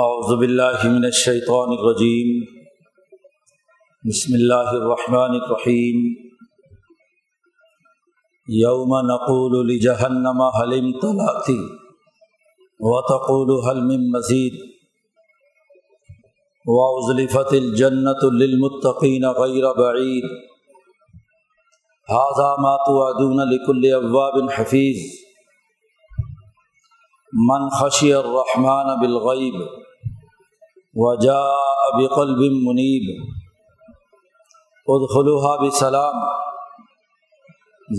اعوذ 0.00 0.30
باللہ 0.38 0.82
من 0.84 1.04
الشیطان 1.04 1.70
الرجیم 1.74 2.32
بسم 4.04 4.34
اللہ 4.34 4.70
الرحمن 4.70 5.36
الرحیم 5.36 6.02
یوم 8.48 8.92
نقول 9.10 9.54
لجہنم 9.68 10.42
حل 10.56 10.74
امتلأت 10.78 11.48
وتقول 12.80 13.54
هل 13.68 13.80
من 13.84 14.04
مزید 14.10 14.58
وأزلفت 16.66 17.54
الجنة 17.54 18.32
للمتقین 18.34 19.26
غیر 19.40 19.70
بعید 19.80 20.28
هذا 22.08 22.50
ما 22.66 22.76
توعدون 22.84 23.42
لكل 23.54 23.90
اواب 23.94 24.38
حفیظ 24.50 25.02
من 27.32 27.68
خشی 27.70 28.12
الرحمن 28.14 28.94
بالغیب 29.00 29.54
وجاء 30.96 32.00
بقلب 32.00 32.38
منیب 32.38 33.24
ادخلوها 34.88 35.56
بسلام. 35.56 36.14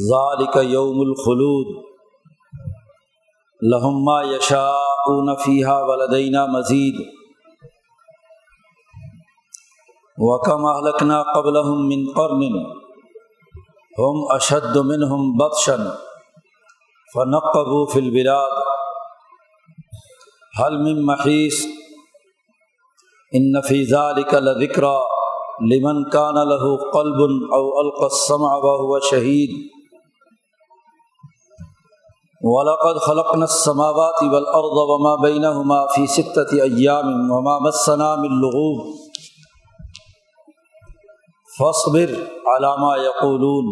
ذالک 0.09 0.55
یوم 0.55 1.01
الخلود. 1.01 1.85
لهم 3.61 4.03
ما 4.03 4.23
یشاءون 4.23 5.35
فیها 5.35 5.83
ولدینا 5.83 6.45
مزید 6.45 6.95
وکم 10.17 10.65
اہلکنا 10.65 11.23
قبلهم 11.23 11.87
من 11.87 12.05
قرن. 12.15 12.59
هم 13.99 14.25
اشد 14.35 14.77
منهم 14.77 15.37
بطشا. 15.37 15.77
فنقبوا 17.13 17.85
في 17.85 17.99
البلاد. 17.99 18.51
هل 20.59 20.77
من 20.77 21.05
محیص 21.05 21.76
ان 23.35 23.61
فی 23.61 23.83
ذلك 23.83 24.33
لذکرى 24.33 24.99
لمن 25.71 26.09
كان 26.09 26.35
له 26.35 26.77
قلب 26.93 27.19
او 27.53 27.81
القى 27.81 28.05
السمع 28.05 28.55
وهو 28.55 28.99
شهید 28.99 29.49
ولقد 32.43 32.97
خلقنا 32.97 33.43
السماوات 33.43 34.23
والارض 34.23 34.77
وما 34.89 35.15
بينهما 35.21 35.87
في 35.95 36.07
سته 36.07 36.63
ايام 36.63 37.31
وما 37.31 37.59
مسنا 37.59 38.15
من 38.15 38.29
لغوب. 38.29 38.95
فاصبر 41.59 42.09
على 42.47 42.71
ما 42.81 42.95
يقولون 42.95 43.65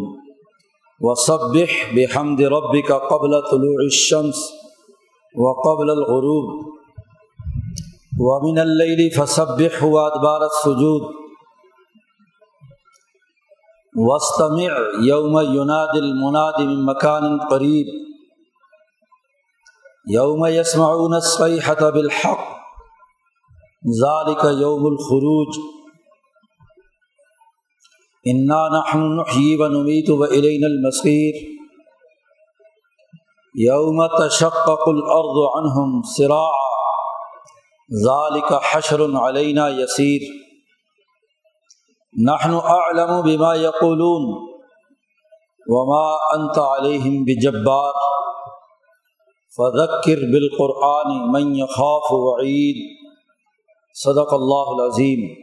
وسبح 1.00 1.94
بحمد 1.96 2.42
ربك 2.42 2.92
قبل 2.92 3.42
طلوع 3.50 3.78
الشمس 3.86 4.52
وقبل 5.38 5.90
الغروب. 5.90 6.75
ومن 8.18 8.58
اللیل 8.58 9.10
فسبح 9.10 9.84
وادبار 9.84 10.42
السجود. 10.42 11.02
واستمع 13.96 14.70
یوم 15.02 15.34
یناد 15.54 15.96
المناد 15.96 16.60
من 16.60 16.84
مکان 16.90 17.38
قریب 17.38 17.86
یوم 20.08 20.46
یسمعون 20.46 21.14
الصیحة 21.14 21.90
بالحق. 21.90 22.44
ذالک 24.00 24.44
یوم 24.60 24.86
الخروج. 24.86 25.58
انا 28.24 28.68
نحن 28.68 29.20
نحیی 29.20 29.56
و 29.56 29.68
نمیت 29.68 30.10
و 30.10 30.22
الینا 30.22 30.66
المصیر 30.66 31.34
یوم 33.54 34.08
تشقق 34.08 34.88
الارض 34.88 35.36
عنهم 35.54 36.02
سراعا 36.16 36.65
ذالک 37.90 38.52
حشر 38.72 39.00
علینا 39.00 39.68
یسیر۔ 39.68 40.20
نحن 42.26 42.54
اعلم 42.54 43.22
بما 43.22 43.54
یقولون 43.54 44.52
وما 45.66 46.12
انت 46.12 46.58
علیہم 46.58 47.24
بجبار۔ 47.24 47.92
فذکر 49.56 50.16
بالقرآن 50.16 51.32
من 51.32 51.56
یخاف 51.56 52.02
وعید۔ 52.10 53.06
صدق 53.94 54.32
اللہ 54.32 54.64
العظیم۔ 54.66 55.42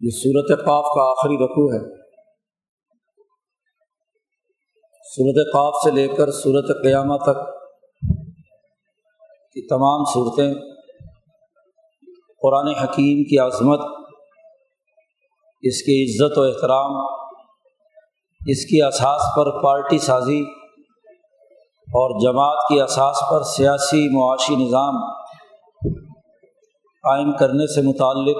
یہ 0.00 0.10
صورت 0.10 0.58
قاف 0.58 0.84
کا 0.84 1.10
آخری 1.10 1.36
رقو 1.36 1.72
ہے۔ 1.72 2.00
صورت 5.16 5.52
قاف 5.52 5.74
سے 5.84 5.90
لے 5.90 6.08
کر 6.08 6.30
صورت 6.30 6.82
قیامہ 6.82 7.16
تک 7.16 7.59
کہ 9.54 9.60
تمام 9.70 10.04
صورتیں 10.04 10.54
قرآن 12.42 12.68
حکیم 12.68 13.24
کی 13.24 13.38
عظمت، 13.38 13.80
اس 15.62 15.82
کی 15.82 16.04
عزت 16.04 16.38
و 16.38 16.42
احترام، 16.42 16.96
اس 18.46 18.64
کی 18.64 18.82
اساس 18.82 19.20
پر 19.36 19.62
پارٹی 19.62 19.98
سازی 19.98 20.40
اور 21.88 22.20
جماعت 22.20 22.58
کی 22.68 22.80
اساس 22.80 23.16
پر 23.30 23.42
سیاسی 23.42 24.18
معاشی 24.18 24.56
نظام 24.56 24.94
قائم 27.02 27.32
کرنے 27.32 27.66
سے 27.66 27.82
متعلق 27.82 28.36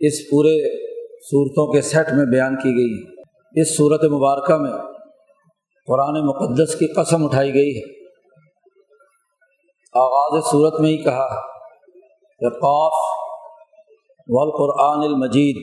اس 0.00 0.30
پورے 0.30 0.82
صورتوں 1.00 1.72
کے 1.72 1.80
سیٹ 1.80 2.06
میں 2.12 2.24
بیان 2.24 2.56
کی 2.56 2.68
گئی۔ 2.68 3.06
ہے 3.06 3.60
اس 3.60 3.76
صورت 3.76 4.04
مبارکہ 4.04 4.56
میں 4.56 4.72
قرآن 5.86 6.26
مقدس 6.26 6.74
کی 6.74 6.92
قسم 6.92 7.24
اٹھائی 7.24 7.54
گئی 7.54 7.78
ہے۔ 7.78 7.95
آغاز 10.26 10.42
صورت 10.50 10.80
میں 10.80 10.90
ہی 10.90 10.96
کہا 10.96 11.40
کہ 12.40 12.48
قاف 12.48 12.92
والقرآن 14.28 14.98
المجید۔ 14.98 15.56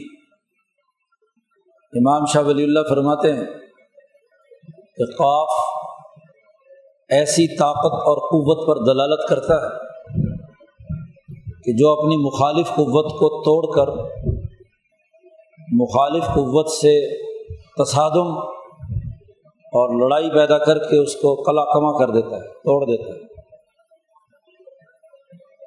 امام 1.93 2.25
شاہ 2.25 2.43
ولی 2.43 2.63
اللہ 2.63 2.79
فرماتے 2.89 3.33
ہیں 3.33 3.45
کہ 4.97 5.05
قاف 5.05 5.49
ایسی 7.09 7.57
طاقت 7.57 7.93
اور 7.93 8.17
قوت 8.17 8.67
پر 8.67 8.93
دلالت 8.93 9.29
کرتا 9.29 9.55
ہے 9.55 9.69
کہ 11.63 11.73
جو 11.77 11.89
اپنی 11.89 12.17
مخالف 12.17 12.67
قوت 12.69 13.11
کو 13.11 13.43
توڑ 13.43 13.75
کر 13.75 13.91
مخالف 15.71 16.23
قوت 16.23 16.69
سے 16.69 17.23
تصادم 17.83 18.37
اور 19.75 20.03
لڑائی 20.03 20.29
پیدا 20.29 20.57
کر 20.57 20.77
کے 20.77 21.03
اس 21.03 21.15
کو 21.15 21.43
کلا 21.43 21.65
کما 21.65 22.05
کر 22.05 22.13
دیتا 22.13 22.35
ہے، 22.35 22.53
توڑ 22.53 22.85
دیتا 22.85 23.13
ہے۔ 23.13 23.32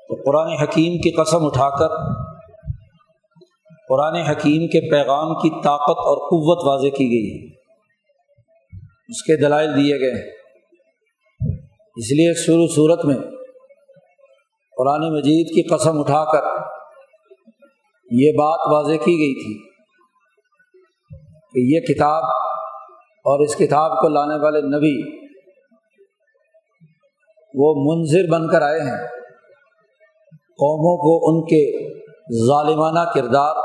تو 0.08 0.14
قرآن 0.14 0.48
حکیم 0.48 0.92
کی 0.92 1.10
قسم 1.10 1.46
اٹھا 1.46 1.70
کر، 1.70 1.88
قرآن 3.88 4.14
حکیم 4.14 4.66
کے 4.66 4.90
پیغام 4.90 5.34
کی 5.34 5.50
طاقت 5.50 5.98
اور 5.98 6.16
قوت 6.16 6.66
واضح 6.66 6.96
کی 6.96 7.04
گئی 7.04 7.38
ہے۔ 7.38 7.56
اس 9.08 9.22
کے 9.22 9.36
دلائل 9.36 9.76
دیے 9.76 10.00
گئے 10.00 10.22
ہیں۔ 10.22 10.30
اس 11.96 12.12
لیے 12.12 12.34
شروع 12.34 12.66
صورت 12.66 13.04
میں 13.04 13.16
قرآن 14.76 15.00
مجید 15.00 15.54
کی 15.54 15.62
قسم 15.62 16.00
اٹھا 16.00 16.24
کر 16.32 16.46
یہ 18.10 18.32
بات 18.32 18.72
واضح 18.72 19.04
کی 19.04 19.12
گئی 19.12 19.44
تھی 19.44 19.68
کہ 21.52 21.74
یہ 21.74 21.94
کتاب 21.94 22.24
اور 23.24 23.40
اس 23.40 23.56
کتاب 23.56 24.00
کو 24.00 24.08
لانے 24.08 24.44
والے 24.44 24.60
نبی 24.60 25.26
وہ 27.54 27.74
منظر 27.78 28.30
بن 28.30 28.48
کر 28.48 28.62
آئے 28.62 28.80
ہیں۔ 28.80 29.16
قوموں 30.58 30.96
کو 30.96 31.14
ان 31.28 31.44
کے 31.44 31.62
ظالمانہ 32.46 33.10
کردار، 33.14 33.56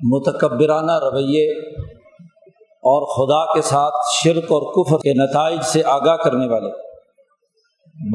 متکبرانہ 0.00 0.92
رویے 0.92 1.50
اور 2.62 3.02
خدا 3.06 3.54
کے 3.54 3.62
ساتھ 3.62 3.94
شرک 4.12 4.52
اور 4.52 4.62
کفر 4.72 4.96
کے 4.96 5.12
نتائج 5.14 5.60
سے 5.62 5.82
آگاہ 5.84 6.16
کرنے 6.16 6.48
والے۔ 6.48 6.70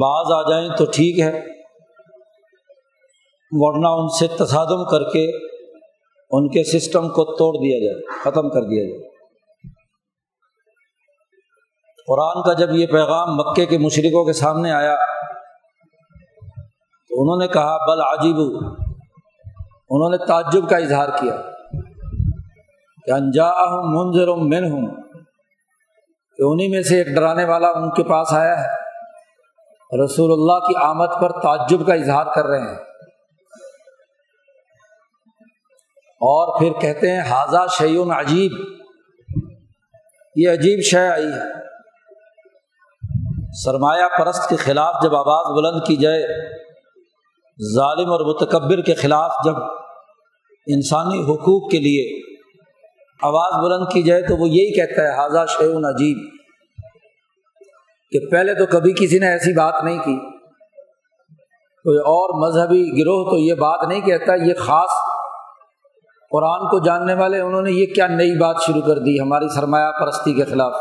بعض 0.00 0.32
آ 0.32 0.50
جائیں 0.50 0.68
تو 0.76 0.84
ٹھیک 0.84 1.20
ہے، 1.20 1.32
ورنہ 3.50 3.88
ان 3.88 4.08
سے 4.08 4.26
تصادم 4.26 4.84
کر 4.84 5.02
کے 5.10 5.24
ان 6.30 6.48
کے 6.48 6.64
سسٹم 6.64 7.08
کو 7.08 7.24
توڑ 7.24 7.54
دیا 7.54 7.78
جائے، 7.78 8.20
ختم 8.22 8.50
کر 8.50 8.62
دیا 8.62 8.84
جائے۔ 8.84 9.08
قرآن 12.06 12.42
کا 12.42 12.52
جب 12.52 12.74
یہ 12.74 12.86
پیغام 12.86 13.36
مکے 13.36 13.66
کے 13.66 13.78
مشرقوں 13.78 14.24
کے 14.24 14.32
سامنے 14.32 14.70
آیا 14.70 14.96
انہوں 17.16 17.36
نے 17.36 17.48
کہا، 17.48 17.76
بل 17.86 18.00
عجیب 18.00 18.36
انہوں 19.90 20.10
نے 20.10 20.16
تعجب 20.16 20.68
کا 20.68 20.76
اظہار 20.76 21.08
کیا۔ 21.20 21.36
کہ 23.06 23.10
انجا 23.10 23.48
ہوں 23.48 23.82
منظر 23.82 24.26
من 24.26 24.70
ہوں 24.70 24.86
کہ 26.36 26.42
انہیں 26.42 26.68
میں 26.68 26.82
سے 26.82 26.98
ایک 26.98 27.06
ڈرانے 27.06 27.44
والا 27.44 27.68
ان 27.68 27.90
کے 27.90 28.04
پاس 28.04 28.32
آیا 28.32 28.64
ہے۔ 28.64 28.68
رسول 30.04 30.32
اللہ 30.32 30.66
کی 30.66 30.74
آمد 30.84 31.22
پر 31.22 31.40
تعجب 31.40 31.86
کا 31.86 31.94
اظہار 31.94 32.26
کر 32.34 32.46
رہے 32.46 32.60
ہیں۔ 32.60 32.76
اور 36.00 36.58
پھر 36.58 36.72
کہتے 36.80 37.10
ہیں 37.10 37.20
حاضہ 37.20 37.66
شعیون 37.78 38.10
عجیب۔ 38.10 38.52
یہ 40.36 40.50
عجیب 40.50 40.82
شے 40.84 41.08
آئی 41.08 41.26
ہے۔ 41.26 41.66
سرمایہ 43.64 44.18
پرست 44.18 44.48
کے 44.48 44.56
خلاف 44.56 44.94
جب 45.02 45.16
آواز 45.16 45.46
بلند 45.46 45.86
کی 45.86 45.96
جائے 45.96 46.56
ظالم 47.74 48.10
اور 48.10 48.34
متکبر 48.34 48.80
کے 48.80 48.94
خلاف 48.94 49.30
جب 49.44 49.56
انسانی 50.66 51.22
حقوق 51.22 51.70
کے 51.70 51.78
لیے 51.78 52.20
آواز 53.22 53.64
بلند 53.64 53.92
کی 53.92 54.02
جائے 54.02 54.22
تو 54.22 54.36
وہ 54.36 54.48
یہی 54.48 54.74
کہتا 54.74 55.02
ہے 55.02 55.08
حاضہ 55.08 55.46
شیون 55.48 55.84
عجیب. 55.84 56.28
کہ 58.10 58.18
پہلے 58.30 58.54
تو 58.54 58.66
کبھی 58.66 58.92
کسی 58.92 59.18
نے 59.18 59.26
ایسی 59.26 59.52
بات 59.52 59.84
نہیں 59.84 59.98
کی۔ 59.98 60.16
کوئی 61.82 61.98
اور 61.98 62.48
مذہبی 62.48 63.00
گروہ 63.00 63.30
تو 63.30 63.38
یہ 63.38 63.54
بات 63.54 63.88
نہیں 63.88 64.00
کہتا، 64.00 64.34
یہ 64.34 64.54
خاص 64.58 64.90
قرآن 66.30 66.68
کو 66.68 66.84
جاننے 66.84 67.14
والے 67.14 67.40
انہوں 67.40 67.62
نے 67.62 67.72
یہ 67.72 67.86
کیا 67.86 68.06
نئی 68.06 68.38
بات 68.38 68.56
شروع 68.66 68.82
کر 68.82 68.98
دی 68.98 69.20
ہماری 69.20 69.48
سرمایہ 69.48 69.90
پرستی 70.00 70.34
کے 70.34 70.44
خلاف۔ 70.44 70.72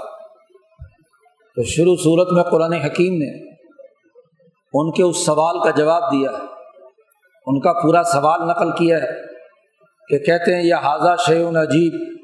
تو 1.55 1.63
شروع 1.63 1.95
صورت 1.95 2.33
میں 2.33 2.43
قرآن 2.43 2.73
حکیم 2.73 3.13
نے 3.13 3.51
ان 4.73 4.91
کے 4.91 5.03
اس 5.03 5.25
سوال 5.25 5.59
کا 5.63 5.71
جواب 5.71 6.11
دیا۔ 6.11 6.31
ہے 6.31 6.54
ان 7.45 7.59
کا 7.59 7.73
پورا 7.73 8.03
سوال 8.03 8.47
نقل 8.47 8.71
کیا 8.71 8.97
ہے 8.97 9.07
کہ 10.09 10.17
کہتے 10.17 10.55
ہیں 10.55 10.63
یہ 10.63 10.73
حاضہ 10.73 11.15
شیون 11.27 11.57
عجیب۔ 11.57 12.15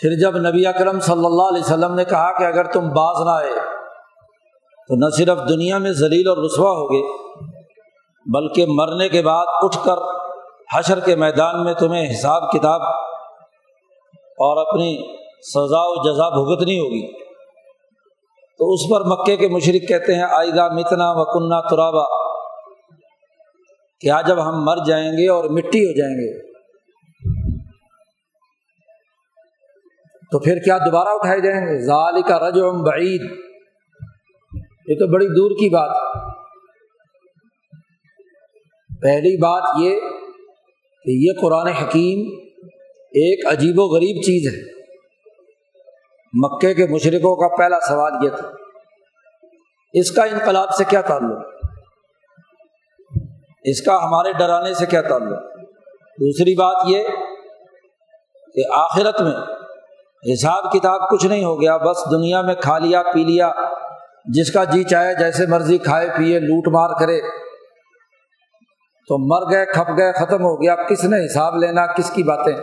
پھر 0.00 0.10
جب 0.20 0.36
نبی 0.36 0.66
اکرم 0.66 1.00
صلی 1.00 1.24
اللہ 1.24 1.42
علیہ 1.42 1.60
وسلم 1.60 1.94
نے 1.94 2.04
کہا 2.04 2.38
کہ 2.38 2.44
اگر 2.44 2.64
تم 2.64 2.88
باز 2.88 3.26
نہ 3.26 3.30
آئے 3.30 3.50
تو 4.88 4.94
نہ 4.94 5.10
صرف 5.16 5.38
دنیا 5.48 5.78
میں 5.78 5.92
ذلیل 5.92 6.28
اور 6.28 6.36
رسوا 6.36 6.70
ہوگے، 6.70 7.28
بلکہ 8.26 8.66
مرنے 8.68 9.08
کے 9.08 9.22
بعد 9.22 9.46
اٹھ 9.62 9.76
کر 9.84 9.96
حشر 10.76 11.00
کے 11.00 11.16
میدان 11.16 11.64
میں 11.64 11.74
تمہیں 11.74 12.10
حساب 12.10 12.50
کتاب 12.50 12.82
اور 14.18 14.66
اپنی 14.66 15.16
سزا 15.42 15.80
و 15.80 16.12
جزا 16.12 16.28
بھگتنی 16.28 16.78
ہوگی۔ 16.78 17.22
تو 18.58 18.72
اس 18.72 18.80
پر 18.90 19.00
مکے 19.00 19.36
کے 19.36 19.48
مشرق 19.48 19.88
کہتے 19.88 20.14
ہیں 20.14 20.26
آئدہ 20.30 20.68
متنا 20.72 21.10
و 21.10 21.24
کنہ 21.24 21.68
ترابا 21.68 22.17
کیا 24.00 24.20
جب 24.26 24.48
ہم 24.48 24.64
مر 24.64 24.76
جائیں 24.86 25.12
گے 25.12 25.28
اور 25.28 25.44
مٹی 25.44 25.86
ہو 25.86 25.98
جائیں 25.98 26.14
گے، 26.14 26.48
تو 30.32 30.38
پھر 30.38 30.56
کیا 30.64 30.78
دوبارہ 30.78 31.08
اٹھائے 31.08 31.40
جائیں 31.40 31.60
گے؟ 31.60 31.86
ظال 31.86 32.22
کا 32.22 32.48
رج 32.48 32.58
بعید۔ 32.86 33.20
یہ 34.88 34.94
تو 34.94 35.12
بڑی 35.12 35.26
دور 35.26 35.50
کی 35.50 35.68
بات۔ 35.68 36.22
پہلی 39.02 39.36
بات 39.36 39.62
یہ 39.80 40.00
کہ 41.04 41.10
یہ 41.10 41.30
قرآن 41.40 41.66
حکیم 41.66 42.38
ایک 42.98 43.46
عجیب 43.46 43.78
و 43.78 43.82
غریب 43.82 44.22
چیز 44.22 44.54
ہے۔ 44.54 44.82
مکے 46.32 46.74
کے 46.74 46.86
مشرقوں 46.86 47.36
کا 47.36 47.56
پہلا 47.56 47.80
سوال 47.80 48.12
یہ 48.24 48.30
تھا۔ 48.30 48.50
اس 49.92 50.10
کا 50.10 50.22
انقلاب 50.22 50.68
سے 50.78 50.84
کیا 50.88 51.00
تعلق؟ 51.00 51.37
اس 53.70 53.80
کا 53.80 54.04
ہمارے 54.04 54.32
ڈرانے 54.32 54.74
سے 54.74 54.86
کیا 54.86 55.02
تعلق؟ 55.02 55.38
دوسری 56.20 56.54
بات 56.54 56.76
یہ 56.86 57.02
کہ 58.54 58.62
آخرت 58.76 59.20
میں 59.20 59.32
حساب 60.32 60.72
کتاب 60.72 61.08
کچھ 61.10 61.26
نہیں 61.26 61.44
ہو 61.44 61.60
گیا، 61.60 61.76
بس 61.76 61.96
دنیا 62.10 62.42
میں 62.42 62.54
کھا 62.54 62.78
لیا، 62.78 63.02
پی 63.02 63.24
لیا، 63.24 63.52
جس 64.24 64.52
کا 64.52 64.64
جی 64.64 64.84
چاہے، 64.84 65.14
جیسے 65.14 65.46
مرضی 65.46 65.78
کھائے 65.78 66.08
پیے 66.16 66.38
لوٹ 66.40 66.68
مار 66.68 67.00
کرے۔ 67.00 67.20
تو 69.08 69.18
مر 69.18 69.52
گئے، 69.52 69.66
کھپ 69.66 69.88
گئے، 69.98 70.12
ختم 70.12 70.42
ہو 70.42 70.62
گیا، 70.62 70.74
کس 70.74 71.04
نے 71.04 71.26
حساب 71.26 71.56
لینا، 71.56 71.86
کس 71.86 72.10
کی 72.10 72.22
باتیں؟ 72.22 72.56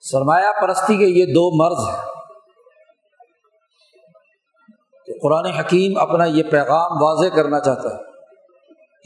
سرمایہ 0.00 0.60
پرستی 0.60 0.96
کے 0.96 1.04
یہ 1.04 1.24
دو 1.24 1.64
مرض 1.64 1.94
ہیں۔ 1.94 2.06
قرآن 5.22 5.46
حکیم 5.46 5.98
اپنا 5.98 6.24
یہ 6.24 6.42
پیغام 6.42 7.02
واضح 7.02 7.36
کرنا 7.36 7.60
چاہتا 7.60 7.88
ہے۔ 7.94 8.15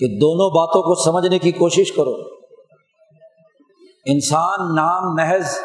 کہ 0.00 0.18
دونوں 0.18 0.50
باتوں 0.50 0.82
کو 0.82 0.94
سمجھنے 0.94 1.38
کی 1.38 1.52
کوشش 1.52 1.92
کرو۔ 1.92 2.14
انسان 4.06 4.74
نام 4.74 5.14
محض 5.14 5.58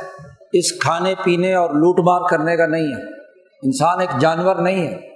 اس 0.54 0.72
کھانے 0.72 1.14
پینے 1.24 1.54
اور 1.54 1.70
لوٹ 1.70 2.00
مار 2.00 2.22
کرنے 2.30 2.58
کا 2.58 2.68
نہیں 2.68 2.88
ہے۔ 2.88 3.16
انسان 3.64 4.00
ایک 4.00 4.10
جانور 4.20 4.56
نہیں 4.56 4.88
ہے۔ 4.88 5.16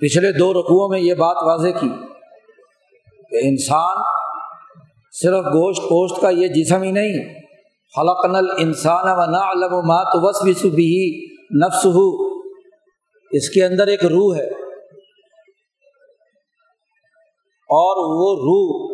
پچھلے 0.00 0.38
دو 0.38 0.52
رقوؤں 0.52 0.88
میں 0.88 1.00
یہ 1.00 1.14
بات 1.14 1.36
واضح 1.42 1.68
کی 1.68 1.88
کہ 3.30 3.48
انسان 3.48 3.96
صرف 5.12 5.44
گوشت 5.44 5.82
پوشت 5.82 6.20
کا 6.20 6.30
یہ 6.30 6.48
جسم 6.48 6.82
ہی 6.82 6.90
نہیں۔ 6.90 7.34
خلق 7.96 8.26
نل 8.26 8.50
انسان 8.58 9.08
و 9.08 9.30
نا 9.30 9.50
علم 9.50 9.74
و 9.74 9.82
مات 9.82 10.12
وس 10.14 10.64
بھی 10.64 11.26
نفس 11.66 11.86
ہو 11.86 12.28
اس 13.30 13.50
کے 13.50 13.64
اندر 13.64 13.86
ایک 13.86 14.04
روح 14.04 14.36
ہے۔ 14.36 14.51
اور 17.74 17.96
وہ 17.96 18.36
روح 18.36 18.92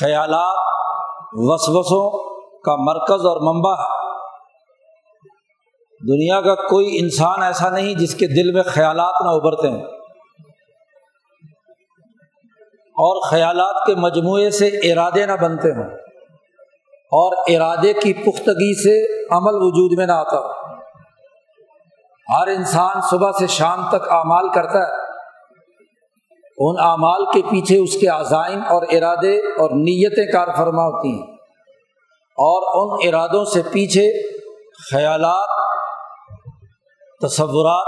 خیالات 0.00 0.56
وسوسوں 1.32 2.34
کا 2.60 2.76
مرکز 2.76 3.26
اور 3.26 3.54
منبع 3.54 3.72
ہے۔ 3.72 4.00
دنیا 6.08 6.40
کا 6.40 6.54
کوئی 6.54 6.98
انسان 6.98 7.42
ایسا 7.42 7.70
نہیں 7.70 7.94
جس 7.94 8.14
کے 8.14 8.26
دل 8.26 8.52
میں 8.52 8.62
خیالات 8.62 9.14
نہ 9.20 9.30
ابھرتے 9.30 9.70
ہیں۔ 9.70 9.84
اور 12.74 13.30
خیالات 13.30 13.86
کے 13.86 13.94
مجموعے 13.94 14.50
سے 14.50 14.66
ارادے 14.66 15.26
نہ 15.26 15.32
بنتے 15.32 15.68
ہوں۔ 15.68 15.90
اور 17.12 17.36
ارادے 17.48 17.92
کی 17.92 18.12
پختگی 18.12 18.82
سے 18.82 19.22
عمل 19.34 19.54
وجود 19.54 19.98
میں 19.98 20.06
نہ 20.06 20.12
آتا 20.12 20.36
ہو۔ 20.38 20.48
ہر 22.36 22.46
انسان 22.46 23.00
صبح 23.10 23.32
سے 23.32 23.46
شام 23.46 23.88
تک 23.88 24.10
اعمال 24.10 24.48
کرتا 24.48 24.78
ہے۔ 24.78 25.09
ان 26.62 26.76
اعمال 26.78 27.24
کے 27.24 27.42
پیچھے 27.42 27.78
اس 27.78 27.96
کے 27.96 28.06
عزائم 28.06 28.60
اور 28.68 28.82
ارادے 28.82 29.36
اور 29.36 29.70
نیتیں 29.70 30.32
کار 30.32 30.48
فرما 30.56 30.82
ہوتی 30.82 31.08
ہیں 31.08 31.32
اور 32.38 32.62
ان 32.74 33.08
ارادوں 33.08 33.44
سے 33.44 33.62
پیچھے 33.72 34.32
خیالات، 34.92 35.48
تصورات، 37.20 37.86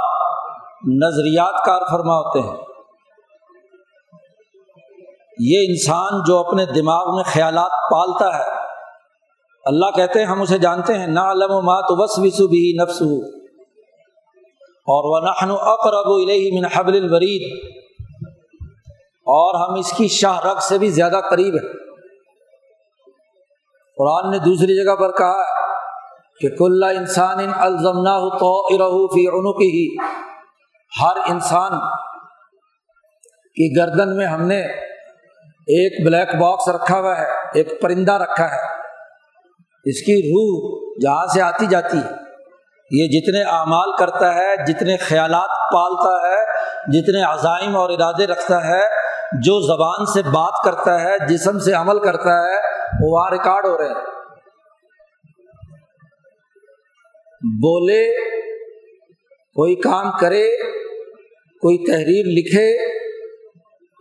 نظریات 0.86 1.64
کار 1.64 1.80
فرما 1.90 2.14
ہوتے 2.14 2.40
ہیں۔ 2.40 2.56
یہ 5.38 5.66
انسان 5.68 6.22
جو 6.26 6.38
اپنے 6.38 6.64
دماغ 6.64 7.14
میں 7.14 7.24
خیالات 7.24 7.70
پالتا 7.70 8.38
ہے، 8.38 8.50
اللہ 9.64 9.86
کہتے 9.96 10.18
ہیں 10.18 10.26
ہم 10.26 10.42
اسے 10.42 10.58
جانتے 10.58 10.98
ہیں 10.98 11.06
نہ 11.06 11.20
علم 11.20 11.50
و 11.50 11.60
مات 11.60 11.84
وس 11.88 12.18
وسو 12.18 12.48
بھی 12.48 12.76
نفس 12.82 13.02
ہو 13.02 13.16
اور 14.88 15.04
وہ 15.10 15.26
نحن 15.26 15.50
اقرب 15.60 16.06
من 16.52 16.64
حبل 16.74 16.94
الورید۔ 16.94 17.81
اور 19.24 19.68
ہم 19.68 19.74
اس 19.78 19.92
کی 19.92 20.08
شاہ 20.08 20.40
رگ 20.40 20.58
سے 20.58 20.78
بھی 20.78 20.88
زیادہ 20.88 21.20
قریب 21.30 21.54
ہیں۔ 21.54 21.72
قرآن 23.96 24.30
نے 24.30 24.38
دوسری 24.38 24.84
جگہ 24.84 24.94
پر 24.94 25.12
کہا 25.12 25.42
کہ 26.40 26.48
کل 26.48 26.84
انسان 26.84 27.38
الزم 27.58 28.28
تو 28.38 28.66
ہی 29.50 29.96
ہر 31.02 31.16
انسان 31.30 31.70
کی 33.54 33.80
گردن 33.80 34.16
میں 34.16 34.26
ہم 34.26 34.46
نے 34.46 34.60
ایک 35.66 36.06
بلیک 36.06 36.34
باکس 36.34 36.68
رکھا 36.68 36.98
ہوا 36.98 37.18
ہے، 37.18 37.26
ایک 37.54 37.82
پرندہ 37.82 38.12
رکھا 38.12 38.50
ہے۔ 38.50 38.60
اس 39.84 40.00
کی 40.00 40.28
روح 40.28 40.80
جہاں 41.02 41.26
سے 41.26 41.42
آتی 41.42 41.66
جاتی 41.66 41.98
ہے۔ 41.98 42.22
یہ 42.90 43.20
جتنے 43.20 43.42
اعمال 43.42 43.96
کرتا 43.98 44.34
ہے، 44.34 44.56
جتنے 44.66 44.96
خیالات 44.96 45.72
پالتا 45.74 46.28
ہے، 46.28 46.44
جتنے 46.92 47.22
عزائم 47.22 47.76
اور 47.76 47.90
ارادے 47.90 48.26
رکھتا 48.26 48.66
ہے 48.66 49.01
جو 49.40 49.60
زبان 49.60 50.06
سے 50.06 50.22
بات 50.22 50.64
کرتا 50.64 51.00
ہے، 51.00 51.16
جسم 51.28 51.58
سے 51.58 51.72
عمل 51.72 51.98
کرتا 51.98 52.44
ہے، 52.44 52.56
وہ 53.00 53.10
وہاں 53.10 53.30
ریکارڈ 53.30 53.66
ہو 53.66 53.78
رہے 53.78 53.88
ہیں۔ 53.88 53.94
بولے، 57.42 58.30
کوئی 59.54 59.74
کام 59.74 60.10
کرے، 60.20 60.50
کوئی 61.60 61.78
تحریر 61.78 62.24
لکھے، 62.24 62.92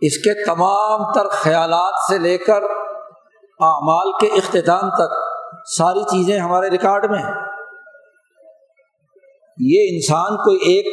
اس 0.00 0.18
کے 0.18 0.44
تمام 0.44 1.12
تر 1.12 1.28
خیالات 1.28 2.12
سے 2.12 2.18
لے 2.18 2.38
کر 2.38 2.62
اعمال 3.60 4.12
کے 4.20 4.26
اختتام 4.26 4.90
تک 4.90 5.14
ساری 5.78 6.02
چیزیں 6.02 6.38
ہمارے 6.38 6.70
ریکارڈ 6.70 7.10
میں 7.10 7.18
ہیں۔ 7.18 7.34
یہ 9.58 9.88
انسان 9.92 10.36
کوئی 10.36 10.56
ایک 10.56 10.86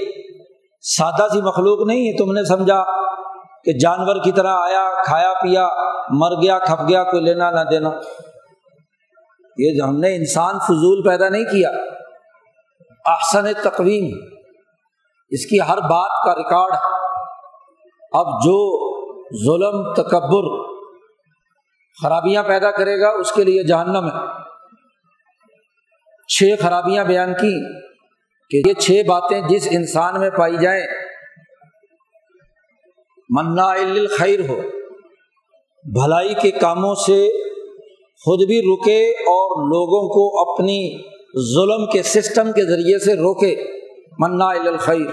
سادہ 0.82 1.28
سی 1.32 1.42
مخلوق 1.42 1.88
نہیں 1.88 2.08
ہے، 2.08 2.18
تم 2.18 2.32
نے 2.32 2.44
سمجھا۔ 2.44 3.09
کہ 3.64 3.80
جانور 3.80 4.24
کی 4.24 4.32
طرح 4.32 4.54
آیا، 4.54 5.04
کھایا، 5.04 5.34
پیا، 5.34 5.70
مر 6.10 6.42
گیا 6.42 6.60
کھپ 6.60 6.90
گیا، 6.90 7.04
کوئی 7.04 7.24
لینا 7.24 7.52
نہ 7.52 7.70
دینا۔ 7.70 7.92
یہ 9.58 9.82
ہم 9.84 10.00
نے 10.00 10.16
انسان 10.16 10.60
فضول 10.60 11.04
پیدا 11.08 11.30
نہیں 11.30 11.44
کیا۔ 11.44 11.70
احسن 13.06 13.54
تقویم۔ 13.64 14.18
اس 15.30 15.46
کی 15.46 15.60
ہر 15.62 15.78
بات 15.78 16.24
کا 16.26 16.36
ریکارڈ۔ 16.36 16.74
اب 18.12 18.26
جو 18.28 18.90
ظلم، 19.46 19.94
تکبر، 19.94 20.74
خرابیاں 22.04 22.44
پیدا 22.44 22.72
کرے 22.72 23.02
گا، 23.02 23.10
اس 23.10 23.32
کے 23.32 23.44
لیے 23.44 23.64
جہنم 23.64 24.08
ہے۔ 24.08 24.50
چھ 26.28 26.44
خرابیاں 26.62 27.04
بیان 27.04 27.34
کی 27.34 27.82
کہ 28.50 28.70
یہ 28.70 28.74
چھ 28.74 29.02
باتیں 29.08 29.42
جس 29.42 29.68
انسان 29.72 30.20
میں 30.20 30.30
پائی 30.30 30.58
جائیں 30.58 30.88
منا 33.30 33.74
خیر 34.18 34.40
ہو۔ 34.40 34.62
بھلائی 35.84 36.34
کے 36.42 36.52
کاموں 36.52 36.96
سے 36.96 37.28
خود 38.26 38.48
بھی 38.48 38.62
رکے 38.62 39.10
اور 39.10 39.64
لوگوں 39.64 40.10
کو 40.10 40.52
اپنی 40.52 40.98
ظلم 41.56 41.86
کے 41.86 42.04
سسٹم 42.04 42.52
کے 42.52 42.66
ذریعے 42.66 43.00
سے 43.00 43.14
روکے۔ 43.14 43.64
منا 44.20 44.46
الخیر۔ 44.46 45.10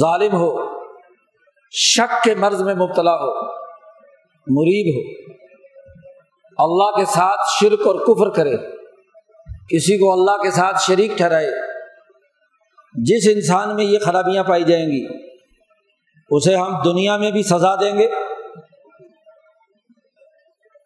ظالم 0.00 0.36
ہو۔ 0.36 0.58
شک 1.70 2.24
کے 2.24 2.34
مرض 2.34 2.62
میں 2.62 2.74
مبتلا 2.74 3.14
ہو۔ 3.14 3.44
مریب 4.46 4.96
ہو۔ 4.96 5.32
اللہ 6.58 6.98
کے 6.98 7.04
ساتھ 7.04 7.40
شرک 7.60 7.86
اور 7.86 7.94
کفر 7.94 8.28
کرے۔ 8.30 8.56
کسی 9.68 9.98
کو 9.98 10.12
اللہ 10.12 10.42
کے 10.42 10.50
ساتھ 10.50 10.76
شریک 10.86 11.16
ٹھہرائے۔ 11.16 11.50
جس 12.94 13.28
انسان 13.34 13.76
میں 13.76 13.84
یہ 13.84 13.98
خرابیاں 13.98 14.44
پائی 14.44 14.64
جائیں 14.64 14.86
گی۔ 14.86 15.21
اسے 16.36 16.56
ہم 16.56 16.82
دنیا 16.84 17.16
میں 17.16 17.30
بھی 17.30 17.42
سزا 17.42 17.74
دیں 17.74 17.98
گے۔ 17.98 18.08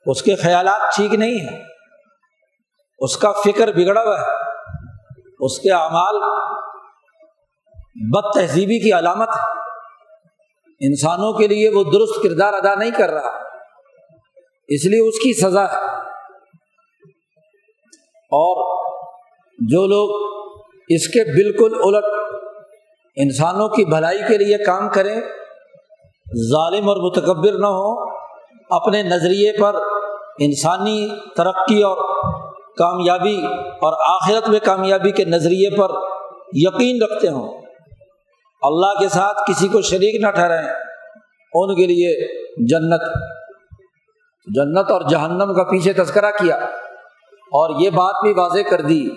اس 0.06 0.22
کے 0.22 0.36
خیالات 0.36 0.96
ٹھیک 0.96 1.14
نہیں 1.14 1.38
ہیں۔ 1.38 1.64
اس 2.98 3.16
کا 3.16 3.32
فکر 3.32 3.72
بگڑا 3.72 4.02
ہوا 4.02 4.20
ہے۔ 4.20 4.26
اس 5.40 5.58
کے 5.58 5.72
اعمال 5.72 6.20
بد 8.10 8.34
تہذیبی 8.34 8.78
کی 8.78 8.92
علامت 8.92 9.28
ہے۔ 9.28 9.58
انسانوں 10.80 11.32
کے 11.32 11.46
لیے 11.46 11.70
وہ 11.70 11.84
درست 11.84 12.22
کردار 12.22 12.52
ادا 12.52 12.74
نہیں 12.74 12.90
کر 12.90 13.10
رہا۔ 13.10 13.30
اس 14.68 14.86
لیے 14.86 15.08
اس 15.08 15.14
کی 15.14 15.32
سزا 15.32 15.64
ہے۔ 15.64 15.96
اور 18.14 18.84
جو 19.58 19.86
لوگ 19.86 20.36
اس 20.88 21.08
کے 21.08 21.24
بالکل 21.24 21.94
الٹ 21.94 22.35
انسانوں 23.16 23.68
کی 23.68 23.84
بھلائی 23.84 24.18
کے 24.28 24.38
لیے 24.38 24.64
کام 24.64 24.88
کریں، 24.88 25.20
ظالم 26.52 26.88
اور 26.88 26.96
متکبر 26.96 27.52
نہ 27.52 27.66
ہو 27.66 28.10
اپنے 28.70 29.02
نظریے 29.02 29.52
پر 29.60 29.74
انسانی 30.38 31.08
ترقی 31.36 31.82
اور 31.82 31.96
کامیابی 32.78 33.46
اور 33.80 33.92
آخرت 33.92 34.48
میں 34.48 34.60
کامیابی 34.64 35.10
کے 35.10 35.24
نظریے 35.24 35.76
پر 35.76 35.90
یقین 36.52 37.02
رکھتے 37.02 37.28
ہوں۔ 37.28 37.62
اللہ 38.62 39.00
کے 39.00 39.08
ساتھ 39.08 39.50
کسی 39.50 39.68
کو 39.68 39.80
شریک 39.80 40.24
نہ 40.24 40.30
ٹھہرائیں، 40.30 40.68
ان 41.54 41.74
کے 41.74 41.86
لیے 41.86 42.36
جنت 42.66 43.02
جنت 44.54 44.90
اور 44.90 45.00
جہنم 45.08 45.54
کا 45.54 45.64
پیچھے 45.64 45.92
تذکرہ 45.92 46.30
کیا۔ 46.30 46.56
اور 47.46 47.80
یہ 47.80 47.90
بات 47.90 48.14
بھی 48.22 48.32
واضح 48.32 48.60
کر 48.70 48.80
دی 48.80 49.08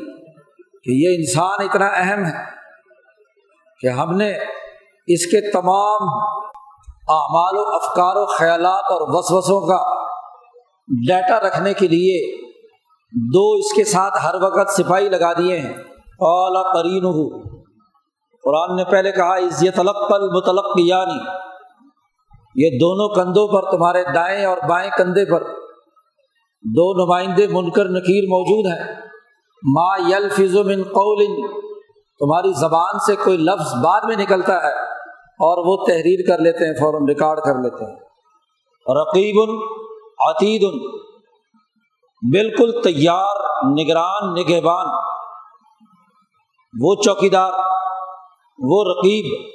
کہ 0.83 0.91
یہ 0.91 1.15
انسان 1.15 1.65
اتنا 1.69 1.85
اہم 1.85 2.25
ہے۔ 2.25 2.58
کہ 3.79 3.88
ہم 3.88 4.15
نے 4.15 4.31
اس 5.07 5.25
کے 5.25 5.51
تمام 5.51 6.07
اعمال 7.09 7.57
و 7.57 7.62
افکار 7.62 8.15
و 8.15 8.25
خیالات 8.25 8.91
اور 8.91 9.01
وسوسوں 9.01 9.67
کا 9.67 10.05
ڈیٹا 11.07 11.39
رکھنے 11.39 11.74
کے 11.74 11.88
لیے 11.88 12.41
دو 13.12 13.51
اس 13.51 13.74
کے 13.74 13.83
ساتھ 13.83 14.25
ہر 14.25 14.36
وقت 14.36 14.69
سپاہی 14.69 15.09
لگا 15.09 15.33
دیے 15.33 15.59
ہیں۔ 15.59 15.74
اعلیٰ 16.19 16.74
کرین 16.74 17.29
قرآن 18.43 18.75
نے 18.75 18.83
پہلے 18.83 19.12
کہا 19.12 19.38
عزت 19.38 19.79
القل 19.79 20.29
متلق 20.36 20.65
یعنی 20.77 21.50
یہ 22.55 22.77
دونوں 22.79 23.15
کندھوں 23.15 23.48
پر، 23.48 23.71
تمہارے 23.71 24.03
دائیں 24.15 24.45
اور 24.45 24.57
بائیں 24.69 24.91
کندھے 24.98 25.25
پر 25.25 25.43
دو 26.63 27.05
نمائندے، 27.05 27.48
منکر، 27.48 27.86
نکیر 27.86 28.24
موجود 28.24 28.65
ہیں۔ 28.65 28.95
ما 29.63 29.98
یل 30.07 30.27
من 30.63 30.83
قول 30.83 31.25
تمہاری 32.19 32.53
زبان 32.53 32.99
سے 33.07 33.15
کوئی 33.15 33.38
لفظ 33.38 33.85
بعد 33.85 34.01
میں 34.03 34.15
نکلتا 34.15 34.53
ہے 34.53 34.83
اور 35.23 35.57
وہ 35.67 35.85
تحریر 35.85 36.27
کر 36.27 36.38
لیتے 36.41 36.65
ہیں، 36.65 36.73
فوراً 36.73 37.05
ریکارڈ 37.07 37.39
کر 37.39 37.55
لیتے 37.55 37.85
ہیں۔ 37.85 37.99
رقیب، 39.01 39.63
عتید، 40.29 40.61
بالکل 42.33 42.81
تیار، 42.83 43.35
نگران، 43.79 44.33
نگہبان۔ 44.33 44.85
وہ 46.81 46.95
چوکیدار، 46.95 47.51
وہ 48.59 48.83
رقیب 48.83 49.49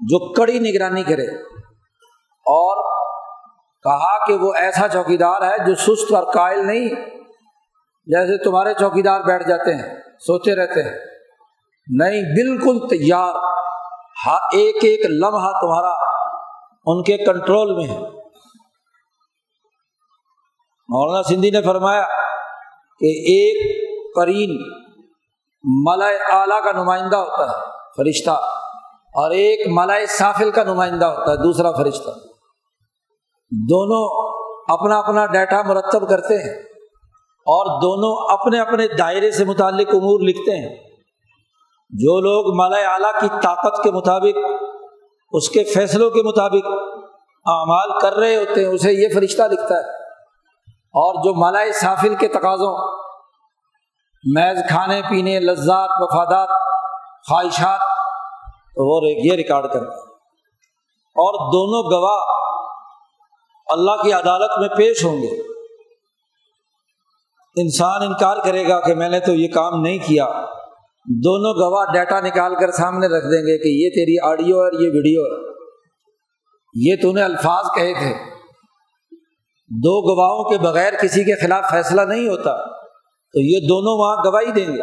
جو 0.00 0.32
کڑی 0.32 0.58
نگرانی 0.58 1.02
کرے۔ 1.02 1.42
اور 2.26 3.02
کہا 3.82 4.26
کہ 4.26 4.34
وہ 4.34 4.52
ایسا 4.54 4.88
چوکیدار 4.88 5.42
ہے 5.42 5.64
جو 5.66 5.74
سست 5.74 6.14
اور 6.14 6.32
قائل 6.32 6.66
نہیں، 6.66 6.88
جیسے 8.06 8.44
تمہارے 8.44 8.74
چوکیدار 8.74 9.20
بیٹھ 9.20 9.48
جاتے 9.48 9.74
ہیں۔ 9.74 10.11
سوتے 10.26 10.54
رہتے 10.54 10.82
ہیں۔ 10.82 10.98
نہیں، 11.90 12.22
بالکل 12.22 12.88
تیار۔ 12.88 13.34
ہاں 14.26 14.38
ایک 14.52 14.76
ایک 14.76 15.00
لمحہ 15.10 15.60
تمہارا 15.60 15.92
ان 16.86 17.02
کے 17.02 17.16
کنٹرول 17.16 17.76
میں 17.76 17.94
ہے۔ 17.94 18.00
مولانا 20.88 21.22
سندھی 21.22 21.50
نے 21.50 21.62
فرمایا 21.62 22.02
کہ 23.00 23.06
ایک 23.06 23.82
کرین 24.14 24.56
ملائے 25.62 26.16
اعلیٰ 26.16 26.64
کا 26.64 26.72
نمائندہ 26.72 27.16
ہوتا 27.16 27.44
ہے، 27.44 27.60
فرشتہ، 27.96 28.30
اور 29.14 29.30
ایک 29.30 29.68
ملائے 29.70 30.06
سافل 30.06 30.50
کا 30.50 30.64
نمائندہ 30.64 31.04
ہوتا 31.04 31.30
ہے، 31.30 31.36
دوسرا 31.36 31.72
فرشتہ۔ 31.72 32.10
دونوں 33.68 34.32
اپنا 34.72 34.98
اپنا 34.98 35.26
ڈیٹا 35.26 35.62
مرتب 35.62 36.08
کرتے 36.08 36.36
ہیں۔ 36.36 36.71
اور 37.46 37.80
دونوں 37.82 38.32
اپنے 38.32 38.60
اپنے 38.60 38.86
دائرے 38.88 39.30
سے 39.30 39.44
متعلق 39.44 39.88
امور 39.88 40.20
لکھتے 40.20 40.52
ہیں۔ 40.52 40.76
جو 41.90 42.20
لوگ 42.20 42.56
مالا 42.56 42.76
اعلیٰ 42.76 43.20
کی 43.20 43.28
طاقت 43.42 43.82
کے 43.82 43.90
مطابق، 43.90 44.38
اس 45.32 45.48
کے 45.48 45.64
فیصلوں 45.64 46.10
کے 46.10 46.22
مطابق 46.22 46.66
اعمال 47.44 47.98
کر 47.98 48.12
رہے 48.12 48.36
ہوتے 48.36 48.64
ہیں، 48.64 48.72
اسے 48.72 48.92
یہ 48.92 49.08
فرشتہ 49.14 49.42
لکھتا 49.42 49.74
ہے۔ 49.74 50.02
اور 50.74 51.24
جو 51.24 51.34
مالا 51.34 51.72
سافل 51.80 52.14
کے 52.14 52.28
تقاضوں، 52.28 53.02
میز 54.34 54.58
کھانے 54.68 55.02
پینے، 55.10 55.40
لذات 55.40 55.90
مفادات 56.00 56.48
خواہشات، 57.28 57.80
تو 58.74 58.88
وہ 58.88 59.08
یہ 59.24 59.32
ریکارڈ 59.32 59.64
کرتے 59.64 59.78
ہیں۔ 59.78 60.02
اور 60.96 61.52
دونوں 61.52 61.90
گواہ 61.90 62.20
اللہ 63.66 64.02
کی 64.02 64.12
عدالت 64.12 64.58
میں 64.58 64.68
پیش 64.68 65.04
ہوں 65.04 65.16
گے۔ 65.16 65.51
انسان 67.56 68.02
انکار 68.02 68.36
کرے 68.44 68.68
گا 68.68 68.80
کہ 68.80 68.94
میں 68.94 69.08
نے 69.08 69.20
تو 69.20 69.34
یہ 69.34 69.48
کام 69.48 69.80
نہیں 69.80 69.98
کیا۔ 70.06 70.24
دونوں 71.06 71.54
گواہ 71.54 71.92
ڈیٹا 71.92 72.20
نکال 72.20 72.54
کر 72.54 72.70
سامنے 72.70 73.06
رکھ 73.06 73.24
دیں 73.24 73.42
گے 73.42 73.58
کہ 73.58 73.68
یہ 73.68 73.90
تیری 73.90 74.30
آڈیو 74.30 74.56
اور 74.56 74.72
یہ 74.72 74.90
ویڈیو 74.94 75.22
ہے۔ 75.22 75.52
یہ 76.74 76.96
تو 77.02 77.12
نے 77.12 77.22
الفاظ 77.22 77.64
کہے 77.74 77.94
تھے۔ 77.94 78.14
دو 79.68 80.14
گواہوں 80.14 80.50
کے 80.50 80.58
بغیر 80.58 80.92
کسی 80.92 81.24
کے 81.24 81.34
خلاف 81.34 81.70
فیصلہ 81.70 82.00
نہیں 82.00 82.28
ہوتا۔ 82.28 82.56
تو 83.32 83.40
یہ 83.40 83.68
دونوں 83.68 83.98
وہاں 83.98 84.16
گواہی 84.24 84.52
دیں 84.52 84.76
گے۔ 84.76 84.82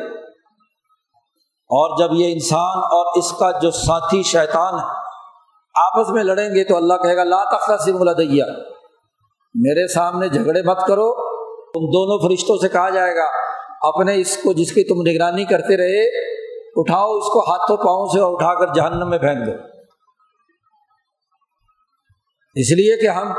اور 1.69 1.97
جب 1.99 2.13
یہ 2.13 2.33
انسان 2.33 2.77
اور 2.77 3.17
اس 3.17 3.31
کا 3.31 3.59
جو 3.59 3.71
ساتھی 3.71 4.23
شیطان 4.23 4.73
ہے، 4.73 4.85
آپس 5.85 6.09
میں 6.09 6.23
لڑیں 6.23 6.49
گے 6.49 6.63
تو 6.63 6.77
اللہ 6.77 6.93
کہے 6.93 7.15
گا، 7.15 7.23
لا 7.23 7.57
تخلا 7.57 7.77
سے 7.77 7.91
ملادیا 7.91 8.45
میرے 9.55 9.87
سامنے 9.87 10.29
جھگڑے 10.29 10.61
مت 10.61 10.87
کرو۔ 10.87 11.28
تم 11.73 11.79
دونوں 11.79 12.29
فرشتوں 12.29 12.57
سے 12.57 12.69
کہا 12.69 12.89
جائے 12.89 13.15
گا، 13.15 13.25
اپنے 13.87 14.15
اس 14.15 14.37
کو 14.37 14.53
جس 14.53 14.71
کی 14.71 14.83
تم 14.83 15.01
نگرانی 15.01 15.45
کرتے 15.45 15.77
رہے، 15.77 16.29
اٹھاؤ 16.75 17.17
اس 17.17 17.27
کو 17.33 17.39
ہاتھوں 17.39 17.77
پاؤں 17.77 18.05
سے 18.05 18.19
اور 18.19 18.33
اٹھا 18.33 18.53
کر 18.53 18.73
جہنم 18.73 19.09
میں 19.09 19.17
پھینک 19.17 19.47
دو۔ 19.47 19.51
اس 22.55 22.71
لیے 22.71 22.97
کہ 22.97 23.07
ہم 23.07 23.33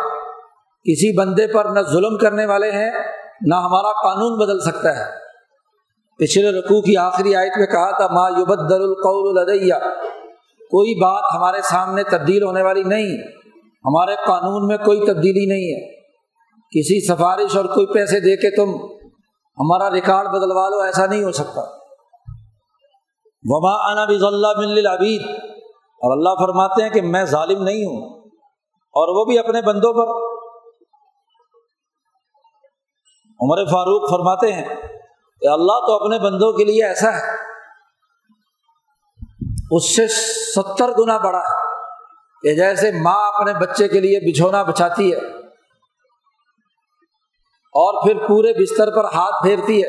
کسی 0.86 1.16
بندے 1.18 1.46
پر 1.46 1.64
نہ 1.64 1.80
ظلم 1.80 2.18
کرنے 2.18 2.46
والے 2.46 2.70
ہیں، 2.70 2.90
نہ 3.40 3.54
ہمارا 3.54 3.92
قانون 4.02 4.38
بدل 4.38 4.60
سکتا 4.60 4.98
ہے۔ 4.98 5.04
پچھلے 6.16 6.50
رقو 6.50 6.82
کی 6.82 6.96
آخری 6.96 7.34
آیت 7.34 7.58
میں 7.58 7.66
کہا 7.66 7.90
تھا، 7.90 8.06
ما 8.06 8.40
یبدل 8.40 8.82
القول 8.82 9.38
الدیہ 9.38 9.74
کوئی 10.60 10.94
بات 11.00 11.22
ہمارے 11.34 11.58
سامنے 11.62 12.02
تبدیل 12.02 12.42
ہونے 12.42 12.62
والی 12.62 12.82
نہیں، 12.82 13.22
ہمارے 13.84 14.14
قانون 14.26 14.66
میں 14.66 14.76
کوئی 14.76 15.00
تبدیلی 15.06 15.46
نہیں 15.46 15.74
ہے۔ 15.74 15.99
کسی 16.70 17.06
سفارش 17.06 17.56
اور 17.56 17.64
کوئی 17.64 17.86
پیسے 17.86 18.20
دے 18.20 18.36
کے 18.36 18.56
تم 18.56 18.70
ہمارا 19.58 19.90
ریکارڈ 19.90 20.28
بدلوا 20.28 20.68
لو، 20.68 20.80
ایسا 20.80 21.06
نہیں 21.06 21.24
ہو 21.24 21.32
سکتا۔ 21.32 21.60
وبا 23.44 23.90
انا 23.90 24.04
بز 24.04 24.24
اللہ 24.24 24.46
من 24.56 24.64
العبید 24.64 25.22
اور 25.80 26.18
اللہ 26.18 26.28
فرماتے 26.28 26.82
ہیں 26.82 26.90
کہ 26.90 27.02
میں 27.02 27.24
ظالم 27.24 27.62
نہیں 27.62 27.84
ہوں، 27.84 28.20
اور 28.72 29.08
وہ 29.08 29.24
بھی 29.24 29.38
اپنے 29.38 29.62
بندوں 29.62 29.92
پر۔ 29.92 30.30
عمر 33.40 33.64
فاروق 33.64 34.10
فرماتے 34.10 34.52
ہیں 34.52 34.64
کہ 35.40 35.48
اللہ 35.48 35.86
تو 35.86 36.04
اپنے 36.04 36.18
بندوں 36.18 36.52
کے 36.52 36.64
لیے 36.64 36.84
ایسا 36.84 37.12
ہے۔ 37.12 37.36
اس 39.70 39.96
سے 39.96 40.08
ستر 40.54 40.88
گنا 40.98 41.16
بڑا 41.16 41.38
ہے۔ 41.38 41.70
کہ 42.42 42.54
جیسے 42.54 42.90
ماں 42.90 43.28
اپنے 43.28 43.52
بچے 43.52 43.88
کے 43.88 44.00
لیے 44.00 44.32
بچھونا 44.32 44.62
بچھاتی 44.62 45.14
ہے۔ 45.14 45.18
اور 47.72 48.06
پھر 48.06 48.26
پورے 48.28 48.52
بستر 48.52 48.96
پر 48.96 49.04
ہاتھ 49.04 49.42
پھیرتی 49.42 49.84
ہے۔ 49.84 49.88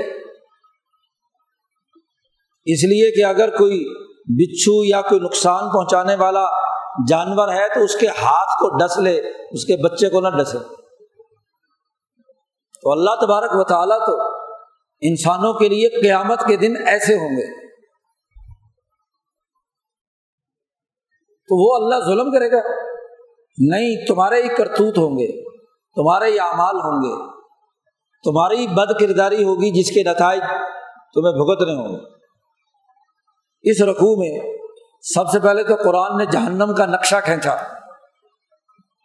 اس 2.65 2.83
لیے 2.83 3.11
کہ 3.11 3.25
اگر 3.25 3.57
کوئی 3.57 3.85
بچھو 4.25 4.85
یا 4.85 5.01
کوئی 5.01 5.21
نقصان 5.21 5.71
پہنچانے 5.73 6.15
والا 6.15 6.45
جانور 7.07 7.53
ہے 7.53 7.73
تو 7.73 7.83
اس 7.83 7.95
کے 7.95 8.07
ہاتھ 8.07 8.59
کو 8.59 8.77
ڈس 8.77 8.97
لے، 8.97 9.19
اس 9.51 9.65
کے 9.65 9.83
بچے 9.83 10.09
کو 10.09 10.21
نہ 10.21 10.27
ڈسے۔ 10.27 10.57
تو 12.81 12.91
اللہ 12.91 13.09
تبارک 13.09 13.49
و 13.53 13.63
تعالیٰ 13.63 13.99
تو 13.99 14.25
انسانوں 15.01 15.53
کے 15.53 15.69
لیے 15.69 15.89
قیامت 15.89 16.39
کے 16.47 16.55
دن 16.55 16.73
ایسے 16.85 17.15
ہوں 17.15 17.29
گے۔ 17.29 17.71
تو 21.19 21.55
وہ 21.59 21.85
اللہ 21.85 22.05
ظلم 22.05 22.31
کرے 22.31 22.51
گا۔ 22.51 22.57
نہیں، 23.57 24.05
تمہارے 24.07 24.43
ہی 24.43 24.47
کرتوت 24.47 24.97
ہوں 24.97 25.17
گے، 25.17 25.49
تمہارے 25.69 26.31
ہی 26.31 26.39
اعمال 26.39 26.75
ہوں 26.75 27.03
گے۔ 27.03 27.30
تمہاری 28.23 28.67
بد 28.67 28.99
کرداری 28.99 29.43
ہوگی 29.43 29.79
جس 29.79 29.91
کے 29.91 30.03
نتائج 30.03 30.41
تمہیں 31.13 31.33
بھگتنے 31.33 31.73
ہوں 31.73 31.95
گے۔ 31.95 32.21
اس 33.71 33.81
رقوع 33.81 34.15
میں 34.17 34.57
سب 35.01 35.29
سے 35.29 35.39
پہلے 35.39 35.63
تو 35.63 35.75
قرآن 35.75 36.17
نے 36.17 36.25
جہنم 36.25 36.75
کا 36.75 36.85
نقشہ 36.85 37.15
کھینچا 37.23 37.55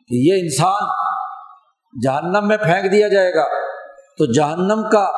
کہ 0.08 0.14
یہ 0.14 0.40
انسان 0.40 0.82
جہنم 2.04 2.48
میں 2.48 2.56
پھینک 2.56 2.92
دیا 2.92 3.08
جائے 3.08 3.34
گا۔ 3.34 3.66
تو 4.18 4.32
جہنم 4.32 4.82
کا 4.82 5.12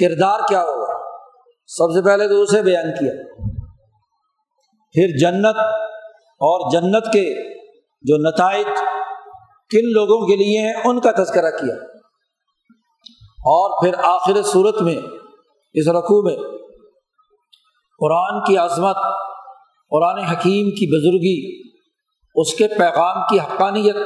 کردار 0.00 0.40
کیا 0.48 0.62
ہوگا؟ 0.62 0.98
سب 1.66 1.84
سے 1.84 2.04
پہلے 2.04 2.28
تو 2.28 2.42
اسے 2.42 2.62
بیان 2.62 2.90
کیا۔ 2.90 3.12
پھر 4.92 5.18
جنت 5.18 5.56
اور 6.16 6.70
جنت 6.70 7.04
کے 7.04 7.52
جو 8.02 8.16
نتائج 8.16 8.66
کن 9.70 9.92
لوگوں 9.92 10.26
کے 10.26 10.36
لیے 10.36 10.66
ہیں، 10.66 10.74
ان 10.84 11.00
کا 11.00 11.10
تذکرہ 11.12 11.50
کیا۔ 11.50 11.97
اور 13.48 13.84
پھر 13.84 14.04
آخر 14.04 14.42
صورت 14.42 14.82
میں، 14.82 14.96
اس 15.74 15.88
رقوع 15.88 16.22
میں، 16.22 16.36
قرآن 17.98 18.44
کی 18.44 18.56
عظمت، 18.56 18.96
قرآن 19.90 20.18
حکیم 20.18 20.70
کی 20.70 20.86
بزرگی، 20.86 21.68
اس 22.34 22.54
کے 22.54 22.68
پیغام 22.68 23.22
کی 23.30 23.38
حقانیت، 23.38 23.96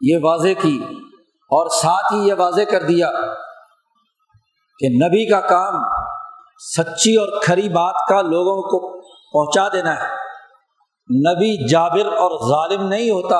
یہ 0.00 0.16
واضح 0.22 0.48
کی 0.62 0.80
اور 1.50 1.68
ساتھ 1.68 2.14
ہی 2.14 2.28
یہ 2.28 2.34
واضح 2.38 2.62
کر 2.70 2.82
دیا 2.82 3.10
کہ 4.78 4.88
نبی 4.88 5.30
کا 5.30 5.40
کام 5.40 5.82
سچی 6.76 7.16
اور 7.16 7.40
کھری 7.42 7.68
بات 7.68 7.94
کا 8.08 8.22
لوگوں 8.22 8.62
کو 8.62 9.00
پہنچا 9.32 9.68
دینا 9.68 9.94
ہے۔ 9.94 10.08
نبی 11.30 11.68
جابر 11.68 12.06
اور 12.06 12.48
ظالم 12.48 12.88
نہیں 12.88 13.10
ہوتا 13.10 13.38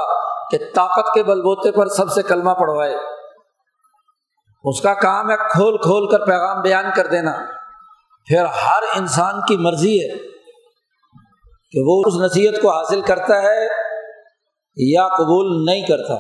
کہ 0.51 0.59
طاقت 0.75 1.15
کے 1.15 1.23
بل 1.23 1.43
بوتے 1.43 1.73
پر 1.73 1.87
سب 1.87 2.11
سے 2.11 2.23
کلمہ 2.23 2.51
پڑھوائے۔ 2.51 3.12
اس 4.65 4.81
کا 4.81 4.95
کام 4.95 5.31
ہے 5.31 5.37
کھول 5.37 5.77
کھول 5.77 6.09
کر 6.11 6.27
پیغام 6.27 6.61
بیان 6.61 6.85
کر 6.97 7.07
دینا۔ 7.07 7.33
پھر 8.27 8.45
ہر 8.45 8.83
انسان 8.97 9.41
کی 9.49 9.57
مرضی 9.57 9.99
ہے 9.99 10.19
کہ 11.71 11.81
وہ 11.87 12.03
اس 12.07 12.15
نصیحت 12.15 12.63
کو 12.63 12.71
حاصل 12.71 13.01
کرتا 13.01 13.43
ہے 13.43 13.67
یا 14.77 15.09
قبول 15.09 15.65
نہیں 15.65 15.83
کرتا۔ 15.83 16.15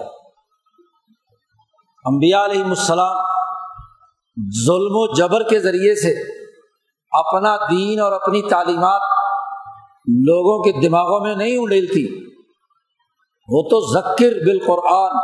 امبیا 2.04 2.44
علیہ 2.44 2.64
السلام 2.64 3.16
ظلم 4.66 4.92
و 4.92 5.14
جبر 5.14 5.48
کے 5.48 5.58
ذریعے 5.58 5.94
سے 5.94 6.32
اپنا 7.10 7.56
دین 7.56 8.00
اور 8.00 8.12
اپنی 8.12 8.42
تعلیمات 8.42 9.00
لوگوں 10.06 10.62
کے 10.62 10.88
دماغوں 10.88 11.20
میں 11.20 11.34
نہیں 11.34 11.56
اڈیلتی 11.58 12.22
وہ 13.48 13.62
تو 13.62 14.00
ذکر 14.00 14.44
بالقرآن، 14.46 15.16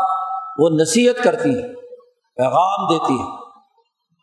وہ 0.59 0.69
نصیحت 0.83 1.25
کرتی 1.25 1.63
ہے 1.63 1.78
پیغام 2.39 2.87
دیتی 2.91 3.21
ہے۔ 3.21 3.27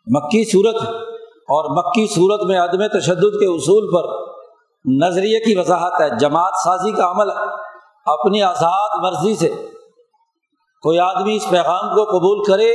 مکی 0.06 0.50
صورت 0.50 0.82
اور 1.24 1.76
مکی 1.76 2.06
صورت 2.14 2.40
میں 2.46 2.58
عدم 2.58 2.86
تشدد 2.86 3.38
کے 3.40 3.56
اصول 3.56 3.88
پر 3.94 4.34
نظریے 5.02 5.40
کی 5.40 5.58
وضاحت 5.58 6.00
ہے۔ 6.00 6.18
جماعت 6.18 6.52
سازی 6.64 6.92
کا 6.92 7.10
عمل 7.10 7.30
اپنی 8.06 8.42
آزاد 8.42 8.88
مرضی 9.02 9.36
سے 9.36 9.48
کوئی 10.82 10.98
آدمی 10.98 11.36
اس 11.36 11.50
پیغام 11.50 11.88
کو 11.94 12.04
قبول 12.04 12.44
کرے، 12.44 12.74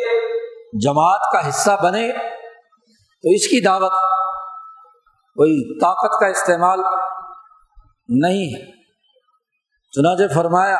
جماعت 0.84 1.20
کا 1.34 1.50
حصہ 1.50 1.72
بنے، 1.84 2.12
تو 3.22 3.30
اس 3.36 3.48
کی 3.48 3.64
دعوت 3.64 3.92
کوئی 5.36 5.80
طاقت 5.80 6.20
کا 6.20 6.28
استعمال 6.28 6.80
نہیں 8.10 8.46
ہے۔ 8.46 8.72
چنانچہ 9.92 10.34
فرمایا، 10.34 10.78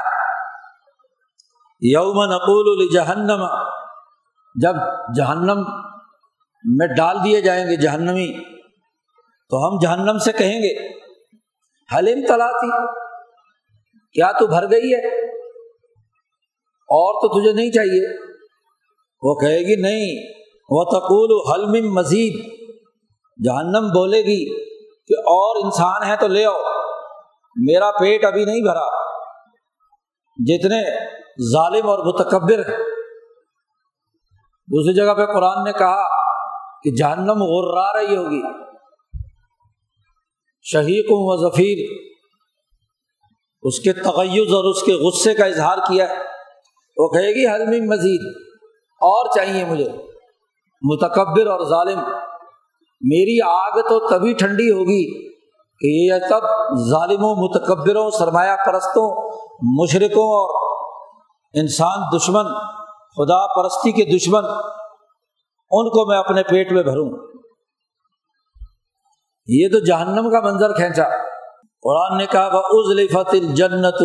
یوم 1.82 2.24
نقول 2.24 2.88
جہنم 2.94 3.46
جب 4.56 4.74
جہنم 5.16 5.64
میں 6.78 6.88
ڈال 6.88 7.18
دیے 7.24 7.42
جائیں 7.42 7.68
گے 7.68 7.76
جہنمی، 7.76 8.44
تو 9.50 9.68
ہم 9.68 9.80
جہنم 9.82 10.18
سے 10.18 10.32
کہیں 10.32 10.60
گے 10.60 10.88
حلیم 11.98 12.26
تلاتی 12.28 12.88
کیا 14.14 14.32
تو 14.32 14.48
بھر 14.48 14.72
گئی 14.72 14.94
ہے؟ 14.94 15.32
اور 16.70 17.14
تو 17.14 17.40
تجھے 17.40 17.54
نہیں 17.54 17.72
چاہیے۔ 17.72 18.20
وہ 19.22 19.36
کہے 19.36 19.60
گی، 19.60 19.82
نہیں 19.82 20.34
وہ 20.70 20.84
تقول 20.84 21.52
حلم 21.52 21.94
مزید 21.94 22.34
جہنم 23.46 23.88
بولے 23.88 24.22
گی 24.22 24.66
کہ 24.80 25.20
اور 25.20 25.66
انسان 25.66 26.10
ہے 26.10 26.16
تو 26.16 26.28
لے 26.28 26.46
آؤ۔ 26.46 26.62
میرا 27.56 27.92
پیٹ 27.92 28.26
ابھی 28.26 28.46
نہیں 28.46 28.62
بھرا۔ 28.62 29.12
جتنے 30.38 31.06
ظالم 31.54 31.90
اور 31.90 32.00
متکبر 32.00 32.60
ہیں۔ 32.60 32.91
دوسری 34.74 34.94
جگہ 34.96 35.14
پہ 35.14 35.26
قرآن 35.26 35.64
نے 35.64 35.72
کہا 35.72 36.04
کہ 36.84 36.92
جہنم 36.92 37.44
غرا 37.44 38.00
رہی 38.00 38.16
ہوگی۔ 38.18 38.42
شہیق 40.64 41.06
و 41.10 41.50
ظفیر، 41.50 41.80
اس 43.62 43.80
کے 43.80 43.94
تغیز 43.94 44.54
اور 44.54 44.64
اس 44.64 44.84
کے 44.84 44.94
غصے 44.94 45.34
کا 45.34 45.46
اظہار 45.46 45.78
کیا 45.78 46.10
ہے۔ 46.10 46.16
وہ 46.98 47.08
کہے 47.08 47.28
گی 47.28 47.46
حلمی 47.48 47.80
مزید، 47.80 48.42
اور 49.02 49.30
چاہیے 49.36 49.66
مجھے۔ 49.66 49.88
متکبر 50.82 51.48
اور 51.48 51.60
ظالم، 51.70 52.00
میری 53.02 53.42
آگ 53.42 53.80
تو 53.90 54.08
تبھی 54.08 54.34
ٹھنڈی 54.34 54.72
ہوگی 54.72 55.32
کہ 55.82 55.88
یہ 55.88 56.14
تب 56.30 56.44
ظالموں، 56.90 57.36
متکبروں، 57.36 58.10
سرمایہ 58.10 58.56
پرستوں 58.66 59.08
مشرقوں 59.82 60.30
اور 60.30 60.50
انسان 61.54 62.18
دشمن 62.18 62.46
خدا 63.18 63.62
پرستی 63.62 63.92
کے 63.92 64.18
دشمن، 64.18 64.46
ان 65.72 65.90
کو 65.90 66.10
میں 66.10 66.18
اپنے 66.18 66.44
پیٹ 66.44 66.72
میں 66.72 66.84
بھروں۔ 66.84 67.28
یہ 69.48 69.68
تو 69.72 69.80
جہنم 69.80 70.32
کا 70.32 70.40
منظر 70.40 70.74
کھینچا۔ 70.74 71.04
قرآن 71.82 72.18
نے 72.18 72.26
کہا 72.26 72.50
وہ 72.54 72.62
ازل 72.64 73.08
فتل 73.08 73.56
جنت 73.56 74.02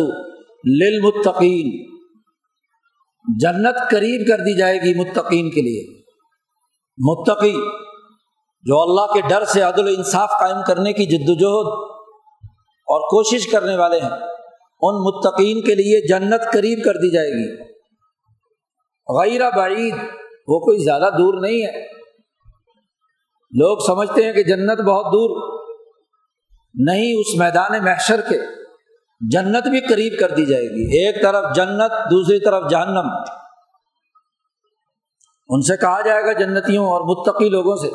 للمتقین 0.65 1.97
جنت 3.41 3.89
قریب 3.89 4.27
کر 4.27 4.37
دی 4.37 4.59
جائے 4.59 4.77
گی 4.77 4.99
متقین 4.99 5.49
کے 5.49 5.61
لیے۔ 5.61 6.01
متقی، 6.97 7.55
جو 8.61 8.81
اللہ 8.81 9.13
کے 9.13 9.21
ڈر 9.21 9.45
سے 9.45 9.61
عدل 9.61 9.85
و 9.85 9.91
انصاف 9.97 10.29
قائم 10.29 10.57
کرنے 10.67 10.93
کی 10.93 11.05
جد 11.05 11.29
وجہد 11.29 11.67
اور 12.67 12.99
کوشش 12.99 13.47
کرنے 13.47 13.75
والے 13.75 13.99
ہیں، 13.99 14.09
ان 14.81 14.95
متقین 14.95 15.61
کے 15.61 15.75
لیے 15.75 16.07
جنت 16.07 16.53
قریب 16.53 16.85
کر 16.85 16.93
دی 16.93 17.13
جائے 17.13 17.29
گی۔ 17.29 17.76
غیر 19.09 19.41
بعید، 19.57 19.95
وہ 20.47 20.59
کوئی 20.59 20.77
زیادہ 20.77 21.09
دور 21.17 21.41
نہیں 21.41 21.65
ہے۔ 21.65 21.81
لوگ 23.51 23.77
سمجھتے 23.87 24.25
ہیں 24.25 24.33
کہ 24.33 24.43
جنت 24.43 24.81
بہت 24.81 25.05
دور، 25.05 25.59
نہیں 26.73 27.13
اس 27.19 27.39
میدان 27.39 27.83
محشر 27.83 28.21
کے، 28.21 28.39
جنت 29.31 29.67
بھی 29.67 29.79
قریب 29.79 30.19
کر 30.19 30.29
دی 30.29 30.45
جائے 30.45 30.63
گی۔ 30.63 31.05
ایک 31.05 31.23
طرف 31.23 31.55
جنت، 31.55 31.91
دوسری 32.11 32.39
طرف 32.39 32.69
جہنم۔ 32.69 33.09
ان 35.49 35.61
سے 35.61 35.77
کہا 35.77 36.01
جائے 36.01 36.25
گا 36.25 36.31
جنتیوں 36.31 36.85
اور 36.85 37.01
متقی 37.01 37.49
لوگوں 37.49 37.75
سے، 37.75 37.89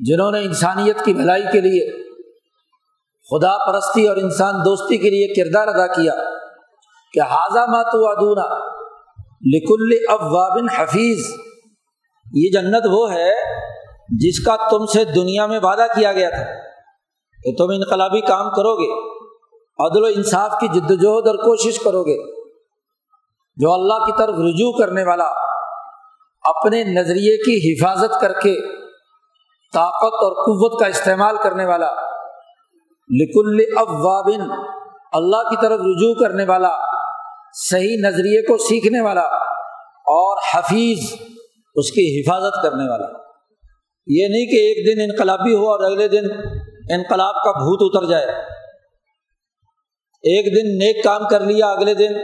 جنہوں 0.00 0.30
نے 0.30 0.38
انسانیت 0.38 1.04
کی 1.04 1.12
بھلائی 1.12 1.42
کے 1.52 1.60
لیے، 1.60 2.02
خدا 3.30 3.72
پرستی 3.72 4.08
اور 4.08 4.16
انسان 4.16 4.54
دوستی 4.54 4.98
کے 4.98 5.10
لیے 5.10 5.34
کردار 5.34 5.68
ادا 5.68 5.86
کیا، 5.86 6.14
کہ 7.12 7.20
حاضہ 7.20 7.70
ماتو 7.70 8.08
ادونا 8.08 8.63
لکل 9.44 9.90
ابوابن 10.08 10.68
حفیظ۔ 10.68 11.26
یہ 12.32 12.50
جنت 12.52 12.82
وہ 12.90 13.12
ہے 13.12 13.30
جس 14.08 14.44
کا 14.44 14.56
تم 14.70 14.86
سے 14.86 15.04
دنیا 15.04 15.46
میں 15.46 15.60
وعدہ 15.62 15.86
کیا 15.94 16.12
گیا 16.12 16.30
تھا 16.30 16.44
کہ 17.44 17.52
تم 17.58 17.70
انقلابی 17.70 18.20
کام 18.20 18.50
کرو 18.50 18.76
گے 18.76 19.14
عدل 19.78 20.02
و 20.02 20.06
انصاف 20.06 20.52
کی 20.60 20.68
جد 20.68 20.90
وجہد 20.90 21.26
اور 21.26 21.34
کوشش 21.34 21.78
کرو 21.78 22.02
گے 22.02 22.44
جو 23.56 23.72
اللہ 23.72 23.94
کی 23.94 24.12
طرف 24.18 24.34
رجوع 24.34 24.72
کرنے 24.72 25.04
والا 25.04 25.24
اپنے 26.44 26.84
نظریے 26.84 27.36
کی 27.36 27.72
حفاظت 27.72 28.20
کر 28.20 28.32
کے 28.32 28.56
طاقت 29.72 30.14
اور 30.14 30.32
قوت 30.32 30.80
کا 30.80 30.86
استعمال 30.86 31.36
کرنے 31.42 31.64
والا، 31.64 31.90
لکل 33.10 33.60
اوابن 33.76 34.40
اللہ 35.12 35.36
کی 35.36 35.56
طرف 35.62 35.80
رجوع 35.80 36.14
کرنے 36.14 36.44
والا 36.44 36.93
صحیح 37.54 37.96
نظریے 38.00 38.42
کو 38.42 38.56
سیکھنے 38.56 39.00
والا 39.00 39.20
اور 39.20 40.38
حفیظ 40.54 40.98
اس 41.74 41.90
کی 41.90 42.20
حفاظت 42.20 42.62
کرنے 42.62 42.90
والا۔ 42.90 43.06
یہ 44.06 44.28
نہیں 44.28 44.46
کہ 44.46 44.56
ایک 44.56 44.96
دن 44.96 45.02
انقلابی 45.02 45.54
ہو 45.54 45.70
اور 45.70 45.80
اگلے 45.80 46.08
دن 46.08 46.24
انقلاب 46.90 47.34
کا 47.34 47.50
بھوت 47.50 47.96
اتر 47.96 48.08
جائے۔ 48.08 48.26
ایک 50.22 50.46
دن 50.46 50.84
نیک 50.84 51.04
کام 51.04 51.28
کر 51.28 51.40
لیا، 51.40 51.66
اگلے 51.66 51.94
دن 51.94 52.14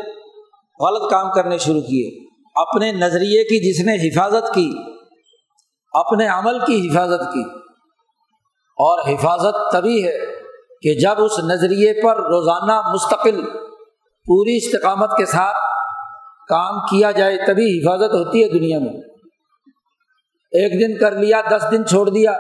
غلط 0.81 1.11
کام 1.11 1.33
کرنے 1.33 1.59
شروع 1.59 1.81
کیے۔ 1.81 2.29
اپنے 2.55 2.93
نظریے 2.93 3.45
کی 3.45 3.71
جس 3.71 3.81
نے 3.85 4.09
حفاظت 4.09 4.55
کی، 4.55 4.73
اپنے 5.93 6.27
عمل 6.27 6.59
کی 6.59 6.89
حفاظت 6.89 7.33
کی۔ 7.35 7.43
اور 8.71 8.99
حفاظت 9.09 9.73
تبھی 9.73 10.09
ہے 10.09 10.19
کہ 10.83 10.95
جب 10.95 11.25
اس 11.25 11.39
نظریے 11.39 12.03
پر 12.03 12.17
روزانہ 12.17 12.93
مستقل 12.93 13.70
پوری 14.27 14.57
استقامت 14.57 15.17
کے 15.17 15.27
ساتھ 15.27 15.57
کام 16.49 16.81
کیا 16.81 17.11
جائے 17.11 17.37
تبھی 17.47 17.79
حفاظت 17.79 18.15
ہوتی 18.15 18.43
ہے 18.43 18.49
دنیا 18.49 18.79
میں۔ 18.79 19.01
ایک 20.53 20.73
دن 20.81 20.99
کر 20.99 21.13
لیا، 21.17 21.41
دس 21.51 21.65
دن 21.71 21.87
چھوڑ 21.87 22.09
دیا، 22.09 22.31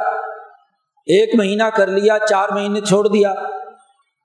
ایک 1.06 1.34
مہینہ 1.34 1.62
کر 1.62 1.86
لیا، 1.86 2.18
چار 2.28 2.48
مہینے 2.48 2.80
چھوڑ 2.80 3.08
دیا۔ 3.08 3.34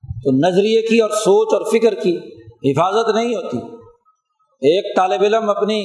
تو 0.04 0.48
نظریے 0.48 0.82
کی 0.82 1.00
اور 1.00 1.10
سوچ 1.10 1.54
اور 1.54 1.62
فکر 1.72 1.94
کی 1.94 2.18
حفاظت 2.72 3.16
نہیں 3.16 3.36
ہوتی۔ 3.36 3.58
ایک 4.56 4.96
طالب 4.96 5.22
علم 5.22 5.50
اپنی 5.50 5.80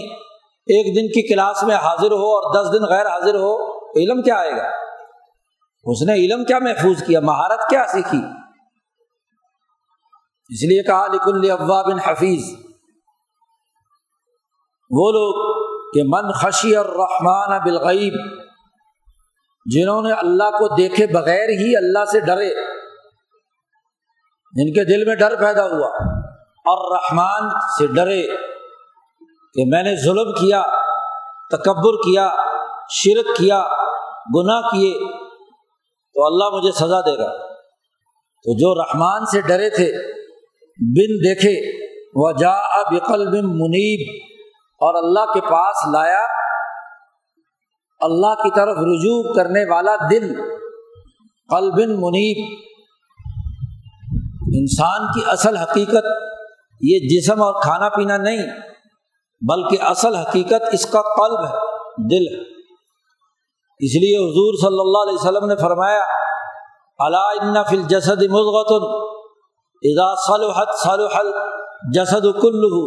ایک 0.60 0.96
دن 0.96 1.06
کی 1.06 1.34
کلاس 1.34 1.62
میں 1.62 1.74
حاضر 1.74 2.10
ہو 2.10 2.36
اور 2.36 2.54
دس 2.54 2.72
دن 2.72 2.84
غیر 2.84 3.06
حاضر 3.06 3.34
ہو، 3.34 3.78
علم 3.98 4.22
کیا 4.22 4.36
آئے 4.36 4.50
گا؟ 4.50 4.70
اس 5.84 6.02
نے 6.02 6.12
علم 6.12 6.44
کیا 6.44 6.58
محفوظ 6.58 7.02
کیا؟ 7.02 7.20
مہارت 7.20 7.60
کیا 7.70 7.86
سیکھی؟ 7.88 8.18
اس 10.50 10.62
لیے 10.62 10.82
کہا 10.82 11.06
لکل 11.06 11.50
ابا 11.50 11.82
بن 11.82 11.98
حفیظ 11.98 12.44
وہ 14.90 15.10
لوگ 15.12 15.60
کہ 15.92 16.02
من 16.04 16.32
خشی 16.32 16.76
اور 16.76 16.86
رحمان 16.86 17.58
بالغیب، 17.58 18.14
جنہوں 19.66 20.02
نے 20.02 20.12
اللہ 20.12 20.50
کو 20.50 20.76
دیکھے 20.76 21.06
بغیر 21.06 21.48
ہی 21.48 21.76
اللہ 21.76 22.04
سے 22.04 22.20
ڈرے 22.20 22.54
جن 24.52 24.72
کے 24.72 24.84
دل 24.84 25.04
میں 25.04 25.16
ڈر 25.16 25.36
پیدا 25.36 25.64
ہوا۔ 25.64 25.88
اور 26.72 26.96
رحمان 26.96 27.48
سے 27.78 27.86
ڈرے 27.86 28.22
کہ 29.54 29.64
میں 29.66 29.82
نے 29.82 29.96
ظلم 29.96 30.32
کیا، 30.32 30.62
تکبر 31.50 31.96
کیا، 31.96 32.30
شرک 32.90 33.36
کیا، 33.36 33.62
گناہ 34.34 34.60
کیے، 34.60 34.94
تو 36.14 36.26
اللہ 36.26 36.56
مجھے 36.56 36.72
سزا 36.72 37.00
دے 37.00 37.18
گا۔ 37.18 37.46
تو 38.44 38.54
جو 38.58 38.82
رحمان 38.82 39.26
سے 39.26 39.40
ڈرے 39.40 39.70
تھے 39.70 40.19
بن 40.80 41.10
دیکھے 41.24 41.54
وہ 42.16 42.30
جا 42.38 42.54
بقل 42.90 43.26
بن 43.28 43.48
منیب، 43.56 44.00
اور 44.80 44.94
اللہ 44.94 45.32
کے 45.34 45.40
پاس 45.42 45.82
لایا 45.92 46.22
اللہ 48.00 48.34
کی 48.42 48.50
طرف 48.50 48.78
رجوع 48.84 49.18
کرنے 49.34 49.64
والا 49.70 49.94
دل 50.10 50.26
قلب 51.50 51.78
منیب۔ 51.98 52.40
انسان 54.52 55.06
کی 55.14 55.20
اصل 55.30 55.56
حقیقت 55.56 56.06
یہ 56.80 57.08
جسم 57.08 57.42
اور 57.42 57.60
کھانا 57.62 57.88
پینا 57.88 58.16
نہیں، 58.18 58.42
بلکہ 59.42 59.82
اصل 59.86 60.14
حقیقت 60.16 60.62
اس 60.72 60.86
کا 60.86 61.02
قلب 61.10 61.44
ہے، 61.44 61.52
دل 62.08 62.26
ہے۔ 62.28 62.40
اس 63.80 63.94
لیے 63.96 64.16
حضور 64.18 64.56
صلی 64.60 64.80
اللہ 64.80 65.04
علیہ 65.04 65.14
وسلم 65.14 65.46
نے 65.46 65.56
فرمایا 65.56 66.02
اللہ 66.98 67.62
فل 67.70 67.82
جسد 67.88 68.22
مضغت 68.30 68.72
اذا 69.82 70.06
صلحت 70.22 70.70
صلح 70.78 71.14
الجسد 71.18 72.26
كله 72.42 72.80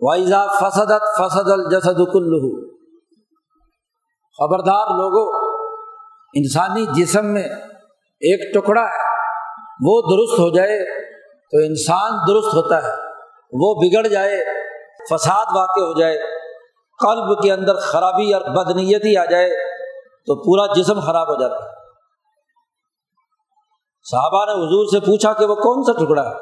واذا 0.00 0.40
فسدت 0.60 1.04
فسد 1.18 1.50
الجسد 1.50 2.00
كله 2.12 2.50
خبردار 4.38 4.90
لوگوں 4.96 5.24
انسانی 6.34 6.84
جسم 6.94 7.26
میں 7.26 7.44
ایک 8.22 8.42
ٹکڑا 8.54 8.82
ہے، 8.82 9.06
وہ 9.86 9.94
درست 10.02 10.38
ہو 10.38 10.48
جائے 10.50 10.78
تو 11.52 11.62
انسان 11.66 12.18
درست 12.28 12.54
ہوتا 12.54 12.82
ہے، 12.82 12.92
وہ 13.62 13.74
بگڑ 13.74 14.06
جائے، 14.06 14.36
فساد 15.10 15.56
واقع 15.56 15.80
ہو 15.80 15.98
جائے، 16.00 16.18
قلب 17.00 17.42
کے 17.42 17.52
اندر 17.52 17.74
خرابی 17.74 18.32
اور 18.32 18.42
بدنیتی 18.56 19.16
آ 19.16 19.24
جائے 19.24 19.50
تو 20.26 20.34
پورا 20.42 20.66
جسم 20.74 21.00
خراب 21.00 21.28
ہو 21.28 21.40
جاتا 21.40 21.64
ہے۔ 21.64 21.69
صحابہ 24.02 24.44
نے 24.44 24.52
حضور 24.52 24.86
سے 24.86 25.00
پوچھا 25.00 25.32
کہ 25.32 25.44
وہ 25.44 25.54
کون 25.54 25.84
سا 25.84 26.04
ٹکڑا 26.04 26.22
ہے؟ 26.22 26.34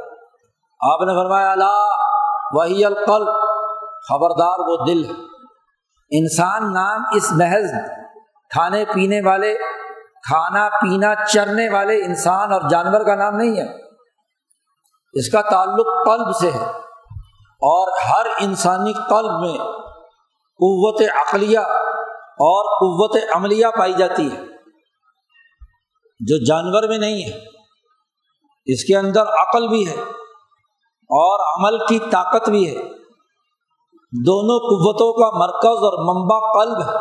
آپ 0.93 1.01
نے 1.01 1.23
فرمایا 1.23 1.53
اللہ 1.53 1.87
وہی 2.53 2.85
القلب، 2.85 3.27
خبردار 4.09 4.59
وہ 4.59 4.87
دل 4.87 5.03
انسان 6.11 6.73
نام 6.73 7.03
اس 7.15 7.33
محض 7.33 7.71
کھانے 8.51 8.85
پینے 8.85 9.21
والے، 9.25 9.55
کھانا 10.27 10.69
پینا 10.69 11.15
چرنے 11.15 11.69
والے 11.69 12.05
انسان 12.05 12.53
اور 12.53 12.61
جانور 12.71 13.01
کا 13.01 13.15
نام 13.15 13.37
نہیں 13.37 13.57
ہے۔ 13.57 13.89
اس 15.13 15.31
کا 15.31 15.41
تعلق 15.41 15.87
قلب 16.05 16.37
سے 16.37 16.51
ہے۔ 16.51 16.65
اور 17.61 17.89
ہر 18.11 18.27
انسانی 18.41 18.93
قلب 18.93 19.41
میں 19.41 19.59
قوت 20.61 21.03
عقلیہ 21.03 21.59
اور 21.59 22.65
قوت 22.65 23.17
عملیہ 23.37 23.67
پائی 23.79 23.93
جاتی 23.93 24.33
ہے۔ 24.33 24.58
جو 26.21 26.45
جانور 26.45 26.83
میں 26.89 26.99
نہیں 26.99 27.25
ہے، 27.25 27.39
اس 28.65 28.85
کے 28.85 28.97
اندر 28.97 29.23
عقل 29.23 29.69
بھی 29.69 29.89
ہے 29.89 30.01
اور 31.11 31.61
عمل 31.61 31.79
کی 31.79 31.99
طاقت 31.99 32.49
بھی 32.49 32.77
ہے۔ 32.77 32.83
دونوں 34.27 34.59
قوتوں 34.59 35.13
کا 35.13 35.39
مرکز 35.39 35.85
اور 35.85 36.15
منبع 36.15 36.39
قلب 36.53 36.83
ہے۔ 36.83 36.97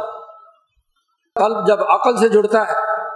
قلب 1.35 1.67
جب 1.67 1.83
عقل 1.91 2.17
سے 2.17 2.29
جڑتا 2.29 2.61
ہے، 2.61 3.07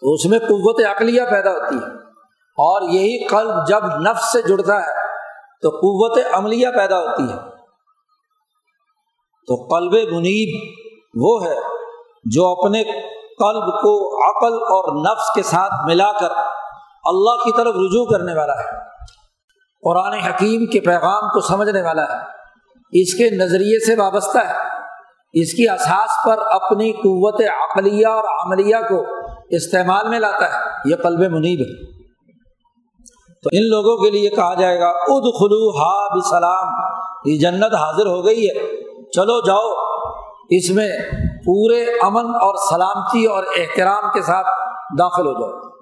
تو 0.00 0.12
اس 0.12 0.26
میں 0.26 0.38
قوت 0.38 0.86
عقلیہ 0.86 1.22
پیدا 1.30 1.50
ہوتی 1.50 1.76
ہے۔ 1.76 2.02
اور 2.36 2.88
یہی 2.88 3.26
قلب 3.26 3.68
جب 3.68 3.86
نفس 3.86 4.32
سے 4.32 4.42
جڑتا 4.42 4.80
ہے، 4.80 5.06
تو 5.62 5.70
قوت 5.70 6.18
عملیہ 6.32 6.68
پیدا 6.76 6.98
ہوتی 6.98 7.22
ہے۔ 7.22 7.36
تو 9.46 9.66
قلب 9.66 9.92
منیب 9.92 10.72
وہ 11.14 11.46
ہے 11.46 11.56
جو 12.24 12.48
اپنے 12.50 12.84
قلب 13.38 13.62
کو 13.62 14.16
عقل 14.28 14.54
اور 14.54 14.96
نفس 14.96 15.34
کے 15.34 15.42
ساتھ 15.42 15.72
ملا 15.86 16.12
کر 16.12 16.28
اللہ 17.04 17.44
کی 17.44 17.52
طرف 17.52 17.74
رجوع 17.74 18.04
کرنے 18.04 18.38
والا 18.38 18.52
ہے۔ 18.52 18.92
قرآن 19.82 20.12
حکیم 20.12 20.66
کے 20.66 20.80
پیغام 20.80 21.28
کو 21.28 21.40
سمجھنے 21.40 21.82
والا 21.82 22.02
ہے۔ 22.02 22.18
اس 23.02 23.14
کے 23.14 23.30
نظریے 23.30 23.84
سے 23.86 23.94
وابستہ 24.00 24.38
ہے۔ 24.38 24.54
اس 25.32 25.52
کی 25.52 25.68
اساس 25.68 26.10
پر 26.26 26.38
اپنی 26.50 26.92
قوت 26.92 27.40
عقلیہ 27.40 28.06
اور 28.06 28.46
عملیہ 28.46 28.76
کو 28.76 29.04
استعمال 29.50 30.08
میں 30.08 30.18
لاتا 30.18 30.54
ہے۔ 30.54 30.60
یہ 30.84 30.96
قلب 30.96 31.18
منیب 31.18 31.60
ہے۔ 31.60 32.02
تو 33.42 33.48
ان 33.52 33.68
لوگوں 33.68 34.04
کے 34.04 34.10
لیے 34.10 34.30
کہا 34.30 34.54
جائے 34.54 34.80
گا 34.80 34.88
اد 34.88 35.40
خلو 35.40 35.70
ہا 35.70 36.18
بسلام، 36.18 36.68
یہ 37.24 37.38
جنت 37.38 37.74
حاضر 37.74 38.06
ہو 38.06 38.26
گئی 38.26 38.46
ہے۔ 38.46 38.82
چلو 39.10 39.40
جاؤ۔ 39.46 39.92
اس 40.50 40.70
میں 40.70 40.88
پورے 41.44 41.84
امن 41.84 42.26
اور 42.26 42.54
سلامتی 42.70 43.24
اور 43.24 43.44
احترام 43.56 44.10
کے 44.14 44.22
ساتھ 44.22 44.46
داخل 44.98 45.26
ہو 45.26 45.32
جاؤ 45.32 45.72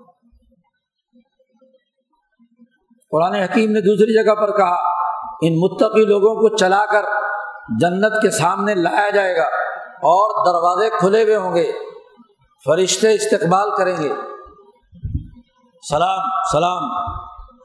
قرآن 3.10 3.34
حکیم 3.34 3.70
نے 3.70 3.80
دوسری 3.80 4.24
جگہ 4.24 4.34
پر 4.34 4.56
کہا، 4.56 4.76
ان 5.42 5.56
متقی 5.58 6.04
لوگوں 6.04 6.34
کو 6.34 6.56
چلا 6.56 6.84
کر 6.92 7.04
جنت 7.80 8.22
کے 8.22 8.30
سامنے 8.30 8.74
لایا 8.74 9.10
جائے 9.10 9.36
گا 9.36 9.42
اور 10.02 10.46
دروازے 10.46 10.90
کھلے 10.98 11.22
ہوئے 11.22 11.36
ہوں 11.36 11.54
گے۔ 11.54 11.72
فرشتے 12.64 13.14
استقبال 13.14 13.70
کریں 13.76 13.96
گے۔ 14.02 14.12
سلام 15.88 16.18
سلام 16.52 16.82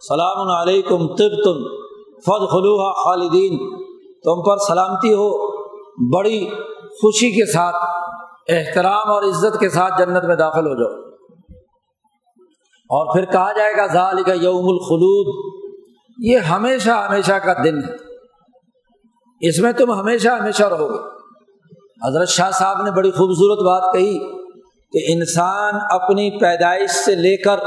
سلام 0.07 0.49
علیکم 0.49 1.07
طب 1.07 1.43
تم 1.43 1.75
فض 2.19 2.51
خلوحا 2.51 3.03
خالدین۔ 3.03 3.79
تم 4.23 4.43
پر 4.43 4.57
سلامتی 4.57 5.13
ہو، 5.13 5.51
بڑی 6.15 6.49
خوشی 7.01 7.31
کے 7.31 7.51
ساتھ، 7.51 7.75
احترام 8.49 9.11
اور 9.11 9.23
عزت 9.23 9.59
کے 9.59 9.69
ساتھ 9.69 9.93
جنت 9.97 10.23
میں 10.23 10.35
داخل 10.35 10.67
ہو 10.67 10.73
جاؤ۔ 10.73 11.05
اور 12.89 13.13
پھر 13.13 13.25
کہا 13.25 13.51
جائے 13.53 13.73
گا 13.77 13.93
ظال 13.93 14.23
کا 14.23 14.33
یوم 14.33 14.65
الخلود۔ 14.67 15.55
یہ 16.17 16.37
ہمیشہ 16.37 16.89
ہمیشہ 16.89 17.33
کا 17.33 17.53
دن 17.63 17.77
ہے۔ 17.77 17.93
اس 19.41 19.59
میں 19.59 19.71
تم 19.71 19.93
ہمیشہ 19.99 20.29
ہمیشہ 20.29 20.63
رہو 20.63 20.93
گے۔ 20.93 21.15
حضرت 22.07 22.27
شاہ 22.27 22.51
صاحب 22.51 22.81
نے 22.81 22.91
بڑی 22.91 23.11
خوبصورت 23.11 23.59
بات 23.59 23.93
کہی 23.93 24.19
کہ 24.91 25.13
انسان 25.13 25.73
اپنی 25.89 26.39
پیدائش 26.39 26.89
سے 26.89 27.15
لے 27.15 27.37
کر 27.37 27.57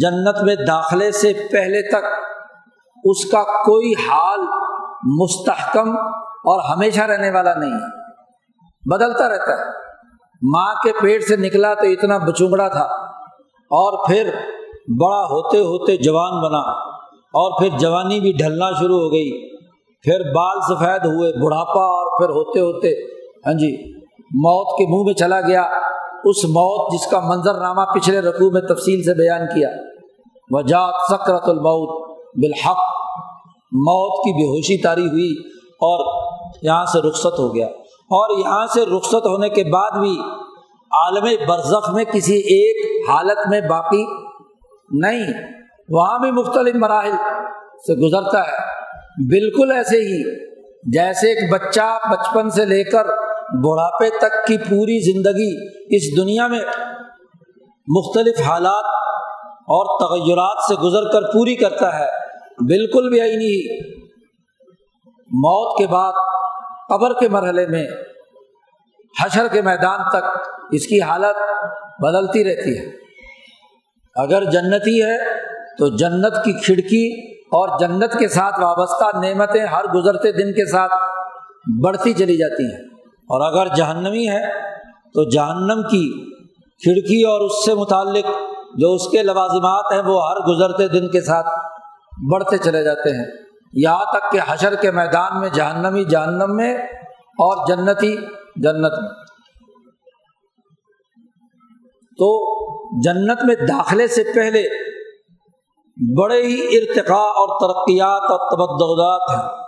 جنت 0.00 0.42
میں 0.42 0.54
داخلے 0.54 1.12
سے 1.12 1.32
پہلے 1.52 1.88
تک 1.88 2.04
اس 3.04 3.30
کا 3.30 3.42
کوئی 3.42 3.92
حال 3.92 4.40
مستحکم 5.02 5.96
اور 6.18 6.76
ہمیشہ 6.76 7.00
رہنے 7.00 7.30
والا 7.30 7.54
نہیں 7.54 7.72
ہے۔ 7.72 8.05
بدلتا 8.90 9.28
رہتا 9.28 9.52
ہے۔ 9.52 9.64
ماں 10.42 10.74
کے 10.74 10.92
پیٹ 11.02 11.22
سے 11.22 11.36
نکلا 11.36 11.74
تو 11.74 11.86
اتنا 11.86 12.18
بچونگڑا 12.18 12.68
تھا۔ 12.68 12.84
اور 13.52 14.06
پھر 14.06 14.30
بڑا 15.00 15.22
ہوتے 15.22 15.58
ہوتے 15.58 15.96
جوان 15.96 16.44
بنا۔ 16.44 16.58
اور 17.26 17.58
پھر 17.58 17.78
جوانی 17.78 18.20
بھی 18.20 18.32
ڈھلنا 18.32 18.70
شروع 18.70 19.00
ہو 19.00 19.12
گئی۔ 19.12 19.56
پھر 20.02 20.32
بال 20.34 20.60
سفید 20.60 21.06
ہوئے، 21.06 21.44
بڑھاپا۔ 21.44 21.80
اور 21.80 22.18
پھر 22.18 22.30
ہوتے 22.30 22.60
ہوتے 22.60 22.88
ہاں 23.46 23.52
جی 23.52 23.96
موت 24.20 24.78
کے 24.78 24.86
منہ 24.86 25.04
میں 25.04 25.14
چلا 25.14 25.40
گیا۔ 25.40 25.62
اس 26.24 26.44
موت 26.44 26.92
جس 26.92 27.06
کا 27.06 27.20
منظر 27.20 27.54
نامہ 27.54 27.80
پچھلے 27.94 28.20
رقوع 28.20 28.50
میں 28.50 28.60
تفصیل 28.60 29.02
سے 29.02 29.14
بیان 29.14 29.46
کیا۔ 29.46 29.68
وجات 30.50 30.94
سکرت 31.08 31.48
الموت 31.48 32.18
بالحق۔ 32.34 32.76
موت 33.72 34.12
کی 34.12 34.32
بے 34.32 34.48
ہوشی 34.48 34.82
تاری 34.82 35.08
ہوئی 35.08 35.32
اور 35.66 36.22
یہاں 36.62 36.84
سے 36.84 37.08
رخصت 37.08 37.38
ہو 37.38 37.54
گیا۔ 37.54 37.68
اور 38.10 38.38
یہاں 38.38 38.66
سے 38.66 38.84
رخصت 38.96 39.14
ہونے 39.14 39.48
کے 39.48 39.64
بعد 39.64 39.90
بھی 39.90 40.18
عالم 40.90 41.44
برزخ 41.48 41.90
میں 41.90 42.04
کسی 42.04 42.34
ایک 42.34 43.10
حالت 43.10 43.38
میں 43.50 43.60
باقی 43.60 44.04
نہیں۔ 44.90 45.52
وہاں 45.88 46.18
بھی 46.18 46.30
مختلف 46.30 46.74
مراحل 46.74 47.12
سے 47.76 47.94
گزرتا 47.94 48.40
ہے۔ 48.40 48.56
بالکل 49.28 49.72
ایسے 49.72 49.96
ہی، 49.96 50.46
جیسے 50.92 51.28
ایک 51.28 51.52
بچہ 51.52 51.98
بچپن 52.10 52.50
سے 52.50 52.64
لے 52.64 52.84
کر 52.84 53.04
بڑھاپے 53.64 54.10
تک 54.10 54.46
کی 54.46 54.58
پوری 54.58 55.12
زندگی 55.12 55.66
اس 55.96 56.16
دنیا 56.16 56.46
میں 56.46 56.60
مختلف 57.96 58.40
حالات 58.40 58.84
اور 59.48 60.00
تغیرات 60.00 60.56
سے 60.68 60.74
گزر 60.74 61.12
کر 61.12 61.22
پوری 61.22 61.54
کرتا 61.54 61.98
ہے۔ 61.98 62.06
بالکل 62.60 63.08
بھی 63.08 63.20
آئی 63.20 63.36
نہیں 63.36 63.90
موت 65.26 65.78
کے 65.78 65.86
بعد 65.86 66.12
قبر 66.88 67.12
کے 67.20 67.28
مرحلے 67.28 67.66
میں، 67.66 67.86
حشر 69.24 69.48
کے 69.48 69.62
میدان 69.62 69.98
تک 70.08 70.24
اس 70.70 70.86
کی 70.86 71.00
حالت 71.00 71.36
بدلتی 72.00 72.44
رہتی 72.44 72.78
ہے۔ 72.78 73.06
اگر 74.14 74.44
جنتی 74.44 75.02
ہے 75.02 75.18
تو 75.78 75.96
جنت 75.96 76.44
کی 76.44 76.52
کھڑکی 76.52 77.34
اور 77.38 77.78
جنت 77.78 78.18
کے 78.18 78.28
ساتھ 78.28 78.60
وابستہ 78.60 79.18
نعمتیں 79.18 79.66
ہر 79.66 79.84
گزرتے 79.84 80.32
دن 80.32 80.52
کے 80.52 80.70
ساتھ 80.70 80.92
بڑھتی 81.84 82.12
چلی 82.12 82.36
جاتی 82.36 82.64
ہیں۔ 82.64 82.82
اور 83.06 83.52
اگر 83.52 83.74
جہنمی 83.74 84.28
ہے 84.28 84.52
تو 85.14 85.30
جہنم 85.30 85.82
کی 85.82 86.30
کھڑکی 86.82 87.22
اور 87.22 87.40
اس 87.40 87.64
سے 87.64 87.74
متعلق 87.74 88.26
جو 88.76 88.94
اس 88.94 89.08
کے 89.08 89.22
لوازمات 89.22 89.92
ہیں 89.92 90.02
وہ 90.02 90.30
ہر 90.30 90.36
گزرتے 90.36 90.88
دن 90.88 91.08
کے 91.08 91.20
ساتھ 91.20 91.46
بڑھتے 92.32 92.58
چلے 92.58 92.82
جاتے 92.82 93.10
ہیں۔ 93.10 93.45
یہاں 93.76 94.04
تک 94.04 94.32
کہ 94.32 94.40
حشر 94.46 94.74
کے 94.74 94.90
میدان 94.90 95.40
میں، 95.40 95.48
جہنمی 95.48 96.04
جہنم 96.04 96.56
میں 96.56 96.76
اور 97.14 97.66
جنتی 97.68 98.16
جنت 98.56 98.98
میں۔ 99.02 99.08
تو 102.18 102.56
جنت 103.02 103.44
میں 103.44 103.54
داخلے 103.54 104.06
سے 104.06 104.22
پہلے 104.34 104.86
بڑے 106.20 106.42
ہی 106.42 106.78
ارتقاء 106.78 107.28
اور 107.28 107.48
ترقیات 107.48 108.22
اور 108.22 108.38
تبدلات 108.50 109.44
ہیں۔ 109.44 109.62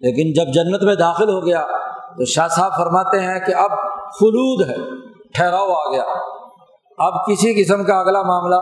لیکن 0.00 0.32
جب 0.32 0.52
جنت 0.52 0.82
میں 0.82 0.94
داخل 0.94 1.28
ہو 1.28 1.46
گیا 1.46 1.66
تو 2.08 2.24
شاہ 2.24 2.48
صاحب 2.48 2.76
فرماتے 2.76 3.20
ہیں 3.20 3.40
کہ 3.40 3.54
اب 3.54 3.70
خلود 4.20 4.68
ہے، 4.68 4.76
ٹھہراؤ 5.34 5.72
آ 5.72 5.92
گیا 5.92 6.02
اب 6.98 7.26
کسی 7.26 7.64
قسم 7.64 7.84
کا 7.84 8.00
اگلا 8.00 8.22
معاملہ، 8.22 8.56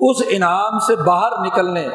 اس 0.00 0.16
انعام 0.28 0.78
سے 0.78 0.96
باہر 0.96 1.46
نکلنے 1.46 1.88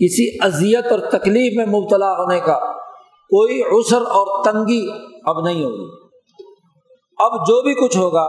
کسی 0.00 0.26
اذیت 0.44 0.92
اور 0.92 0.98
تکلیف 1.10 1.56
میں 1.56 1.66
مبتلا 1.66 2.10
ہونے 2.12 2.40
کا 2.40 2.58
کوئی 3.30 3.60
عسر 3.70 4.02
اور 4.16 4.44
تنگی 4.44 4.82
اب 5.26 5.40
نہیں 5.40 5.64
ہوگی۔ 5.64 5.86
اب 7.18 7.32
جو 7.46 7.62
بھی 7.62 7.74
کچھ 7.74 7.96
ہوگا، 7.98 8.26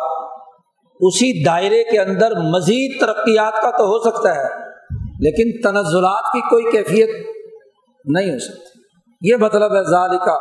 اسی 0.99 1.43
دائرے 1.45 1.84
کے 1.84 1.99
اندر 1.99 2.36
مزید 2.43 2.99
ترقیات 3.01 3.62
کا 3.62 3.69
تو 3.77 3.84
ہو 3.84 3.99
سکتا 3.99 4.36
ہے، 4.36 4.47
لیکن 5.19 5.51
تنزلات 5.62 6.32
کی 6.34 6.41
کوئی 6.49 6.71
کیفیت 6.71 7.10
نہیں 8.05 8.32
ہو 8.32 8.39
سکتی۔ 8.39 8.67
یہ 9.21 9.36
مطلب 9.36 9.75
ہے 9.75 9.84
ظال 9.84 10.17
کا 10.17 10.36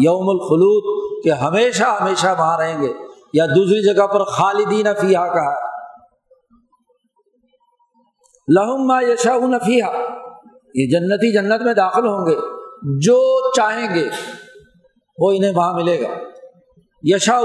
یوم 0.00 0.28
الخلود 0.28 0.92
کہ 1.24 1.30
ہمیشہ 1.30 1.84
ہمیشہ 2.00 2.34
وہاں 2.38 2.58
رہیں 2.58 2.82
گے، 2.82 2.92
یا 3.32 3.46
دوسری 3.46 3.82
جگہ 3.84 4.06
پر 4.06 4.24
خالدین 4.24 4.86
فیحا 5.00 5.26
کہا 5.28 5.52
ہے۔ 5.52 5.72
لہم 8.48 8.90
یشا 9.10 9.36
فیحا 9.66 9.92
یہ 10.74 10.86
جنتی 10.86 11.32
جنت 11.32 11.62
میں 11.62 11.74
داخل 11.74 12.06
ہوں 12.06 12.26
گے۔ 12.26 12.36
جو 13.00 13.50
چاہیں 13.52 13.94
گے، 13.94 14.08
وہ 15.18 15.32
انہیں 15.32 15.52
وہاں 15.56 15.72
ملے 15.72 16.00
گا۔ 16.00 16.08
یشا 17.02 17.40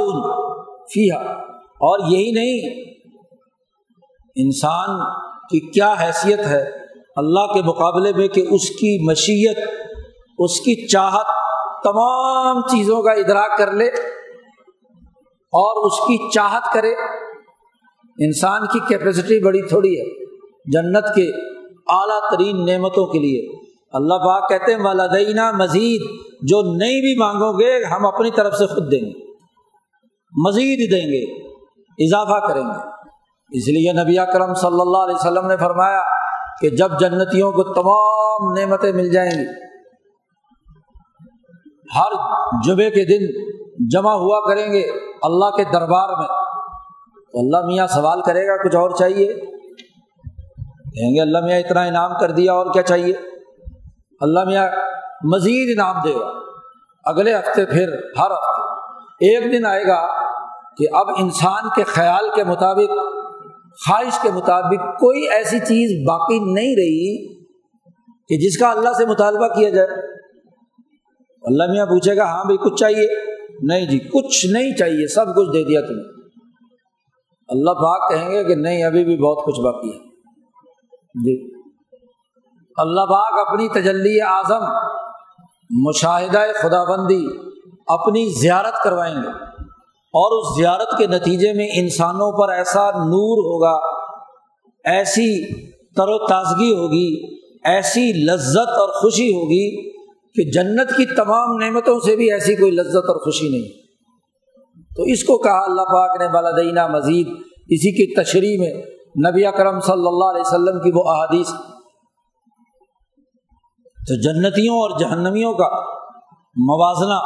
فیحا 0.67 1.19
اور 1.63 1.99
یہی 2.11 2.31
نہیں، 2.31 2.83
انسان 4.35 4.99
کی 5.49 5.59
کیا 5.59 5.93
حیثیت 6.01 6.39
ہے 6.39 6.71
اللہ 7.15 7.53
کے 7.53 7.61
مقابلے 7.61 8.11
میں 8.17 8.27
کہ 8.27 8.45
اس 8.49 8.69
کی 8.69 9.09
مشیت، 9.09 9.57
اس 10.39 10.59
کی 10.59 10.87
چاہت 10.87 11.25
تمام 11.83 12.61
چیزوں 12.61 13.01
کا 13.01 13.11
ادراک 13.11 13.57
کر 13.57 13.71
لے 13.71 13.87
اور 15.35 15.85
اس 15.85 15.99
کی 15.99 16.29
چاہت 16.29 16.73
کرے۔ 16.73 16.93
انسان 18.25 18.61
کی 18.73 18.79
کیپیسٹی 18.87 19.43
بڑی 19.43 19.61
تھوڑی 19.61 19.99
ہے۔ 19.99 20.25
جنت 20.71 21.07
کے 21.07 21.48
اعلیٰ 21.89 22.29
ترین 22.31 22.65
نعمتوں 22.65 23.05
کے 23.05 23.19
لیے۔ 23.19 23.69
اللہ 23.93 24.13
پاک 24.13 24.49
کہتے 24.49 24.73
ہیں 24.73 24.81
والدینہ 24.81 25.51
مزید، 25.51 26.01
جو 26.41 26.61
نہیں 26.61 27.01
بھی 27.01 27.19
مانگو 27.19 27.59
گے، 27.59 27.85
ہم 27.85 28.05
اپنی 28.05 28.31
طرف 28.31 28.53
سے 28.53 28.65
خود 28.65 28.91
دیں 28.91 28.99
گے۔ 28.99 29.31
مزید 30.47 30.91
دیں 30.91 31.07
گے، 31.07 31.49
اضافہ 32.05 32.47
کریں 32.47 32.63
گے۔ 32.63 32.99
اس 33.51 33.67
لیے 33.67 34.03
نبی 34.03 34.15
کرم 34.33 34.53
صلی 34.53 34.81
اللہ 34.81 34.97
علیہ 34.97 35.15
وسلم 35.15 35.47
نے 35.47 35.57
فرمایا 35.57 36.01
کہ 36.61 36.69
جب 36.69 36.99
جنتیوں 36.99 37.51
کو 37.51 37.63
تمام 37.63 38.53
نعمتیں 38.59 38.91
مل 38.91 39.09
جائیں 39.11 39.31
گی، 39.31 39.45
ہر 41.97 42.11
جمعے 42.65 42.89
کے 42.89 43.05
دن 43.05 43.49
جمع 43.89 44.13
ہوا 44.13 44.39
کریں 44.49 44.73
گے 44.73 44.81
اللہ 45.23 45.49
کے 45.55 45.63
دربار 45.63 46.17
میں، 46.17 46.27
تو 47.31 47.39
اللہ 47.39 47.67
میاں 47.67 47.87
سوال 47.87 48.21
کرے 48.21 48.47
گا، 48.47 48.63
کچھ 48.63 48.75
اور 48.75 48.89
چاہیے؟ 48.89 49.58
کہیں 50.95 51.15
گے 51.15 51.21
اللہ 51.21 51.37
میاں 51.39 51.59
اتنا 51.59 51.81
انعام 51.81 52.11
کر 52.19 52.31
دیا 52.31 52.53
اور 52.53 52.65
کیا 52.73 52.81
چاہیے؟ 52.81 53.13
اللہ 54.21 54.39
میاں 54.43 54.67
مزید 55.23 55.79
انعام 55.79 55.95
دے 56.03 56.13
گا۔ 56.13 56.39
اگلے 57.03 57.35
ہفتے 57.35 57.65
پھر، 57.65 57.87
ہر 57.93 58.31
ہفتے 58.31 58.61
ایک 59.35 59.51
دن 59.51 59.65
آئے 59.65 59.83
گا 59.83 60.23
کہ 60.77 60.85
اب 60.91 61.07
انسان 61.17 61.69
کے 61.75 61.83
خیال 61.83 62.29
کے 62.35 62.43
مطابق، 62.43 62.89
خواہش 63.87 64.19
کے 64.21 64.31
مطابق 64.31 64.99
کوئی 64.99 65.29
ایسی 65.29 65.59
چیز 65.59 66.07
باقی 66.07 66.39
نہیں 66.39 66.75
رہی 66.75 67.33
کہ 68.27 68.37
جس 68.37 68.57
کا 68.57 68.71
اللہ 68.71 68.89
سے 68.97 69.05
مطالبہ 69.05 69.47
کیا 69.47 69.69
جائے۔ 69.69 69.87
اللہ 71.43 71.63
میاں 71.71 71.85
پوچھے 71.85 72.17
گا 72.17 72.23
ہاں 72.23 72.43
بھائی، 72.43 72.57
کچھ 72.57 72.79
چاہیے؟ 72.79 73.07
نہیں 73.63 73.85
جی 73.85 73.99
کچھ 73.99 74.45
نہیں 74.45 74.75
چاہیے، 74.75 75.07
سب 75.07 75.35
کچھ 75.35 75.49
دے 75.53 75.63
دیا 75.63 75.81
تمہیں 75.81 76.03
اللہ 77.49 77.71
پاک 77.71 78.11
کہیں 78.11 78.31
گے 78.31 78.43
کہ 78.43 78.55
نہیں، 78.55 78.83
ابھی 78.83 79.05
بھی 79.05 79.17
بہت 79.17 79.45
کچھ 79.45 79.59
باقی 79.59 79.89
ہے۔ 79.89 80.08
جی۔ 81.15 81.53
اللہ 82.77 83.01
پاک 83.01 83.47
اپنی 83.47 83.69
تجلی 83.69 84.21
اعظم، 84.21 84.61
مشاہدہ 85.69 86.39
خدا 86.55 86.83
بندی 86.83 87.25
اپنی 87.87 88.39
زیارت 88.41 88.83
کروائیں 88.83 89.15
گے۔ 89.15 89.27
اور 90.13 90.39
اس 90.39 90.61
زیارت 90.61 90.97
کے 90.97 91.07
نتیجے 91.07 91.53
میں 91.53 91.67
انسانوں 91.73 92.31
پر 92.31 92.53
ایسا 92.53 92.91
نور 92.91 93.37
ہوگا، 93.37 93.79
ایسی 94.85 95.53
تر 95.95 96.07
و 96.07 96.27
تازگی 96.27 96.71
ہوگی، 96.71 97.37
ایسی 97.63 98.25
لذت 98.25 98.69
اور 98.69 99.01
خوشی 99.01 99.29
ہوگی 99.29 99.91
کہ 100.33 100.51
جنت 100.51 100.89
کی 100.89 101.15
تمام 101.15 101.57
نعمتوں 101.57 101.99
سے 101.99 102.15
بھی 102.15 102.31
ایسی 102.31 102.55
کوئی 102.55 102.71
لذت 102.71 102.95
اور 102.95 103.23
خوشی 103.23 103.49
نہیں۔ 103.49 103.69
تو 104.95 105.03
اس 105.03 105.23
کو 105.23 105.37
کہا 105.37 105.63
اللہ 105.63 105.81
پاک 105.81 106.21
نے 106.21 106.27
بالدینہ 106.27 106.87
مزید 106.87 107.27
اسی 107.69 107.91
کی 107.91 108.23
تشریح 108.23 108.59
میں 108.59 108.98
نبی 109.09 109.45
اکرم 109.45 109.79
صلی 109.79 110.07
اللہ 110.07 110.25
علیہ 110.25 110.41
وسلم 110.41 110.79
کی 110.79 110.91
وہ 110.95 111.03
احادیث۔ 111.09 111.49
تو 114.07 114.15
جنتیوں 114.21 114.75
اور 114.75 114.99
جہنمیوں 114.99 115.53
کا 115.53 115.69
موازنہ، 116.55 117.19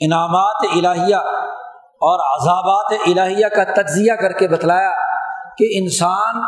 انعامات 0.00 0.86
الہیہ 0.86 1.16
اور 1.86 2.18
عذابات 2.18 2.92
الہیہ 3.06 3.46
کا 3.46 3.82
تجزیہ 3.82 4.12
کر 4.12 4.32
کے 4.32 4.48
بتلایا 4.48 4.90
کہ 5.58 5.66
انسان 5.78 6.40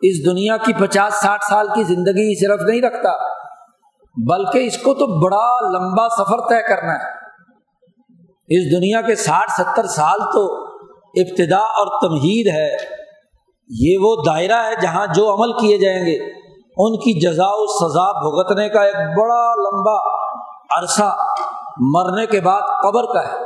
اس 0.00 0.26
دنیا 0.26 0.56
کی 0.56 0.72
پچاس 0.72 1.14
ساٹھ 1.14 1.44
سال 1.44 1.68
کی 1.74 1.82
زندگی 1.82 2.46
صرف 2.46 2.60
نہیں 2.60 2.82
رکھتا، 2.82 3.10
بلکہ 4.30 4.58
اس 4.58 4.78
کو 4.78 4.94
تو 4.94 5.24
بڑا 5.24 5.78
لمبا 5.78 6.08
سفر 6.08 6.48
طے 6.48 6.68
کرنا 6.68 6.92
ہے۔ 6.92 7.10
اس 8.48 8.76
دنیا 8.76 9.00
کے 9.00 9.14
ساٹھ 9.14 9.50
ستر 9.50 9.86
سال 9.86 10.20
تو 10.20 10.64
ابتدا 10.94 11.58
اور 11.58 12.00
تمہید 12.00 12.46
ہے۔ 12.46 12.97
یہ 13.70 13.98
وہ 13.98 14.16
دائرہ 14.26 14.62
ہے 14.66 14.74
جہاں 14.82 15.06
جو 15.14 15.34
عمل 15.34 15.52
کیے 15.52 15.78
جائیں 15.78 16.06
گے۔ 16.06 16.38
ان 16.76 16.96
کی 16.96 17.20
جزا 17.20 17.46
و 17.46 17.66
سزا 17.66 18.12
بھگتنے 18.12 18.68
کا 18.68 18.82
ایک 18.82 18.94
بڑا 18.94 19.54
لمبا 19.54 19.96
عرصہ 20.78 21.16
مرنے 21.78 22.26
کے 22.26 22.40
بعد 22.40 22.60
قبر 22.82 23.06
کا 23.14 23.28
ہے۔ 23.28 23.44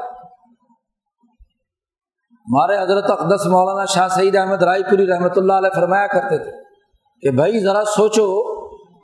ہمارے 2.47 2.79
حضرت 2.79 3.11
اقدس 3.11 3.47
مولانا 3.47 3.85
شاہ 3.85 4.09
سعید 4.09 4.37
احمد 4.37 4.63
رائے 4.63 4.83
پوری 4.83 5.07
رحمۃ 5.07 5.37
اللہ 5.37 5.53
علیہ 5.53 5.75
فرمایا 5.75 6.07
کرتے 6.07 6.39
تھے 6.39 6.51
کہ 7.21 7.37
بھائی 7.37 7.61
ذرا 7.61 7.85
سوچو، 7.85 8.59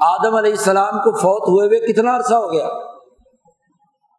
آدم 0.04 0.34
علیہ 0.34 0.50
السلام 0.50 0.98
کو 0.98 1.16
فوت 1.16 1.48
ہوئے 1.48 1.66
ہوئے 1.66 1.92
کتنا 1.92 2.16
عرصہ 2.16 2.34
ہو 2.34 2.52
گیا؟ 2.52 2.66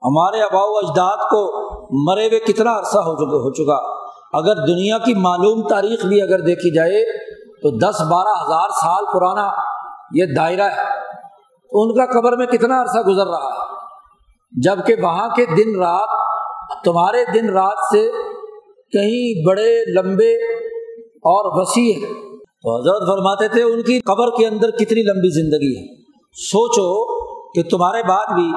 ہمارے 0.03 0.41
اباؤ 0.41 0.73
اجداد 0.73 1.17
کو 1.17 1.69
مرے 2.11 2.27
ہوئے 2.27 2.39
کتنا 2.39 2.79
عرصہ 2.79 2.97
ہو 2.97 3.15
چکا 3.15 3.37
ہو 3.37 3.53
چکا۔ 3.53 3.98
اگر 4.33 4.55
دنیا 4.55 4.97
کی 4.97 5.13
معلوم 5.13 5.67
تاریخ 5.67 6.05
بھی 6.05 6.21
اگر 6.21 6.39
دیکھی 6.39 6.73
جائے 6.73 7.17
تو 7.61 7.77
دس 7.77 8.01
بارہ 8.01 8.43
ہزار 8.43 8.69
سال 8.69 9.05
پرانا 9.13 9.51
یہ 10.13 10.25
دائرہ 10.35 10.61
ہے۔ 10.61 10.99
تو 11.71 11.81
ان 11.81 11.95
کا 11.95 12.19
قبر 12.19 12.37
میں 12.37 12.45
کتنا 12.45 12.81
عرصہ 12.81 12.99
گزر 12.99 13.27
رہا 13.27 13.47
ہے؟ 13.47 13.75
جبکہ 14.61 14.95
وہاں 15.03 15.29
کے 15.29 15.45
دن 15.45 15.79
رات، 15.79 16.09
تمہارے 16.83 17.25
دن 17.33 17.49
رات 17.49 17.77
سے 17.91 18.11
کہیں 18.91 19.47
بڑے، 19.47 20.01
لمبے 20.01 20.33
اور 21.03 21.61
وسیع 21.61 21.93
ہیں۔ 21.93 22.13
تو 22.37 22.81
حضرت 22.81 23.07
فرماتے 23.07 23.47
تھے، 23.47 23.63
ان 23.63 23.81
کی 23.81 23.99
قبر 23.99 24.29
کے 24.29 24.47
اندر 24.47 24.71
کتنی 24.71 25.01
لمبی 25.01 25.29
زندگی 25.29 25.79
ہے؟ 25.79 26.01
سوچو 26.31 27.19
کہ 27.51 27.69
تمہارے 27.69 28.03
بعد 28.03 28.25
بھی، 28.33 28.51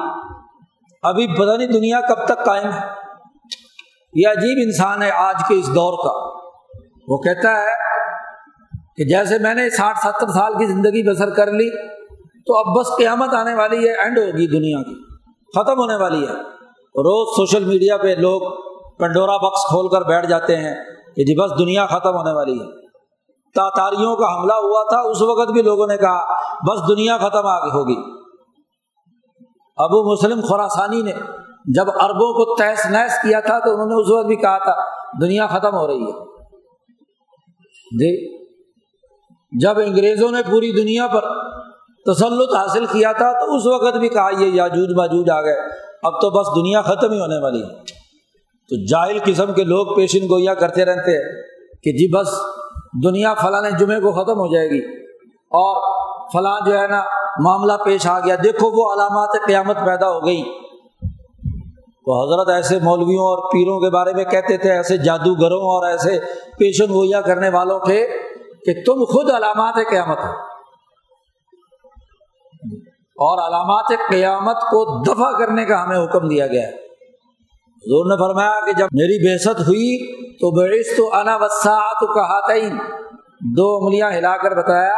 ابھی 1.03 1.27
پتہ 1.27 1.57
نہیں 1.57 1.67
دنیا 1.67 2.01
کب 2.01 2.25
تک 2.25 2.45
قائم 2.45 2.69
ہے۔ 2.69 3.03
یہ 4.15 4.27
عجیب 4.27 4.57
انسان 4.65 5.01
ہے 5.01 5.11
آج 5.11 5.35
کے 5.47 5.55
اس 5.55 5.67
دور 5.67 5.93
کا۔ 6.03 6.43
وہ 7.07 7.17
کہتا 7.17 7.61
ہے 7.61 7.71
کہ 8.97 9.03
جیسے 9.03 9.37
میں 9.39 9.53
نے 9.53 9.69
ساٹھ 9.69 9.97
ستر 9.97 10.27
سال 10.27 10.53
کی 10.53 10.65
زندگی 10.65 11.11
بسر 11.11 11.29
کر 11.29 11.51
لی، 11.51 11.69
تو 12.45 12.57
اب 12.57 12.79
بس 12.79 12.97
قیامت 12.97 13.33
آنے 13.33 13.53
والی 13.53 13.89
ہے 13.89 13.93
اینڈ 13.93 14.17
ہوگی 14.17 14.47
دنیا 14.47 14.83
کی، 14.83 15.13
ختم 15.59 15.79
ہونے 15.79 15.95
والی 15.95 16.27
ہے۔ 16.27 16.33
روز 16.95 17.35
سوشل 17.35 17.63
میڈیا 17.63 17.97
پہ 17.97 18.07
لوگ 18.07 18.41
پنڈورا 18.99 19.37
بکس 19.37 19.65
کھول 19.69 19.89
کر 19.89 20.01
بیٹھ 20.01 20.27
جاتے 20.27 20.57
ہیں 20.57 20.75
کہ 21.15 21.23
جی 21.23 21.41
بس 21.41 21.59
دنیا 21.59 21.85
ختم 21.85 22.15
ہونے 22.15 22.31
والی 22.31 22.59
ہے۔ 22.59 22.65
تاتاریوں 23.55 24.15
کا 24.15 24.35
حملہ 24.35 24.53
ہوا 24.53 24.89
تھا، 24.89 24.99
اس 24.99 25.21
وقت 25.21 25.51
بھی 25.51 25.61
لوگوں 25.61 25.87
نے 25.87 25.97
کہا، 25.97 26.21
بس 26.69 26.89
دنیا 26.89 27.17
ختم 27.17 27.47
آگے 27.47 27.71
ہوگی۔ 27.71 28.13
ابو 29.77 30.13
مسلم 30.13 30.41
خوراسانی 30.41 31.01
نے 31.01 31.11
جب 31.65 31.89
اربوں 31.89 32.45
کو 32.45 32.55
تحس 32.55 32.85
نحس 32.85 33.21
کیا 33.21 33.39
تھا 33.39 33.59
تو 33.59 33.71
انہوں 33.71 33.85
نے 33.85 34.01
اس 34.01 34.11
وقت 34.11 34.27
بھی 34.27 34.35
کہا 34.35 34.57
تھا، 34.57 34.75
دنیا 35.21 35.47
ختم 35.47 35.75
ہو 35.75 35.87
رہی 35.87 36.03
ہے۔ 36.03 36.33
جی 37.99 38.43
جب 39.61 39.79
انگریزوں 39.79 40.31
نے 40.31 40.41
پوری 40.51 40.71
دنیا 40.71 41.07
پر 41.07 41.21
تسلط 42.13 42.55
حاصل 42.55 42.85
کیا 42.85 43.11
تھا 43.11 43.45
تو 43.45 43.55
اس 43.55 43.65
وقت 43.65 43.97
بھی 43.97 44.09
کہا، 44.09 44.29
یہ 44.39 44.47
یاجوج 44.47 44.97
باجوج 44.97 45.29
آ 45.29 45.41
گئے۔ 45.41 45.55
اب 46.03 46.21
تو 46.21 46.29
بس 46.29 46.47
دنیا 46.55 46.81
ختم 46.81 47.11
ہی 47.11 47.19
ہونے 47.19 47.43
والی 47.43 47.63
ہے۔ 47.63 47.83
تو 48.69 48.85
جاہل 48.85 49.19
قسم 49.25 49.53
کے 49.53 49.63
لوگ 49.63 49.95
پیشن 49.95 50.25
گویا 50.25 50.53
کرتے 50.53 50.85
رہتے 50.85 51.11
ہیں 51.11 51.41
کہ 51.83 51.91
جی 51.91 52.19
بس 52.19 52.27
دنیا 53.03 53.33
فلاں 53.33 53.79
جمعے 53.79 53.99
کو 53.99 54.11
ختم 54.11 54.39
ہو 54.39 54.53
جائے 54.53 54.69
گی۔ 54.69 55.05
اور 55.37 55.81
فلاں 56.33 56.59
جو 56.65 56.77
ہے 56.77 56.87
نا، 56.87 57.03
معاملہ 57.43 57.73
پیش 57.85 58.07
آ 58.07 58.19
گیا۔ 58.19 58.35
دیکھو 58.43 58.67
وہ 58.67 58.93
علامات 58.93 59.29
قیامت 59.47 59.77
پیدا 59.85 60.09
ہو 60.09 60.25
گئی 60.25 60.62
تو 62.05 62.33
حضرت 62.33 62.55
ایسے 62.55 62.79
مولویوں 62.79 63.23
اور 63.23 63.37
پیروں 63.37 63.79
کے 63.79 63.89
بارے 63.89 64.13
میں 64.13 64.23
کہتے 64.23 64.57
تھے، 64.57 64.71
ایسے 64.71 64.97
جادوگروں 64.97 65.61
اور 65.61 65.87
ایسے 65.89 66.19
پیشن 66.59 66.93
گوئیاں 66.93 67.21
کرنے 67.21 67.49
والوں 67.49 67.79
کے 67.79 68.07
کہ 68.65 68.73
تم 68.85 69.03
خود 69.03 69.31
علامات 69.31 69.73
قیامت 69.89 70.17
ہو۔ 70.17 70.53
اور 73.15 73.47
علامات 73.47 74.09
قیامت 74.09 74.55
کو 74.55 75.03
دفع 75.03 75.37
کرنے 75.37 75.65
کا 75.65 75.83
ہمیں 75.83 76.05
حکم 76.05 76.27
دیا 76.27 76.47
گیا۔ 76.47 76.61
ہے 76.61 76.83
حضور 77.59 78.05
نے 78.05 78.27
فرمایا 78.27 78.65
کہ 78.65 78.71
جب 78.71 78.87
میری 78.91 79.31
بحثت 79.31 79.59
ہوئی 79.59 80.15
تو 80.33 80.51
بیش 80.51 80.97
تو 80.97 81.15
انا 81.15 81.35
وساط 81.35 81.99
کہا 81.99 82.57
دو 83.57 83.75
انگلیاں 83.75 84.11
ہلا 84.11 84.37
کر 84.37 84.55
بتایا 84.55 84.93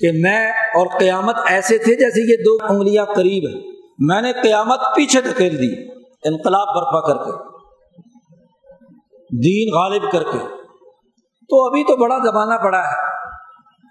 کہ 0.00 0.10
میں 0.12 0.50
اور 0.50 0.86
قیامت 0.98 1.34
ایسے 1.46 1.78
تھے 1.78 1.94
جیسے 1.94 2.32
یہ 2.32 2.36
دو 2.36 2.74
انگلیاں 2.74 3.04
قریب 3.04 3.56
ہیں۔ 3.56 3.73
میں 3.98 4.20
نے 4.20 4.32
قیامت 4.32 4.80
پیچھے 4.94 5.20
دھکیل 5.20 5.58
دی، 5.58 5.92
انقلاب 6.24 6.68
برپا 6.76 7.00
کر 7.00 7.24
کے، 7.24 7.30
دین 9.18 9.74
غالب 9.74 10.02
کر 10.12 10.22
کے۔ 10.22 10.38
تو 11.48 11.66
ابھی 11.66 11.82
تو 11.82 11.96
بڑا 11.96 12.18
زمانہ 12.18 12.54
پڑا 12.54 12.78
ہے۔ 12.78 13.14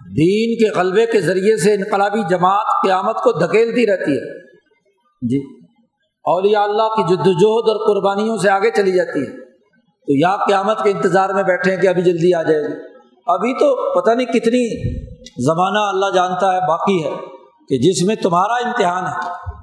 دین 0.06 0.54
کے 0.54 0.80
غلبے 0.80 1.06
کے 1.06 1.20
ذریعے 1.20 1.56
سے 1.56 1.74
انقلابی 1.74 2.20
جماعت 2.30 2.86
قیامت 2.86 3.16
کو 3.16 3.32
دھکیلتی 3.32 3.86
رہتی 3.86 4.12
ہے۔ 4.12 4.46
جی 5.22 5.64
اولیاء 6.24 6.62
اللہ 6.62 6.82
کی 6.82 7.02
جدوجہد 7.02 7.68
اور 7.68 7.86
قربانیوں 7.86 8.36
سے 8.36 8.50
آگے 8.50 8.70
چلی 8.70 8.92
جاتی 8.92 9.20
ہے۔ 9.20 9.44
تو 10.06 10.12
یا 10.18 10.36
قیامت 10.36 10.82
کے 10.82 10.90
انتظار 10.90 11.30
میں 11.30 11.42
بیٹھے 11.42 11.74
ہیں 11.74 11.82
کہ 11.82 11.88
ابھی 11.88 12.02
جلدی 12.02 12.34
آ 12.34 12.42
جائے 12.42 12.62
گی۔ 12.62 12.94
ابھی 13.26 13.54
تو 13.54 14.00
پتہ 14.00 14.10
نہیں 14.10 14.26
کتنی 14.26 14.92
زمانہ 15.46 15.78
اللہ 15.78 16.14
جانتا 16.14 16.54
ہے، 16.54 16.60
باقی 16.68 17.04
ہے 17.04 17.12
کہ 17.68 17.78
جس 17.78 18.02
میں 18.02 18.16
تمہارا 18.16 18.68
امتحان 18.68 19.04
ہے۔ 19.06 19.53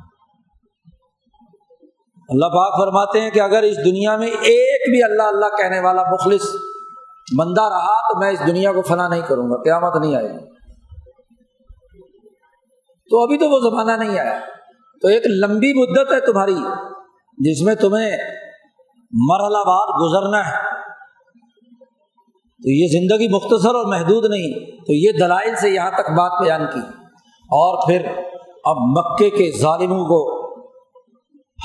اللہ 2.31 2.45
پاک 2.45 2.81
فرماتے 2.81 3.21
ہیں 3.21 3.29
کہ 3.29 3.39
اگر 3.39 3.63
اس 3.63 3.77
دنیا 3.77 4.17
میں 4.17 4.27
ایک 4.27 4.89
بھی 4.89 5.03
اللہ 5.03 5.23
اللہ 5.23 5.45
کہنے 5.45 5.79
والا 5.79 6.03
مخلص 6.13 6.47
بندہ 7.37 7.61
رہا 7.61 8.13
تو 8.13 8.19
میں 8.19 8.31
اس 8.31 8.39
دنیا 8.47 8.71
کو 8.71 8.81
فنا 8.81 9.07
نہیں 9.07 9.21
کروں 9.27 9.49
گا، 9.49 9.63
قیامت 9.63 9.95
نہیں 9.95 10.15
آئے 10.15 10.29
گی۔ 10.29 10.45
تو 13.09 13.23
ابھی 13.23 13.37
تو 13.37 13.49
وہ 13.49 13.59
زمانہ 13.59 13.91
نہیں 13.91 14.19
آیا۔ 14.19 14.39
تو 15.01 15.07
ایک 15.07 15.23
لمبی 15.27 15.73
مدت 15.73 16.13
ہے 16.13 16.19
تمہاری، 16.19 16.55
جس 17.37 17.61
میں 17.61 17.75
تمہیں 17.75 18.17
مرحلہ 19.11 19.57
باد 19.57 20.01
گزرنا 20.01 20.47
ہے۔ 20.47 20.63
تو 22.63 22.69
یہ 22.69 22.87
زندگی 22.87 23.27
مختصر 23.27 23.75
اور 23.75 23.85
محدود 23.85 24.25
نہیں، 24.25 24.71
تو 24.71 24.93
یہ 24.93 25.11
دلائل 25.19 25.55
سے 25.55 25.69
یہاں 25.69 25.91
تک 25.91 26.09
بات 26.09 26.43
بیان 26.43 26.61
کی۔ 26.73 26.79
اور 27.41 27.87
پھر 27.87 28.05
اب 28.63 28.75
مکے 28.77 29.29
کے 29.29 29.59
ظالموں 29.59 30.05
کو 30.05 30.40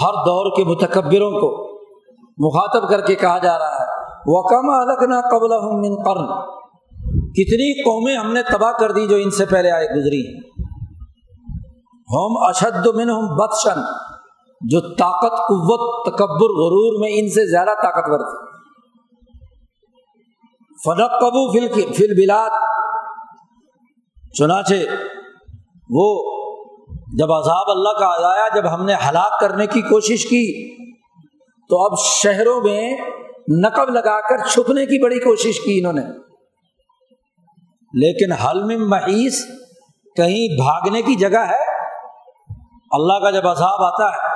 ہر 0.02 0.12
دور 0.12 0.56
کے 0.56 0.64
متکبروں 0.64 1.30
کو 1.30 1.76
مخاطب 2.38 2.88
کر 2.88 3.00
کے 3.00 3.14
کہا 3.14 3.38
جا 3.38 3.58
رہا 3.58 3.74
ہے۔ 3.80 3.86
وہ 4.26 4.42
کم 4.42 4.70
الگ 4.70 5.14
نہ 5.14 5.20
قبل 5.20 5.48
قرن۔ 6.04 6.26
کتنی 7.30 7.82
قومیں 7.82 8.16
ہم 8.16 8.32
نے 8.32 8.42
تباہ 8.42 8.72
کر 8.72 8.92
دی 8.92 9.06
جو 9.06 9.16
ان 9.16 9.30
سے 9.30 9.44
پہلے 9.46 9.70
آئے 9.70 9.86
گزری۔ 9.86 10.38
ہم 12.14 12.36
اشد 12.36 12.86
من 12.86 13.10
ہم 13.10 13.36
بدشن 13.36 13.80
جو 14.60 14.80
طاقت، 14.80 15.36
قوت، 15.36 16.06
تکبر، 16.06 16.48
غرور 16.48 17.00
میں 17.00 17.10
ان 17.12 17.28
سے 17.28 17.50
زیادہ 17.50 17.74
طاقتور 17.82 18.18
تھے۔ 18.18 18.56
فنق 20.84 21.20
قبو 21.20 21.52
فل 21.52 21.68
فل 21.92 22.14
بلاد 22.14 22.50
چنانچہ 24.38 24.74
وہ 25.90 26.35
جب 27.16 27.32
عذاب 27.32 27.70
اللہ 27.70 27.98
کا 27.98 28.06
آیا 28.06 28.48
جب 28.54 28.74
ہم 28.74 28.84
نے 28.84 28.94
ہلاک 28.94 29.40
کرنے 29.40 29.66
کی 29.66 29.82
کوشش 29.82 30.24
کی، 30.24 30.76
تو 31.68 31.84
اب 31.84 31.98
شہروں 31.98 32.60
میں 32.60 32.96
نقب 33.60 33.90
لگا 33.90 34.20
کر 34.20 34.48
چھپنے 34.48 34.86
کی 34.86 35.02
بڑی 35.02 35.18
کوشش 35.18 35.60
کی 35.60 35.78
انہوں 35.78 35.92
نے۔ 35.92 36.02
لیکن 37.92 38.32
حل 38.32 38.62
میں 38.62 38.76
محیث 38.76 39.44
کہیں 40.16 40.62
بھاگنے 40.62 41.02
کی 41.02 41.14
جگہ 41.14 41.38
ہے۔ 41.38 41.84
اللہ 42.90 43.12
کا 43.12 43.30
جب 43.30 43.48
عذاب 43.48 43.82
آتا 43.82 44.06
ہے، 44.06 44.28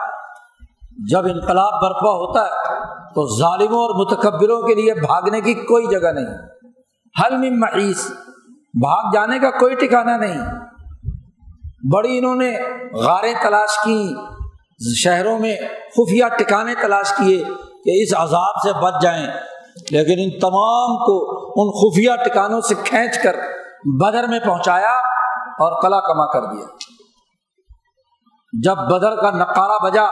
جب 1.10 1.24
انقلاب 1.24 1.72
برپا 1.82 2.10
ہوتا 2.10 2.44
ہے، 2.44 2.80
تو 3.14 3.38
ظالموں 3.38 3.78
اور 3.78 4.06
متکبروں 4.06 4.62
کے 4.62 4.74
لیے 4.74 4.94
بھاگنے 4.94 5.40
کی 5.40 5.54
کوئی 5.54 5.86
جگہ 5.86 6.08
نہیں۔ 6.12 6.36
حل 7.22 7.36
میں 7.36 7.50
بھاگ 8.74 9.10
جانے 9.14 9.38
کا 9.38 9.50
کوئی 9.50 9.74
ٹھکانا 9.74 10.16
نہیں۔ 10.16 10.38
بڑی 11.94 12.18
انہوں 12.18 12.34
نے 12.34 12.58
غاریں 12.94 13.34
تلاش 13.42 13.78
کی، 13.84 14.14
شہروں 15.04 15.38
میں 15.38 15.56
خفیہ 15.88 16.24
ٹکانے 16.38 16.74
تلاش 16.74 17.12
کیے 17.16 17.44
کہ 17.84 18.02
اس 18.02 18.14
عذاب 18.16 18.54
سے 18.62 18.72
بچ 18.82 19.02
جائیں۔ 19.02 19.26
لیکن 19.90 20.14
ان 20.18 20.40
تمام 20.40 20.96
کو 20.96 21.36
ان 21.62 21.70
خفیہ 21.70 22.10
ٹکانوں 22.24 22.60
سے 22.60 22.74
کھینچ 22.84 23.18
کر 23.22 23.36
بدر 23.84 24.26
میں 24.26 24.40
پہنچایا 24.40 24.92
اور 25.34 25.82
کلا 25.82 26.00
کما 26.00 26.26
کر 26.32 26.44
دیا۔ 26.44 26.66
جب 28.62 28.76
بدر 28.76 29.16
کا 29.16 29.30
نقارہ 29.30 29.90
بجا 29.90 30.04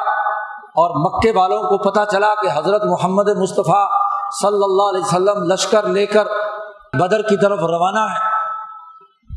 اور 0.69 0.91
مکے 0.91 1.33
والوں 1.33 1.59
کو 1.59 1.91
پتہ 1.91 2.01
چلا 2.11 2.35
کہ 2.43 2.49
حضرت 2.55 2.85
محمد 2.85 3.29
مصطفیٰ 3.29 3.87
صلی 4.43 4.63
اللہ 4.63 4.83
علیہ 4.83 5.01
وسلم 5.01 5.53
لشکر 5.53 5.87
لے 5.87 6.07
کر 6.07 6.25
بدر 7.01 7.23
کی 7.23 7.37
طرف 7.37 7.59
روانہ 7.59 7.99
ہے 7.99 8.28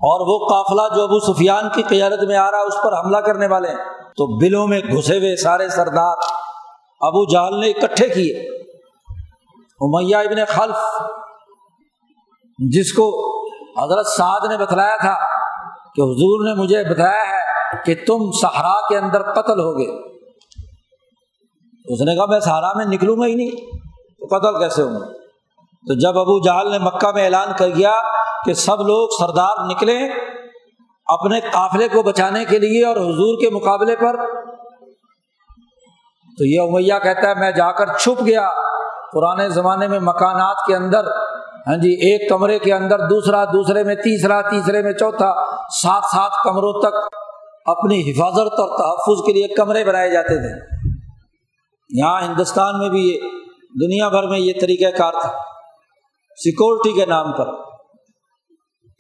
اور 0.04 0.28
وہ 0.28 0.48
قافلہ 0.48 0.96
جو 0.96 1.04
ابو 1.04 1.34
سفیان 1.34 1.70
کی 1.70 1.84
قیادت 1.84 2.24
میں 2.24 2.38
آ 2.38 2.52
رہا 2.52 2.58
اس 2.58 2.74
پر 2.84 2.94
حملہ 2.94 3.18
کرنے 3.18 3.48
والے 3.48 3.70
ہیں۔ 3.70 3.78
تو 4.00 4.38
بلوں 4.40 4.68
میں 4.68 4.80
گھسے 4.80 5.18
ہوئے 5.18 5.36
سارے 5.36 5.70
سردار 5.70 6.16
ابو 7.02 7.26
جہل 7.26 7.60
نے 7.60 7.70
اکٹھے 7.70 8.10
کیے۔ 8.10 8.62
امیہ 9.82 10.16
ابن 10.16 10.46
خلف، 10.48 11.02
جس 12.58 12.94
کو 12.94 13.38
حضرت 13.84 14.08
سعد 14.08 14.40
نے 14.50 14.58
بتلایا 14.58 14.98
تھا 14.98 15.14
کہ 15.96 16.02
حضور 16.02 16.48
نے 16.48 16.62
مجھے 16.62 16.84
بتایا 16.90 17.32
ہے 17.32 17.42
کہ 17.86 17.96
تم 18.08 18.32
صحرا 18.42 18.88
کے 18.90 18.98
اندر 18.98 19.32
قتل 19.32 19.60
ہو 19.60 19.78
گئے۔ 19.78 20.12
اس 21.94 22.02
نے 22.02 22.16
کہا، 22.16 22.26
میں 22.26 22.40
سہارا 22.40 22.74
میں 22.74 22.86
نکلوں 22.86 23.20
گا 23.20 23.26
ہی 23.26 23.36
نہیں، 23.36 23.52
تو 24.20 24.38
قتل 24.38 24.60
کیسے 24.60 24.82
ہوں 24.82 24.94
گا؟ 24.94 25.06
تو 25.88 26.00
جب 26.00 26.20
ابو 26.20 26.40
جہل 26.40 26.72
نے 26.72 26.78
مکہ 26.78 27.12
میں 27.12 27.24
اعلان 27.24 27.48
کر 27.58 27.70
دیا 27.70 27.94
کہ 28.46 28.54
سب 28.54 28.82
لوگ 28.82 29.10
سردار 29.20 29.66
نکلے 29.70 29.98
اپنے 31.06 31.40
قافلے 31.40 31.88
کو 31.88 32.04
بچانے 32.04 32.46
کے 32.46 32.60
لیے 32.60 32.86
اور 32.86 32.96
حضور 32.96 33.42
کے 33.42 33.50
مقابلے 33.50 33.96
پر۔ 33.96 34.18
تو 36.38 36.46
یہ 36.46 36.60
امیہ 36.60 36.94
کہتا 37.04 37.30
ہے، 37.30 37.36
میں 37.36 37.52
جا 37.52 37.72
کر 37.72 37.98
چھپ 37.98 38.26
گیا 38.26 38.50
پرانے 39.14 39.50
زمانے 39.50 39.88
میں 39.88 40.00
مکانات 40.00 40.56
کے 40.68 40.76
اندر۔ 40.76 41.04
ہاں 41.68 41.78
جی 41.78 41.90
ایک 41.90 42.30
کمرے 42.30 42.60
کے 42.60 42.74
اندر، 42.74 43.00
دوسرا، 43.00 43.46
دوسرے 43.46 43.84
میں، 43.84 43.96
تیسرا، 43.96 44.42
تیسرے 44.42 44.82
میں، 44.82 44.94
چوتھا، 44.94 45.34
سات 45.84 46.04
سات 46.04 46.32
کمروں 46.44 46.82
تک 46.82 46.96
اپنی 47.66 48.12
حفاظت 48.12 48.60
اور 48.60 48.78
تحفظ 48.78 49.26
کے 49.26 49.34
لیے 49.34 49.48
کمرے 49.48 49.84
بنائے 49.84 50.10
جاتے 50.10 50.38
تھے۔ 50.38 50.78
یہاں 51.90 52.22
ہندوستان 52.22 52.80
میں 52.80 52.90
بھی 52.90 53.02
یہ، 53.02 53.20
دنیا 53.82 54.10
بھر 54.10 54.24
میں 54.24 54.40
یہ 54.40 54.54
طریقہ 54.62 54.98
کار 54.98 55.12
تھا۔ 55.12 55.30
سیکورٹی 56.36 56.94
کے 56.94 57.06
نام 57.06 57.32
پر۔ 57.32 57.71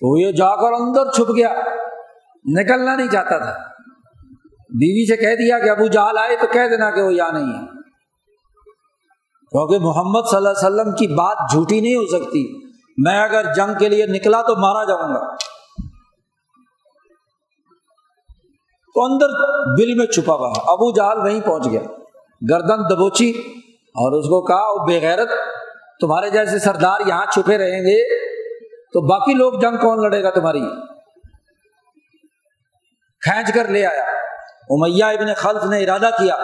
تو 0.02 0.18
یہ 0.20 0.32
جا 0.32 0.56
کر 0.56 0.74
اندر 0.74 1.12
چھپ 1.12 1.36
گیا۔ 1.36 1.54
نکلنا 2.62 2.96
نہیں 2.96 3.08
چاہتا 3.08 3.38
تھا۔ 3.38 3.52
بیوی 4.58 5.10
سے 5.10 5.18
کہہ 5.18 5.36
دیا 5.36 5.60
کہ 5.60 5.70
ابو 5.70 5.88
جہل 5.88 6.18
آئے 6.18 6.36
تو 6.36 6.48
کہہ 6.52 6.68
دینا 6.70 6.92
کہ 6.92 7.02
وہ 7.02 7.14
یہاں 7.14 7.32
نہیں 7.32 7.54
ہے۔ 7.54 7.68
کیونکہ 9.52 9.80
محمد 9.80 10.20
صلی 10.30 10.38
اللہ 10.38 10.50
علیہ 10.50 10.68
وسلم 10.68 10.96
کی 10.96 11.08
بات 11.08 11.38
جھوٹی 11.52 11.80
نہیں 11.80 11.96
ہو 11.96 12.08
سکتی۔ 12.08 12.72
میں 12.98 13.24
اگر 13.24 13.54
جنگ 13.54 13.78
کے 13.80 13.90
لیے 13.90 14.06
نکلا 14.06 14.42
تو 14.42 14.56
مارا 14.56 14.84
جاؤں 14.84 15.14
گا۔ 15.14 15.36
تو 18.94 19.04
اندر 19.04 19.28
بل 19.78 19.94
میں 19.94 20.06
چھپا 20.06 20.34
ہوا 20.34 20.48
ابو 20.48 20.92
جہل 20.92 21.18
وہیں 21.18 21.42
پہنچ 21.42 21.68
گیا۔ 21.72 21.82
گردن 22.52 22.96
دبوچی 22.96 23.30
اور 23.76 24.20
اس 24.20 24.26
کو 24.26 24.46
کہا 24.46 24.82
وہ 24.82 24.86
بےغیرت 24.88 25.30
تمہارے 26.00 26.30
جیسے 26.30 26.60
سردار 26.60 27.00
یہاں 27.08 27.26
چھپے 27.34 27.58
رہیں 27.58 27.82
گے۔ 27.82 28.31
تو 28.94 29.02
باقی 29.02 29.34
لوگ 29.34 29.54
جنگ 29.54 29.78
کون 29.78 30.02
لڑے 30.02 30.24
گا 30.24 30.30
تمہاری؟ 30.30 30.66
کھینچ 33.22 33.54
کر 33.54 33.68
لے 33.68 33.86
آیا۔ 33.86 34.04
امیہ 34.70 35.04
ابن 35.04 35.34
خلف 35.34 35.64
نے 35.64 35.84
ارادہ 35.84 36.10
کیا 36.18 36.36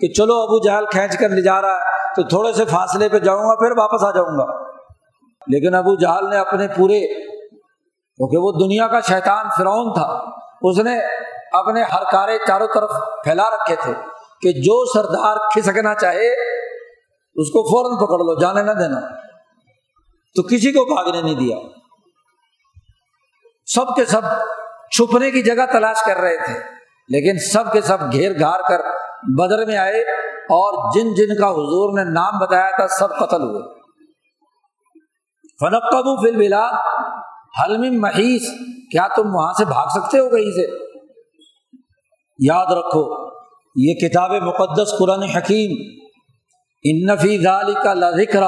کہ 0.00 0.12
چلو 0.12 0.34
ابو 0.34 0.64
جہل 0.64 0.86
کھینچ 0.86 1.18
کر 1.18 1.28
لے 1.28 1.42
جا 1.42 1.62
رہا 1.62 1.76
ہے، 1.76 2.14
تو 2.16 2.22
تھوڑے 2.22 2.52
سے 2.52 2.64
فاصلے 2.64 3.08
پہ 3.08 3.18
جاؤں 3.18 3.38
گا، 3.38 3.54
پھر 3.54 3.78
واپس 3.78 4.04
آ 4.04 4.10
جاؤں 4.10 4.38
گا۔ 4.38 4.68
لیکن 5.46 5.74
ابو 5.74 5.94
جہل 5.96 6.30
نے 6.30 6.36
اپنے 6.36 6.68
پورے، 6.68 7.00
کیونکہ 8.16 8.36
وہ 8.36 8.52
دنیا 8.52 8.88
کا 8.88 9.00
شیطان 9.00 9.46
فرعون 9.58 9.94
تھا، 9.94 10.24
اس 10.62 10.78
نے 10.78 11.00
اپنے 11.52 11.82
ہر 11.82 12.02
کارے 12.12 12.38
چاروں 12.46 12.68
طرف 12.74 12.90
پھیلا 13.24 13.50
رکھے 13.50 13.76
تھے 13.80 13.94
کہ 14.40 14.52
جو 14.52 14.92
سردار 14.92 15.36
کھسکنا 15.36 15.94
چاہے، 15.94 16.32
اس 17.34 17.50
کو 17.50 17.62
فوراً 17.62 18.06
پکڑ 18.06 18.18
لو، 18.18 18.40
جانے 18.40 18.62
نہ 18.62 18.72
دینا۔ 18.72 19.00
تو 20.36 20.42
کسی 20.42 20.72
کو 20.72 20.94
بھاگنے 20.94 21.22
نہیں 21.22 21.34
دیا۔ 21.34 21.56
سب 23.74 23.96
کے 23.96 24.04
سب 24.04 24.20
چھپنے 24.90 25.30
کی 25.30 25.42
جگہ 25.42 25.66
تلاش 25.72 25.96
کر 26.06 26.16
رہے 26.16 26.36
تھے۔ 26.36 26.54
لیکن 27.08 27.38
سب 27.52 27.72
کے 27.72 27.80
سب 27.80 27.98
گھیر 28.12 28.38
گھار 28.38 28.60
کر 28.68 28.78
بدر 29.38 29.66
میں 29.66 29.76
آئے 29.76 30.00
اور 30.26 30.90
جن 30.94 31.14
جن 31.14 31.40
کا 31.40 31.50
حضور 31.50 31.98
نے 31.98 32.10
نام 32.10 32.38
بتایا 32.40 32.76
تھا، 32.76 32.88
سب 32.88 33.08
قتل 33.18 33.42
ہوئے۔ 33.42 33.80
فنق 35.60 35.92
قبو 35.92 36.22
فل 36.22 36.36
بلا 36.36 36.70
حلم 37.62 38.00
محیث 38.00 38.42
کیا 38.92 39.06
تم 39.16 39.34
وہاں 39.34 39.52
سے 39.52 39.64
بھاگ 39.64 39.86
سکتے 39.86 40.18
ہو 40.18 40.28
کہیں 40.28 40.50
سے؟ 40.50 40.78
یاد 42.48 42.66
رکھو، 42.66 43.30
یہ 43.76 44.08
کتاب 44.08 44.30
مقدس 44.30 44.94
قرآن 44.98 45.22
حکیم۔ 45.22 45.98
ان 46.84 47.14
نفی 47.14 47.42
ذالی 47.42 47.74
کا 47.74 47.94
ذکر 47.94 48.42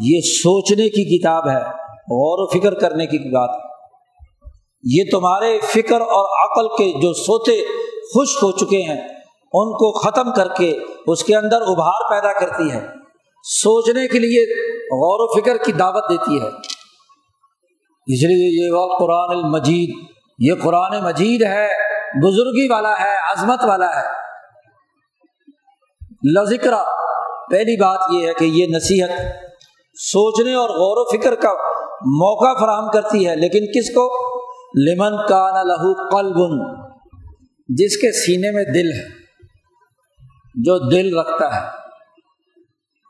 یہ 0.00 0.20
سوچنے 0.20 0.88
کی 0.88 1.18
کتاب 1.18 1.48
ہے 1.48 1.60
غور 1.92 2.38
و 2.38 2.60
فکر 2.60 2.74
کرنے 2.74 3.06
کی 3.06 3.18
بات۔ 3.18 3.63
یہ 4.84 5.02
تمہارے 5.10 5.58
فکر 5.60 6.00
اور 6.00 6.50
عقل 6.50 6.68
کے 6.68 7.00
جو 7.00 7.12
سوتے 7.12 7.64
خشک 7.98 8.38
ہو 8.42 8.52
چکے 8.52 8.82
ہیں، 8.82 9.00
ان 9.52 9.72
کو 9.72 9.92
ختم 9.92 10.32
کر 10.32 10.48
کے 10.48 10.78
اس 11.06 11.24
کے 11.24 11.36
اندر 11.36 11.62
ابھار 11.62 12.10
پیدا 12.10 12.32
کرتی 12.32 12.70
ہے۔ 12.70 12.86
سوچنے 13.42 14.08
کے 14.08 14.18
لیے 14.18 14.42
غور 14.84 15.18
و 15.20 15.40
فکر 15.40 15.56
کی 15.56 15.72
دعوت 15.72 16.10
دیتی 16.10 16.40
ہے۔ 16.40 16.48
اس 18.06 18.22
لیے 18.22 18.66
یہ 18.66 18.72
وہ 18.72 18.98
قرآن 18.98 19.44
المجید، 19.44 20.06
یہ 20.38 20.52
قرآن 20.62 21.04
مجید 21.04 21.42
ہے، 21.42 21.68
بزرگی 22.22 22.68
والا 22.70 22.92
ہے، 22.92 23.30
عظمت 23.30 23.64
والا 23.64 23.86
ہے۔ 23.86 24.24
لذکرہ، 26.36 26.84
پہلی 27.50 27.80
بات 27.80 28.00
یہ 28.10 28.28
ہے 28.28 28.32
کہ 28.34 28.44
یہ 28.44 28.66
نصیحت 28.66 29.08
سوچنے 29.94 30.54
اور 30.54 30.68
غور 30.68 30.96
و 30.98 31.18
فکر 31.18 31.34
کا 31.34 31.52
موقع 32.00 32.58
فراہم 32.60 32.90
کرتی 32.90 33.28
ہے، 33.28 33.36
لیکن 33.36 33.80
کس 33.80 33.94
کو؟ 33.94 34.33
لمن 34.76 35.26
کا 35.28 35.62
لہو 35.62 36.08
قلب 36.08 36.66
جس 37.68 37.96
کے 37.96 38.12
سینے 38.12 38.50
میں 38.50 38.64
دل 38.64 38.92
ہے، 38.92 39.08
جو 40.54 40.78
دل 40.78 41.18
رکھتا 41.18 41.54
ہے۔ 41.54 41.66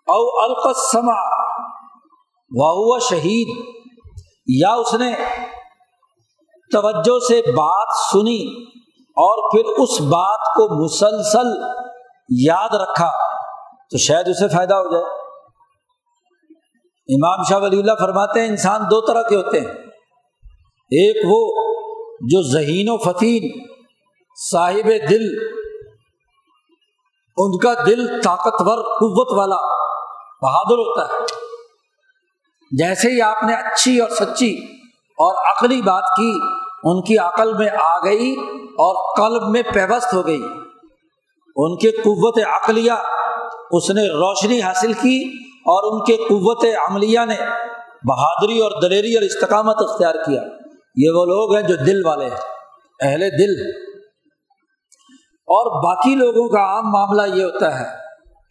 او 0.07 0.45
القسما 0.45 1.47
واہ 2.57 2.99
شہید۔ 2.99 3.65
یا 4.47 4.73
اس 4.73 4.95
نے 4.95 5.15
توجہ 6.73 7.19
سے 7.19 7.53
بات 7.53 7.89
سنی 8.13 8.65
اور 8.99 9.51
پھر 9.51 9.83
اس 9.83 10.01
بات 10.01 10.39
کو 10.39 10.85
مسلسل 10.85 11.63
یاد 12.29 12.75
رکھا، 12.75 13.11
تو 13.91 13.99
شاید 13.99 14.29
اسے 14.29 14.49
فائدہ 14.49 14.75
ہو 14.75 14.93
جائے۔ 14.93 15.05
امام 17.15 17.43
شاہ 17.49 17.59
ولی 17.59 17.79
اللہ 17.79 17.93
فرماتے 18.01 18.41
ہیں، 18.41 18.49
انسان 18.49 18.81
دو 18.81 19.01
طرح 19.01 19.23
کے 19.23 19.37
ہوتے 19.37 19.61
ہیں۔ 19.61 19.94
ایک 20.97 21.17
وہ 21.29 21.65
جو 22.21 22.43
ذہین 22.43 22.87
و 22.89 22.97
فتین 22.97 23.63
صاحب 24.51 24.89
دل، 25.11 25.55
ان 27.37 27.59
کا 27.59 27.75
دل 27.87 28.21
طاقتور، 28.21 28.79
قوت 28.83 29.39
والا 29.39 29.57
بہادر 30.43 30.79
ہوتا 30.79 31.15
ہے۔ 31.15 31.19
جیسے 32.71 33.11
ہی 33.11 33.21
آپ 33.21 33.43
نے 33.43 33.55
اچھی 33.55 34.01
اور 34.01 34.09
سچی 34.09 34.55
اور 35.19 35.35
عقلی 35.51 35.83
بات 35.83 36.05
کی، 36.17 36.41
ان 36.85 37.03
کی 37.03 37.19
عقل 37.19 37.55
میں 37.55 37.69
آ 37.69 38.05
گئی 38.05 38.35
اور 38.59 39.17
قلب 39.17 39.51
میں 39.51 39.63
پیوست 39.63 40.15
ہو 40.15 40.27
گئی۔ 40.27 40.43
ان 41.57 41.77
کے 41.77 41.91
قوت 41.91 42.39
عقلیہ، 42.53 42.93
اس 43.71 43.91
نے 43.91 44.09
روشنی 44.09 44.61
حاصل 44.61 44.93
کی 44.93 45.25
اور 45.57 45.93
ان 45.93 46.05
کے 46.05 46.17
قوت 46.17 46.65
عملیہ 46.89 47.21
نے 47.21 47.37
بہادری 48.09 48.59
اور 48.59 48.83
دلیری 48.83 49.15
اور 49.15 49.23
استقامت 49.23 49.77
اختیار 49.79 50.15
کیا۔ 50.15 50.43
یہ 50.97 51.11
وہ 51.11 51.25
لوگ 51.25 51.55
ہیں 51.55 51.63
جو 51.63 51.77
دل 51.77 52.07
والے 52.07 52.25
ہیں، 52.25 52.37
اہل 53.01 53.21
دل۔ 53.21 53.71
اور 55.27 55.85
باقی 55.85 56.15
لوگوں 56.15 56.49
کا 56.49 56.61
عام 56.61 56.91
معاملہ 56.91 57.35
یہ 57.35 57.45
ہوتا 57.45 57.81
ہے 57.81 57.85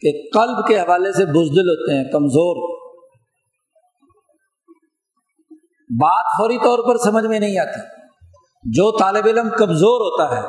کہ 0.00 0.38
قلب 0.38 0.66
کے 0.66 0.80
حوالے 0.80 1.12
سے 1.12 1.24
بزدل 1.24 1.68
ہوتے 1.68 1.94
ہیں، 1.96 2.12
کمزور۔ 2.12 2.74
بات 6.00 6.24
فوری 6.38 6.58
طور 6.58 6.78
پر 6.88 6.96
سمجھ 6.96 7.24
میں 7.24 7.40
نہیں 7.40 7.58
آتی۔ 7.58 7.80
جو 8.64 8.98
طالب 8.98 9.26
علم 9.26 9.48
کمزور 9.48 10.00
ہوتا 10.00 10.36
ہے، 10.36 10.42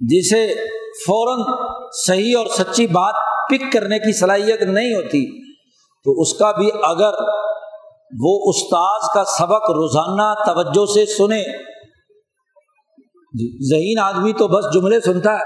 جسے 0.00 0.54
فوراً 1.06 1.54
صحیح 2.06 2.34
اور 2.38 2.46
سچی 2.46 2.86
بات 2.86 3.14
پک 3.50 3.72
کرنے 3.72 3.98
کی 3.98 4.18
صلاحیت 4.18 4.62
نہیں 4.62 4.94
ہوتی، 4.94 5.52
تو 6.04 6.20
اس 6.20 6.34
کا 6.38 6.52
بھی 6.52 6.70
اگر 6.82 7.12
وہ 8.20 8.40
استاذ 8.48 9.08
کا 9.14 9.24
سبق 9.24 9.70
روزانہ 9.70 10.34
توجہ 10.44 10.86
سے 10.86 11.06
سنے۔ 11.06 11.42
جی، 13.14 13.70
ذہین 13.70 13.98
آدمی 14.04 14.32
تو 14.32 14.48
بس 14.48 14.64
جملے 14.74 15.00
سنتا 15.00 15.32
ہے۔ 15.32 15.44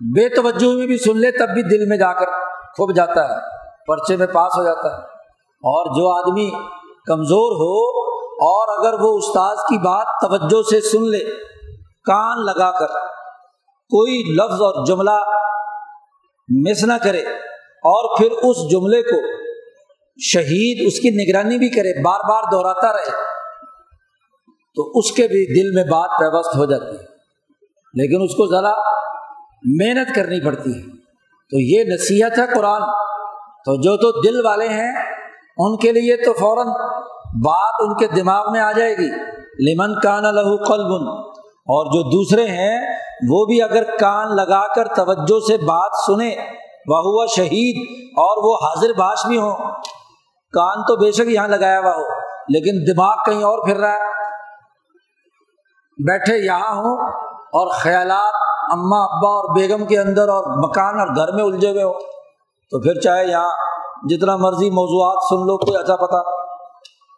بے 0.00 0.28
توجہ 0.28 0.76
میں 0.76 0.86
بھی 0.86 0.98
سن 0.98 1.16
لے، 1.16 1.30
تب 1.30 1.48
بھی 1.48 1.62
دل 1.62 1.88
میں 1.88 1.96
جا 1.96 2.12
کر 2.12 2.26
کھب 2.74 2.96
جاتا 2.96 3.28
ہے، 3.28 3.40
پرچے 3.86 4.16
میں 4.16 4.26
پاس 4.26 4.58
ہو 4.58 4.64
جاتا 4.64 4.96
ہے۔ 4.96 5.02
اور 5.42 5.86
جو 5.86 6.18
آدمی 6.18 6.50
کمزور 7.06 7.52
ہو 7.52 8.00
اور 8.20 8.78
اگر 8.78 9.00
وہ 9.00 9.18
استاذ 9.18 9.58
کی 9.58 9.78
بات 9.78 10.06
توجہ 10.20 10.62
سے 10.62 10.80
سن 10.80 11.10
لے، 11.10 11.18
کان 12.04 12.44
لگا 12.44 12.70
کر 12.70 12.86
کوئی 13.90 14.34
لفظ 14.34 14.62
اور 14.62 14.86
جملہ 14.86 15.18
مس 16.48 16.84
نہ 16.84 16.92
کرے 17.02 17.20
اور 17.62 18.18
پھر 18.18 18.32
اس 18.32 18.70
جملے 18.70 19.02
کو 19.02 19.37
شہید 20.18 20.86
اس 20.86 21.00
کی 21.00 21.10
نگرانی 21.10 21.58
بھی 21.58 21.68
کرے، 21.68 22.02
بار 22.02 22.20
بار 22.28 22.42
دہراتا 22.52 22.92
رہے، 22.92 23.10
تو 24.76 24.90
اس 24.94 25.12
کے 25.12 25.22
بھی 25.22 25.60
دل 25.60 25.74
میں 25.74 25.84
بات 25.84 26.10
پیوست 26.18 26.56
ہو 26.56 26.64
جاتی 26.64 26.96
ہے۔ 26.96 27.18
لیکن 27.94 28.22
اس 28.22 28.34
کو 28.34 28.46
ذرا 28.46 28.72
محنت 29.64 30.14
کرنی 30.14 30.44
پڑتی 30.44 30.70
ہے۔ 30.70 30.82
تو 31.50 31.60
یہ 31.60 31.84
نصیحت 31.94 32.38
ہے 32.38 32.54
قرآن۔ 32.54 32.80
تو 33.64 33.76
جو 33.76 33.96
تو 33.96 34.20
دل 34.20 34.46
والے 34.46 34.68
ہیں، 34.68 34.92
ان 35.56 35.76
کے 35.76 35.92
لیے 35.92 36.16
تو 36.16 36.32
فوراً 36.32 36.66
بات 37.44 37.74
ان 37.80 37.96
کے 37.96 38.06
دماغ 38.06 38.52
میں 38.52 38.60
آ 38.60 38.72
جائے 38.72 38.96
گی۔ 38.96 39.10
لمن 39.70 40.00
کان 40.00 40.22
لہو 40.22 40.56
قلب 40.56 41.18
اور 41.42 41.86
جو 41.86 42.02
دوسرے 42.02 42.44
ہیں، 42.44 42.98
وہ 43.28 43.46
بھی 43.46 43.62
اگر 43.62 43.96
کان 43.96 44.36
لگا 44.36 44.74
کر 44.74 44.88
توجہ 44.88 45.46
سے 45.46 45.56
بات 45.56 45.90
سنے 46.06 46.36
وہ 46.86 46.98
ہوا 46.98 47.26
شہید 47.36 48.04
اور 48.08 48.44
وہ 48.44 48.54
حاضر 48.54 48.92
باش 48.92 49.26
بھی 49.26 49.38
ہوں۔ 49.38 49.56
کان 50.52 50.82
تو 50.82 50.96
بے 50.96 51.12
شک 51.12 51.28
یہاں 51.28 51.48
لگایا 51.48 51.80
ہوا 51.80 51.90
ہو، 51.90 52.02
لیکن 52.48 52.92
دماغ 52.92 53.16
کہیں 53.26 53.42
اور 53.42 53.58
پھر 53.66 53.76
رہا 53.76 53.92
ہے۔ 53.92 54.18
بیٹھے 56.06 56.46
یہاں 56.46 56.76
ہوں 56.76 57.10
اور 57.30 57.70
خیالات 57.74 58.34
اماں 58.72 59.02
ابا 59.02 59.28
اور 59.28 59.56
بیگم 59.56 59.86
کے 59.86 59.98
اندر 59.98 60.28
اور 60.28 60.68
مکان 60.68 61.00
اور 61.00 61.08
گھر 61.16 61.32
میں 61.34 61.44
الجھے 61.44 61.70
ہوئے 61.70 61.82
ہو 61.82 61.92
تو 62.70 62.80
پھر 62.80 63.00
چاہے 63.00 63.26
یہاں 63.26 63.48
جتنا 64.10 64.36
مرضی 64.36 64.70
موضوعات 64.70 65.22
سن 65.28 65.36
لو، 65.36 65.58
کوئی 65.58 65.76
اچھا 65.76 65.96
پتا 65.96 66.20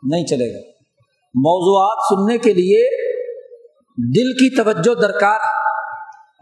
نہیں 0.02 0.26
چلے 0.26 0.54
گا۔ 0.54 0.70
موضوعات 1.34 1.98
سننے 2.08 2.38
کے 2.38 2.52
لیے 2.52 3.10
دل 3.96 4.32
کی 4.32 4.56
توجہ 4.56 5.00
درکار 5.00 5.34
ہے 5.34 5.60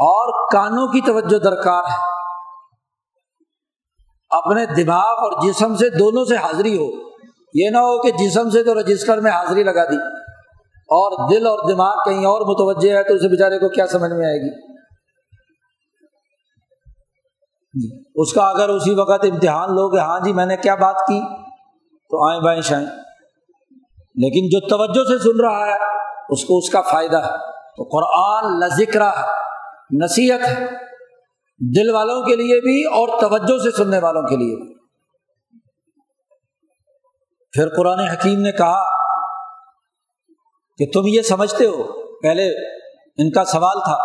اور 0.00 0.48
کانوں 0.52 0.88
کی 0.88 1.00
توجہ 1.00 1.38
درکار 1.38 1.82
ہے۔ 1.84 2.07
اپنے 4.30 4.66
دماغ 4.66 5.04
اور 5.04 5.48
جسم 5.48 5.76
سے 5.76 5.90
دونوں 5.90 6.24
سے 6.24 6.36
حاضری 6.36 6.78
ہو۔ 6.78 7.08
یہ 7.54 7.70
نہ 7.70 7.78
ہو 7.78 8.02
کہ 8.02 8.10
جسم 8.10 8.50
سے 8.50 8.62
تو 8.62 8.80
رجسٹر 8.80 9.20
میں 9.20 9.30
حاضری 9.30 9.62
لگا 9.62 9.84
دی۔ 9.84 9.96
اور 10.90 11.30
دل 11.30 11.46
اور 11.46 11.70
دماغ 11.70 11.94
کہیں 12.04 12.26
اور 12.26 12.40
متوجہ 12.40 12.96
ہے 12.96 13.02
تو 13.02 13.14
اسے 13.14 13.28
بیچارے 13.28 13.58
کو 13.58 13.68
کیا 13.68 13.86
سمجھ 13.86 14.12
میں 14.12 14.26
آئے 14.26 14.38
گی؟ 14.38 14.78
اس 18.14 18.32
کا 18.32 18.42
اگر 18.42 18.68
اسی 18.68 18.94
وقت 18.94 19.24
امتحان 19.24 19.68
لو 19.68 19.90
کہ 19.90 19.96
ہاں 19.96 20.20
جی 20.20 20.32
میں 20.32 20.46
نے 20.46 20.56
کیا 20.56 20.74
بات 20.74 20.96
کی، 20.96 21.20
تو 22.10 22.30
آئیں 22.30 22.40
بائیں 22.40 22.60
شائیں۔ 22.60 22.86
لیکن 24.14 24.48
جو 24.48 24.68
توجہ 24.68 25.04
سے 25.04 25.18
سن 25.18 25.40
رہا 25.40 25.66
ہے، 25.66 25.78
اس 26.28 26.44
کو 26.44 26.58
اس 26.58 26.70
کا 26.70 26.80
فائدہ 26.80 27.16
ہے۔ 27.16 27.36
تو 27.76 27.82
قرآن 27.82 28.58
لذکر 28.58 29.00
ہے 29.00 29.22
نصیحت 30.04 30.48
ہے۔ 30.48 30.87
دل 31.60 31.94
والوں 31.94 32.22
کے 32.22 32.36
لیے 32.36 32.60
بھی 32.60 32.84
اور 32.84 33.20
توجہ 33.20 33.58
سے 33.58 33.70
سننے 33.70 33.98
والوں 33.98 34.22
کے 34.22 34.36
لیے 34.36 34.56
بھی۔ 34.56 34.78
پھر 37.52 37.68
قرآن 37.76 37.98
حکیم 37.98 38.40
نے 38.40 38.52
کہا 38.52 38.82
کہ 40.78 40.86
تم 40.94 41.00
یہ 41.04 41.22
سمجھتے 41.22 41.66
ہو، 41.66 41.82
پہلے 42.20 42.50
ان 43.18 43.30
کا 43.30 43.44
سوال 43.44 43.80
تھا 43.80 43.96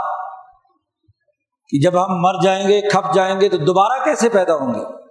کہ 1.70 1.82
جب 1.82 2.06
ہم 2.06 2.22
مر 2.22 2.34
جائیں 2.44 2.68
گے، 2.68 2.82
کھپ 2.82 3.14
جائیں 3.14 3.42
گے 3.42 3.50
تو 3.50 3.58
دوبارہ 3.58 4.04
کیسے 4.04 4.30
پیدا 4.30 4.56
ہوں 4.56 4.74
گے؟ 4.74 5.04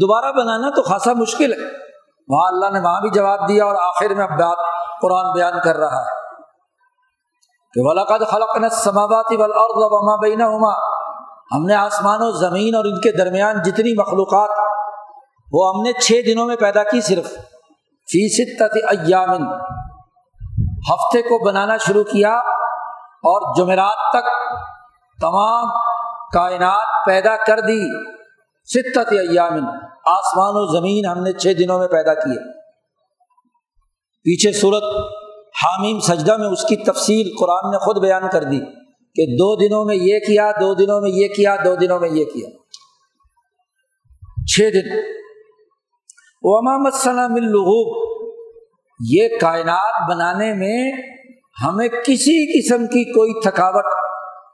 دوبارہ 0.00 0.32
بنانا 0.32 0.70
تو 0.70 0.82
خاصا 0.82 1.12
مشکل 1.12 1.52
ہے۔ 1.52 1.92
وہاں 2.28 2.48
اللہ 2.48 2.78
نے 2.78 2.80
وہاں 2.80 3.00
بھی 3.00 3.10
جواب 3.10 3.48
دیا 3.48 3.64
اور 3.64 3.74
آخر 3.74 4.14
میں 4.14 4.24
اب 4.24 4.30
بات 4.30 4.58
قرآن 5.02 5.32
بیان 5.32 5.52
کر 5.64 5.76
رہا 5.76 6.00
ہے 6.00 6.22
کہ 7.74 7.80
ولاقد 7.80 8.30
خلق 8.30 8.56
نے 8.56 8.68
سماواتی 8.68 9.36
وما 9.36 10.16
بینا 10.16 10.46
ہم 11.54 11.64
نے 11.64 11.74
آسمان 11.74 12.18
و 12.22 12.30
زمین 12.30 12.74
اور 12.74 12.84
ان 12.84 13.00
کے 13.00 13.12
درمیان 13.12 13.62
جتنی 13.62 14.00
مخلوقات، 14.00 14.50
وہ 15.52 15.72
ہم 15.74 15.82
نے 15.82 15.92
چھ 15.92 16.20
دنوں 16.26 16.46
میں 16.46 16.56
پیدا 16.56 16.82
کی 16.82 17.00
صرف۔ 17.00 17.32
فیصد 18.12 18.62
ایامن 18.90 19.42
ہفتے 20.92 21.22
کو 21.22 21.48
بنانا 21.48 21.76
شروع 21.76 22.04
کیا 22.04 22.32
اور 22.32 23.56
جمعرات 23.56 24.12
تک 24.12 24.28
تمام 25.20 25.64
کائنات 26.32 27.06
پیدا 27.06 27.36
کر 27.36 27.60
دی۔ 27.60 28.08
ستت 28.64 29.12
ایامن 29.12 29.66
آسمان 30.06 30.52
و 30.54 30.80
زمین 30.80 31.06
ہم 31.06 31.22
نے 31.22 31.32
چھ 31.32 31.52
دنوں 31.58 31.78
میں 31.78 31.88
پیدا 31.88 32.14
کیے۔ 32.14 32.52
پیچھے 34.24 34.52
صورت 34.52 34.82
حامیم 35.64 36.00
سجدہ 36.00 36.36
میں 36.36 36.48
اس 36.48 36.62
کی 36.62 36.76
تفصیل 36.76 37.30
قرآن 37.40 37.70
نے 37.70 37.78
خود 37.78 37.98
بیان 37.98 38.22
کر 38.32 38.44
دی۔ 38.44 38.81
کہ 39.14 39.26
دو 39.26 39.56
دنوں 39.56 39.84
میں 39.84 39.96
یہ 39.96 40.18
کیا، 40.18 40.50
دو 40.50 40.74
دنوں 40.74 41.00
میں 41.00 41.10
یہ 41.10 41.28
کیا، 41.28 41.56
دو 41.64 41.74
دنوں 41.74 42.00
میں 42.00 42.08
یہ 42.08 42.24
کیا۔ 42.24 42.48
چھ 44.46 44.60
دن۔ 44.60 44.98
ومام 46.42 46.86
الغوب 47.34 48.12
یہ 49.10 49.28
کائنات 49.40 50.10
بنانے 50.10 50.54
میں 50.54 50.92
ہمیں 51.64 51.88
کسی 51.88 52.60
قسم 52.60 52.86
کی 52.86 53.04
کوئی 53.04 53.40
تھکاوٹ 53.40 53.84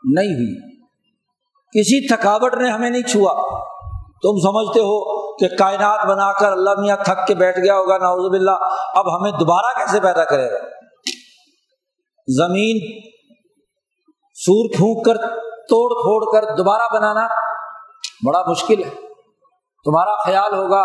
نہیں 0.05 0.35
ہوئی۔ 0.35 0.81
کسی 1.81 2.09
تھکاوٹ 2.09 2.55
نے 2.55 2.71
ہمیں 2.71 2.91
نہیں 2.91 3.03
چھوا۔ 3.03 3.33
تم 4.23 4.39
سمجھتے 4.41 4.81
ہو 4.81 5.33
کہ 5.37 5.57
کائنات 5.57 6.07
بنا 6.07 6.41
کر 6.41 6.53
اللہ 6.53 6.71
میاں 6.81 6.97
تھک 7.05 7.27
کے 7.27 7.35
بیٹھ 7.35 7.59
گیا 7.59 7.75
ہوگا 7.75 7.99
ناوز 7.99 8.31
باللہ۔ 8.31 8.57
اب 8.95 9.17
ہمیں 9.17 9.31
دوبارہ 9.31 9.79
کیسے 9.79 10.01
پیدا 10.01 10.25
کرے 10.25 10.51
گا؟ 10.51 10.59
زمین 12.27 13.01
سور 14.45 14.77
پھونک 14.77 15.05
کر، 15.05 15.17
توڑ 15.69 15.89
پھوڑ 16.03 16.33
کر 16.33 16.57
دوبارہ 16.57 16.95
بنانا 16.95 17.27
بڑا 18.27 18.43
مشکل 18.51 18.85
ہے۔ 18.85 18.91
تمہارا 19.85 20.25
خیال 20.25 20.55
ہوگا 20.55 20.83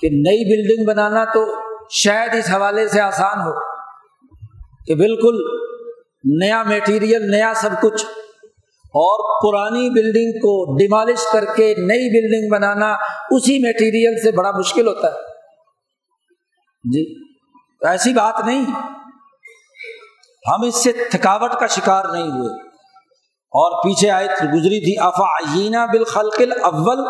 کہ 0.00 0.08
نئی 0.12 0.44
بلڈنگ 0.44 0.86
بنانا 0.86 1.24
تو 1.24 1.44
شاید 1.90 2.34
اس 2.34 2.50
حوالے 2.50 2.88
سے 2.88 3.00
آسان 3.00 3.40
ہو 3.40 3.52
کہ 4.86 4.94
بالکل 4.94 5.36
نیا 6.40 6.62
میٹیریل 6.62 7.30
نیا 7.30 7.52
سب 7.56 7.70
کچھ 7.82 8.04
اور 8.94 9.22
پرانی 9.42 9.90
بلڈنگ 9.90 10.38
کو 10.38 10.76
ڈیمالش 10.78 11.26
کر 11.32 11.44
کے 11.44 11.74
نئی 11.78 12.08
بلڈنگ 12.08 12.52
بنانا 12.52 12.96
اسی 13.30 13.58
میٹیریل 13.58 14.22
سے 14.22 14.30
بڑا 14.30 14.50
مشکل 14.50 14.86
ہوتا 14.86 15.08
ہے۔ 15.08 15.16
جی 16.92 17.14
ایسی 17.86 18.12
بات 18.12 18.46
نہیں۔ 18.46 18.64
ہم 20.48 20.62
اس 20.66 20.82
سے 20.82 20.92
تھکاوٹ 20.92 21.52
کا 21.52 21.66
شکار 21.66 22.04
نہیں 22.12 22.30
ہوئے۔ 22.30 22.68
اور 23.56 23.82
پیچھے 23.82 24.10
آئے 24.10 24.26
گزری 24.26 24.84
تھی، 24.84 25.06
افا 25.06 25.86
بالخلقل 25.86 26.52
اول 26.62 27.04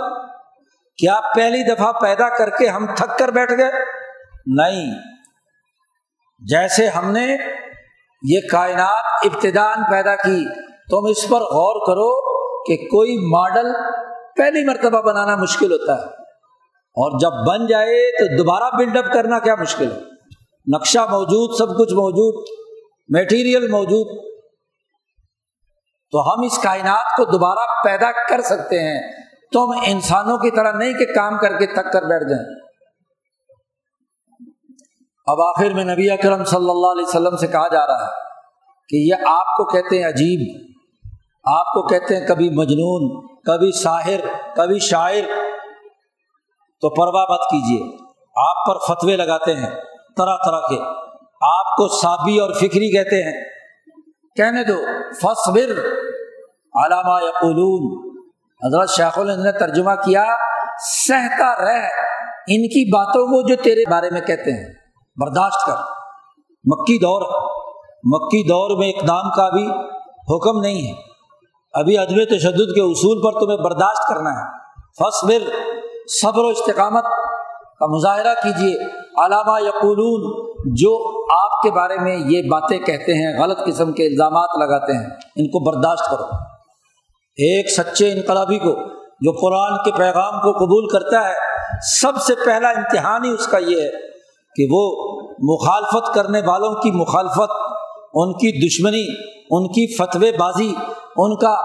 کیا 0.99 1.20
پہلی 1.37 1.74
دفعہ 1.74 1.93
پیدا 1.93 2.37
کر 2.37 2.51
کے 2.51 2.68
ہم 2.68 2.87
تھک 2.87 3.18
کر 3.18 3.28
بیٹھ 3.28 3.53
گئے؟ 3.53 3.72
نہیں۔ 4.47 4.95
جیسے 6.49 6.89
ہم 6.89 7.11
نے 7.11 7.37
یہ 8.22 8.41
کائنات 8.53 9.26
ابتدان 9.35 9.82
پیدا 9.91 10.16
کی، 10.16 10.45
تم 10.91 11.07
اس 11.11 11.28
پر 11.28 11.41
غور 11.41 11.87
کرو 11.87 12.35
کہ 12.64 12.76
کوئی 12.76 13.16
ماڈل 13.18 13.66
پہلی 14.37 14.64
مرتبہ 14.66 15.01
بنانا 15.01 15.37
مشکل 15.37 15.72
ہوتا 15.72 15.95
ہے۔ 15.95 16.07
اور 16.72 17.18
جب 17.18 17.51
بن 17.51 17.66
جائے 17.66 18.18
تو 18.18 18.37
دوبارہ 18.37 18.76
بلڈ 18.76 18.97
اپ 18.97 19.12
کرنا 19.12 19.39
کیا 19.39 19.55
مشکل 19.55 19.93
ہے؟ 19.93 19.99
نقشہ 20.76 20.99
موجود، 20.99 21.59
سب 21.59 21.78
کچھ 21.78 21.95
موجود۔ 21.95 22.63
میٹیریل 23.09 23.70
موجود۔ 23.70 24.34
تو 26.11 26.32
ہم 26.32 26.44
اس 26.44 26.59
کائنات 26.59 27.16
کو 27.16 27.24
دوبارہ 27.24 27.82
پیدا 27.84 28.12
کر 28.12 28.40
سکتے 28.40 28.78
ہیں۔ 28.78 29.12
تم 29.52 29.70
انسانوں 29.86 30.38
کی 30.38 30.50
طرح 30.50 30.72
نہیں 30.72 30.92
کہ 30.92 31.14
کام 31.14 31.38
کر 31.38 31.59
کے 31.59 31.66
تھک 31.66 31.92
کر 31.92 32.02
بیٹھ 32.02 32.30
جائیں۔ 32.30 32.64
اب 35.26 35.40
آخر 35.40 35.74
میں 35.74 35.84
نبی 35.84 36.11
اکرم 36.11 36.44
صلی 36.44 36.70
اللہ 36.70 36.86
علیہ 36.86 37.09
وسلم 37.09 37.36
سے 37.36 37.46
کہا 37.46 37.68
جا 37.68 37.86
رہا 37.86 38.07
ہے 38.07 38.11
کہ 38.88 38.96
یہ 38.96 39.14
آپ 39.26 39.46
کو 39.46 39.64
کہتے 39.64 39.98
ہیں 39.98 40.09
عجیب، 40.09 40.70
آپ 41.44 41.66
کو 41.66 41.86
کہتے 41.86 42.16
ہیں 42.16 42.26
کبھی 42.28 42.50
مجنون، 42.50 43.26
کبھی 43.26 43.72
شاہر 43.72 44.20
کبھی 44.57 44.78
شاعر۔ 44.78 45.22
تو 46.80 46.90
پرواہ 46.90 47.26
مت 47.30 47.40
کیجیے 47.40 47.96
آپ 48.50 48.66
پر 48.66 48.78
فتوے 48.78 49.16
لگاتے 49.16 49.55
ہیں 49.55 49.70
طرح 50.16 50.36
طرح 50.46 50.61
کے۔ 50.61 51.05
آپ 51.41 51.76
کو 51.76 52.01
صابی 52.01 52.39
اور 52.39 52.53
فکری 52.53 52.93
کہتے 52.93 53.22
ہیں۔ 53.22 53.45
کہنے 54.37 54.64
دو 54.64 54.76
فصبر 55.22 55.70
علامہ 56.85 57.22
یقولون۔ 57.22 58.14
حضرت 58.66 58.91
شیخ 58.91 59.18
الند 59.18 59.45
نے 59.45 59.53
ترجمہ 59.53 59.91
کیا، 59.91 60.24
سہتا 61.09 61.64
رہ 61.64 61.89
ان 62.49 62.68
کی 62.68 62.93
باتوں 62.93 63.26
کو 63.26 63.49
جو 63.49 63.57
تیرے 63.62 63.91
بارے 63.91 64.11
میں 64.11 64.20
کہتے 64.20 64.51
ہیں۔ 64.51 64.74
برداشت 65.16 65.66
کر۔ 65.66 65.76
مکی 66.64 66.99
دور۔ 66.99 67.22
مکی 68.05 68.49
دور 68.49 68.78
میں 68.78 68.93
اقدام 68.93 69.30
کا 69.30 69.51
بھی 69.51 69.66
حکم 70.35 70.61
نہیں 70.61 70.89
ہے۔ 70.89 71.03
ابھی 71.72 71.97
عدم 71.97 72.24
تشدد 72.24 72.74
کے 72.74 72.93
اصول 72.93 73.22
پر 73.22 73.41
تمہیں 73.41 73.59
برداشت 73.59 74.09
کرنا 74.09 74.30
ہے۔ 74.30 74.51
فصبر 74.99 75.51
صبر 76.22 76.45
و 76.45 76.47
استقامت 76.47 77.05
کا 77.78 77.87
مظاہرہ 77.87 78.35
کیجیے 78.43 78.85
علامہ 79.24 79.62
یقولون، 79.62 80.45
جو 80.74 81.13
کے 81.64 81.70
بارے 81.70 81.96
میں 81.96 82.16
یہ 82.16 82.42
باتیں 82.50 82.78
کہتے 82.78 83.12
ہیں، 83.12 83.42
غلط 83.42 83.58
قسم 83.66 83.92
کے 83.92 84.06
الزامات 84.06 84.58
لگاتے 84.58 84.92
ہیں۔ 84.92 85.06
ان 85.36 85.46
کو 85.46 85.64
برداشت 85.64 86.10
کرو۔ 86.10 86.24
ایک 87.36 87.70
سچے 87.70 88.12
انقلابی 88.12 88.58
کو، 88.58 88.74
جو 89.20 89.32
قرآن 89.32 89.84
کے 89.84 89.90
پیغام 89.98 90.32
کو 90.32 90.52
قبول 90.52 90.88
کرتا 90.88 91.28
ہے، 91.28 91.34
سب 92.00 92.16
سے 92.16 92.34
پہلا 92.46 92.68
امتحان 92.68 93.24
ہی 93.24 93.30
اس 93.30 93.46
کا 93.46 93.58
یہ 93.58 93.76
ہے 93.76 93.90
کہ 94.56 94.66
وہ 94.70 95.12
مخالفت 95.38 96.14
کرنے 96.14 96.40
والوں 96.46 96.74
کی 96.74 96.90
مخالفت، 96.90 97.52
ان 98.14 98.32
کی 98.32 98.66
دشمنی، 98.66 99.04
ان 99.50 99.68
کی 99.68 99.96
فتوے 99.96 100.32
بازی، 100.32 100.74
ان 101.16 101.36
کا 101.36 101.56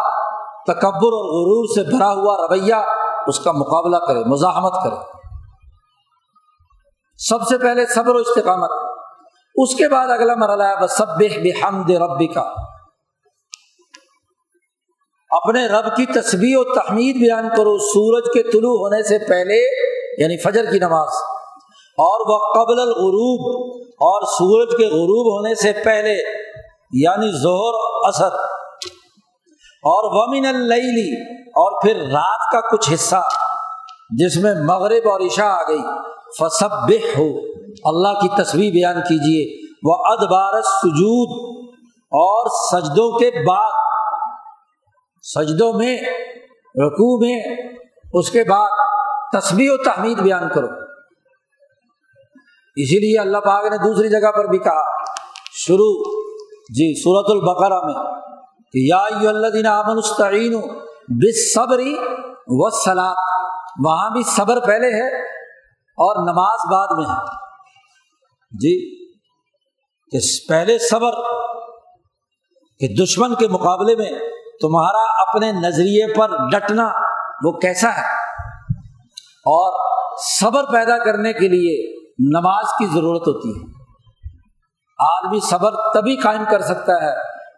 تکبر 0.64 1.14
اور 1.14 1.26
غرور 1.26 1.66
سے 1.76 1.96
بھرا 1.96 2.14
ہوا 2.14 2.48
رویہ 2.48 2.76
اس 3.28 3.40
کا 3.40 3.52
مقابلہ 3.52 3.98
کرے، 3.98 4.20
مزاحمت 4.20 4.74
کرے۔ 4.84 5.20
سب 7.18 7.48
سے 7.48 7.58
پہلے 7.58 7.86
صبر 7.86 8.16
و 8.16 8.18
استقامت۔ 8.18 8.70
اس 9.64 9.76
کے 9.76 9.88
بعد 9.90 10.08
اگلا 10.08 10.36
مرحلہ 10.36 10.64
ہے 10.64 10.84
بس 10.84 10.98
سب 10.98 11.08
بحمد 11.18 11.90
ربی 11.90 12.28
کا 12.28 12.54
اپنے 15.30 15.68
رب 15.68 15.96
کی 15.96 16.06
تصویر 16.06 16.58
و 16.58 16.64
تحمید 16.64 17.16
بیان 17.16 17.50
کرو، 17.50 17.78
سورج 17.78 18.24
کے 18.34 18.44
طلوع 18.52 18.78
ہونے 18.80 19.04
سے 19.04 19.18
پہلے 19.20 19.58
یعنی 20.22 20.38
فجر 20.38 20.72
کی 20.72 20.80
نماز۔ 20.80 21.08
اور 21.98 22.20
وہ 22.30 22.38
قبل 22.54 22.80
الغروب، 22.80 23.76
اور 23.90 24.22
سورج 24.22 24.70
کے 24.78 24.86
غروب 24.86 25.28
ہونے 25.38 25.56
سے 25.56 25.72
پہلے 25.86 26.14
یعنی 26.94 27.32
زہر 27.32 27.78
اثر 28.08 28.36
اور 29.84 30.04
ومن 30.12 30.46
اللی 30.46 31.22
اور 31.50 31.82
پھر 31.82 31.96
رات 31.96 32.52
کا 32.52 32.76
کچھ 32.76 32.94
حصہ، 32.94 33.22
جس 34.10 34.38
میں 34.38 34.54
مغرب 34.56 35.08
اور 35.10 35.20
عشاء 35.20 35.50
آ 35.50 35.62
گئی۔ 35.68 35.82
فصب 36.40 36.92
ہو 37.18 37.59
اللہ 37.86 38.20
کی 38.22 38.44
تصویر 38.44 38.72
بیان 38.72 39.02
کیجیے 39.02 39.70
وہ 39.84 39.96
ادبار 40.06 40.62
سجود 40.62 41.56
اور 42.12 42.48
سجدوں 42.72 43.20
کے 43.20 43.32
بعد، 43.48 43.72
سجدوں 45.22 45.74
میں 45.74 45.98
رقو 46.76 47.26
میں، 47.26 47.42
اس 48.14 48.32
کے 48.32 48.44
بعد 48.44 48.70
تصویر 49.34 49.72
و 49.72 49.78
تحمید 49.78 50.20
بیان 50.20 50.50
کرو۔ 50.50 50.68
اسی 52.76 53.00
لیے 53.00 53.20
اللہ 53.20 53.38
پاک 53.38 53.66
نے 53.66 53.78
دوسری 53.78 54.10
جگہ 54.10 54.32
پر 54.32 54.46
بھی 54.46 54.58
کہا، 54.58 54.82
شروع 55.54 56.14
جی 56.70 57.02
صورت 57.02 57.26
البقرہ 57.30 57.86
میں، 57.86 58.12
کہ 58.74 58.80
یا 58.80 59.30
اللہ 59.30 59.48
دین 59.48 59.66
امن 59.66 59.98
استعین 59.98 60.62
بصبری 61.08 61.96
و 62.48 62.70
سلاد 62.70 63.16
وہاں 63.86 64.10
بھی 64.10 64.24
صبر 64.24 64.60
پہلے 64.60 64.88
ہے 64.88 65.22
اور 65.98 66.24
نماز 66.24 66.72
بعد 66.72 66.88
میں 66.98 67.16
ہے۔ 67.16 67.49
جی 68.52 69.06
کہ 70.12 70.18
پہلے 70.50 70.78
صبر، 70.78 71.12
کہ 72.80 73.04
دشمن 73.04 73.36
کے 73.36 73.48
مقابلے 73.48 73.96
میں 73.96 74.12
تمہارا 74.62 75.22
اپنے 75.22 75.52
نظریے 75.52 76.14
پر 76.14 76.28
ڈٹنا 76.52 76.90
وہ 77.46 77.52
کیسا 77.52 77.90
ہے؟ 77.98 78.06
اور 79.26 79.80
صبر 80.40 80.64
پیدا 80.64 80.98
کرنے 80.98 81.34
کے 81.34 81.48
لیے 81.48 82.00
نماز 82.20 82.66
کی 82.80 82.86
ضرورت 82.86 83.22
ہوتی 83.22 83.50
ہے۔ 83.50 83.80
آدمی 85.00 85.40
صبر 85.40 85.72
تبھی 85.94 86.16
قائم 86.16 86.44
کر 86.52 86.62
سکتا 86.62 86.94
ہے 86.94 87.16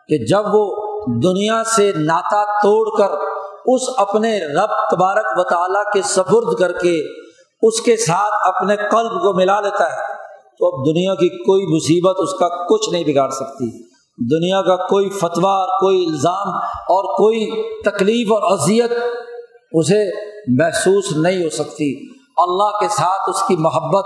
کہ 0.07 0.25
جب 0.25 0.43
وہ 0.45 0.75
دنیا 1.23 1.63
سے 1.63 1.91
ناتا 1.95 2.61
توڑ 2.61 2.97
کر 2.97 3.17
اس 3.65 3.81
اپنے 3.97 4.39
رب 4.39 4.69
تبارک 4.91 5.25
و 5.35 5.43
تعالیٰ 5.43 5.93
کے 5.93 6.01
سبرد 6.01 6.59
کر 6.59 6.71
کے 6.71 6.99
اس 7.61 7.81
کے 7.81 7.97
ساتھ 7.97 8.55
اپنے 8.55 8.75
قلب 8.75 9.11
کو 9.11 9.37
ملا 9.37 9.61
لیتا 9.61 9.91
ہے۔ 9.91 10.10
تو 10.61 10.67
اب 10.67 10.95
دنیا 10.95 11.15
کی 11.15 11.29
کوئی 11.29 11.65
مصیبت 11.75 12.15
اس 12.19 12.33
کا 12.33 12.65
کچھ 12.67 12.89
نہیں 12.89 13.03
بگاڑ 13.03 13.29
سکتی۔ 13.29 13.83
دنیا 14.35 14.61
کا 14.61 14.87
کوئی 14.87 15.09
فتویٰ، 15.09 15.67
کوئی 15.67 16.05
الزام 16.05 16.55
اور 16.67 17.03
کوئی 17.03 17.49
تکلیف 17.81 18.31
اور 18.31 18.51
اذیت 18.51 18.91
اسے 19.71 20.09
محسوس 20.47 21.17
نہیں 21.17 21.43
ہو 21.43 21.49
سکتی۔ 21.49 22.09
اللہ 22.37 22.79
کے 22.79 22.87
ساتھ 22.87 23.29
اس 23.29 23.43
کی 23.47 23.55
محبت، 23.55 24.05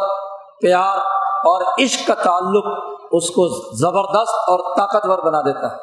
پیار 0.62 0.98
اور 1.46 1.84
عشق 1.84 2.08
کا 2.08 2.14
تعلق 2.14 2.66
اس 3.12 3.30
کو 3.30 3.48
زبردست 3.76 4.50
اور 4.50 4.76
طاقتور 4.78 5.20
بنا 5.20 5.42
دیتا 5.42 5.68
ہے۔ 5.72 5.76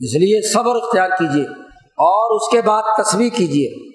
اس 0.00 0.14
لیے 0.14 0.52
صبر 0.52 0.76
اختیار 0.76 1.08
کیجیے 1.08 1.44
اور 1.82 2.36
اس 2.36 2.48
کے 2.50 2.62
بعد 2.62 2.82
تصویر 3.02 3.28
کیجیے 3.36 3.94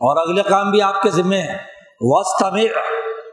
اور 0.00 0.28
اگلے 0.28 0.42
کام 0.42 0.70
بھی 0.70 0.82
آپ 0.82 1.02
کے 1.02 1.10
ذمے 1.10 1.38
ہیں 1.38 1.75
وسط 2.00 2.52
میں 2.52 2.68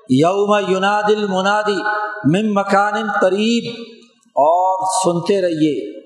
یوم 0.09 0.59
یوناد 0.67 1.03
المنادی 1.03 1.83
مم 2.25 2.53
مکان 2.53 3.11
قریب 3.21 3.81
اور 4.25 4.87
سنتے 5.03 5.41
رہیے، 5.41 6.01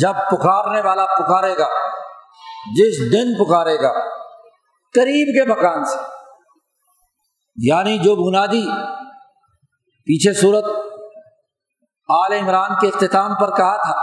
جب 0.00 0.14
پکارنے 0.30 0.80
والا 0.80 1.06
پکارے 1.06 1.58
گا، 1.58 1.66
جس 2.76 3.12
دن 3.12 3.44
پکارے 3.44 3.76
گا، 3.82 3.92
قریب 4.94 5.46
کے 5.46 5.52
مکان 5.52 5.84
سے۔ 5.84 5.98
یعنی 7.56 7.98
جو 7.98 8.16
بنادی 8.16 8.66
پیچھے 10.04 10.32
صورت 10.32 10.64
آل 12.08 12.32
عمران 12.32 12.70
کے 12.80 12.88
اختتام 12.88 13.34
پر 13.34 13.56
کہا 13.56 13.76
تھا، 13.76 14.00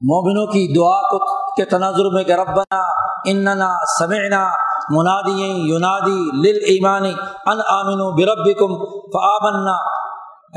مومنوں 0.00 0.46
کی 0.46 0.74
دعا 0.74 1.00
کو 1.00 1.46
کے 1.54 1.64
تناظر 1.64 2.10
میں 2.12 2.24
کہ 2.24 2.32
ربنا 2.32 2.80
اننا 3.24 3.76
سمعنا 3.98 4.65
منادی 4.90 5.42
یونادی 5.42 6.48
لل 6.48 6.58
ایمانی 6.66 7.12
ان 7.46 7.58
آمن 7.68 8.00
و 8.00 8.10
برب 8.10 8.58
کم 8.58 8.74
فآمنا۔ 9.12 10.06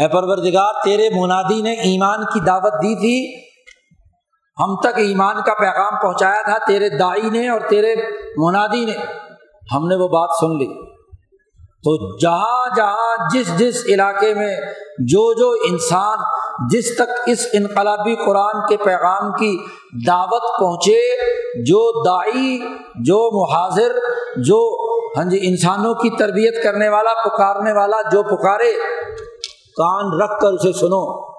اے 0.02 0.08
پروردگار، 0.08 0.74
تیرے 0.84 1.10
منادی 1.22 1.62
نے 1.62 1.72
ایمان 1.72 2.26
کی 2.34 2.40
دعوت 2.40 2.74
دی 2.74 2.96
تھی۔ 2.96 3.50
ہم 4.64 4.76
تک 4.76 4.98
ایمان 4.98 5.36
کا 5.36 5.54
پیغام 5.54 6.00
پہنچایا 6.02 6.42
تھا۔ 6.42 6.66
تیرے 6.68 6.90
دائی 6.90 7.30
نے 7.30 7.50
اور 7.50 7.60
تیرے 7.70 7.96
منادی 8.38 8.86
نے۔ 8.86 8.94
ہم 9.76 9.88
نے 9.88 9.96
وہ 9.96 10.08
بات 10.08 10.30
سن 10.40 10.58
لی۔ 10.58 11.00
تو 11.60 12.18
جہاں 12.18 12.76
جہاں، 12.76 13.30
جس 13.34 13.60
جس 13.60 13.84
علاقے 13.86 14.34
میں 14.34 14.56
جو 15.00 15.34
جو 15.34 15.56
انسان 15.70 16.18
جس 16.72 16.96
تک 16.96 17.10
اس 17.28 17.48
انقلابی 17.54 18.16
قرآن 18.16 18.68
کے 18.70 18.78
پیغام 18.78 19.32
کی 19.32 19.58
دعوت 20.08 20.42
پہنچے، 20.60 21.00
جو 21.64 22.04
دائی 22.06 22.60
جو 23.06 23.30
محاذر، 23.42 23.92
جو 24.44 24.78
ہاں 25.18 25.24
جی 25.24 25.40
انسانوں 25.42 25.94
کی 25.94 26.10
تربیت 26.10 26.64
کرنے 26.64 26.90
والا، 26.90 27.30
پکارنے 27.30 27.74
والا 27.74 28.10
جو 28.12 28.24
پکارے، 28.24 28.72
کان 29.78 30.22
رکھ 30.22 30.42
کر 30.42 30.48
اسے 30.48 30.74
سنو، 30.74 31.30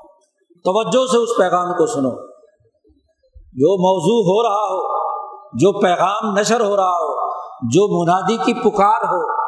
توجہ 0.65 1.07
سے 1.07 1.17
اس 1.17 1.29
پیغام 1.39 1.73
کو 1.73 1.87
سنو۔ 1.87 2.11
جو 3.53 3.73
موضوع 3.73 4.33
ہو 4.33 4.43
رہا 4.43 4.65
ہو، 4.65 4.99
جو 5.53 5.81
پیغام 5.81 6.39
نشر 6.39 6.61
ہو 6.61 6.77
رہا 6.77 6.93
ہو، 6.93 7.31
جو 7.69 8.03
منادی 8.03 8.37
کی 8.37 8.55
پکار 8.55 9.05
ہو، 9.05 9.41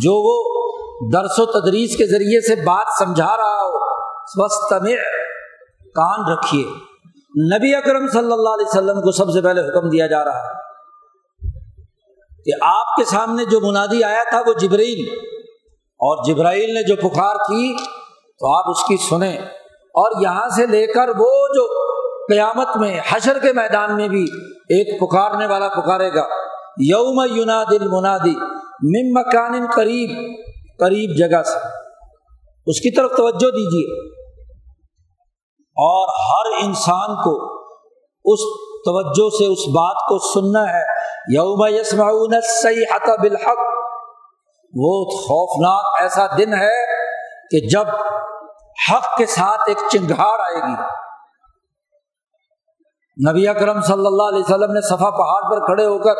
جو 0.00 0.14
وہ 0.14 0.62
درس 1.12 1.38
و 1.38 1.44
تدریس 1.44 1.96
کے 1.96 2.06
ذریعے 2.06 2.40
سے 2.40 2.54
بات 2.54 2.86
سمجھا 2.98 3.36
رہا 3.36 3.62
ہو 3.62 3.78
سوستھ 4.26 4.74
کان 5.94 6.32
رکھیے۔ 6.32 6.64
نبی 7.58 7.74
اکرم 7.74 8.08
صلی 8.08 8.32
اللہ 8.32 8.48
علیہ 8.48 8.66
وسلم 8.68 9.00
کو 9.00 9.12
سب 9.12 9.30
سے 9.30 9.40
پہلے 9.40 9.60
حکم 9.60 9.88
دیا 9.88 10.06
جا 10.06 10.24
رہا 10.24 10.38
ہے 10.38 10.62
کہ 12.44 12.50
آپ 12.60 12.96
کے 12.96 13.04
سامنے 13.04 13.44
جو 13.44 13.60
منادی 13.60 14.04
آیا 14.04 14.22
تھا 14.30 14.42
وہ 14.46 14.52
جبرائیل۔ 14.52 15.08
اور 15.76 16.24
جبرائیل 16.24 16.74
نے 16.74 16.86
جو 16.86 16.96
پکار 16.96 17.34
کی 17.34 17.76
تو 18.38 18.58
آپ 18.58 18.70
اس 18.70 18.82
کی 18.88 18.96
سنیں۔ 18.96 19.38
اور 19.72 20.22
یہاں 20.22 20.48
سے 20.48 20.66
لے 20.66 20.86
کر 20.86 21.08
وہ 21.08 21.46
جو 21.54 21.68
قیامت 22.32 22.76
میں، 22.76 23.00
حشر 23.08 23.38
کے 23.38 23.52
میدان 23.52 23.96
میں 23.96 24.08
بھی 24.08 24.22
ایک 24.46 25.00
پکارنے 25.00 25.46
والا 25.46 25.68
پکارے 25.68 26.14
گا۔ 26.14 26.26
یوم 26.78 27.26
یوناد 27.30 27.66
المنادی 27.70 28.36
مم 28.82 29.18
مکان 29.18 29.66
قریب 29.74 30.36
قریب 30.78 31.10
جگہ 31.18 31.42
سے۔ 31.42 31.58
اس 32.66 32.80
کی 32.80 32.90
طرف 32.90 33.10
توجہ 33.16 33.50
دیجیے 33.50 34.21
اور 35.76 36.08
ہر 36.08 36.66
انسان 36.66 37.16
کو 37.16 37.62
اس 38.24 38.40
توجہ 38.84 39.30
سے 39.30 39.52
اس 39.52 39.68
بات 39.74 39.96
کو 39.96 40.18
سننا 40.18 40.72
ہے۔ 40.72 40.82
یوم 41.34 41.74
یسمعون 41.74 42.34
الصیحۃ 42.34 43.16
بالحق۔ 43.16 43.58
وہ 44.74 45.04
خوفناک 45.04 46.02
ایسا 46.02 46.26
دن 46.26 46.54
ہے 46.54 46.86
کہ 47.50 47.68
جب 47.68 47.84
حق 48.92 49.16
کے 49.18 49.26
ساتھ 49.26 49.62
ایک 49.66 49.78
چنگھاڑ 49.92 50.40
آئے 50.40 50.70
گی۔ 50.70 50.82
نبی 53.30 53.48
اکرم 53.48 53.80
صلی 53.80 54.06
اللہ 54.06 54.22
علیہ 54.22 54.42
وسلم 54.42 54.72
نے 54.72 54.80
صفا 54.80 55.10
پہاڑ 55.10 55.50
پر 55.50 55.66
کھڑے 55.66 55.84
ہو 55.84 55.98
کر 55.98 56.14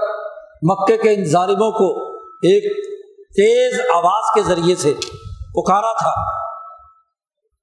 مکے 0.62 0.96
کے 0.96 1.14
ان 1.14 1.24
ظالموں 1.24 1.70
کو 1.70 2.12
ایک 2.26 2.86
تیز 3.16 3.80
آواز 3.94 4.34
کے 4.34 4.42
ذریعے 4.42 4.76
سے 4.76 4.94
پکارا 5.54 5.92
تھا۔ 5.92 6.10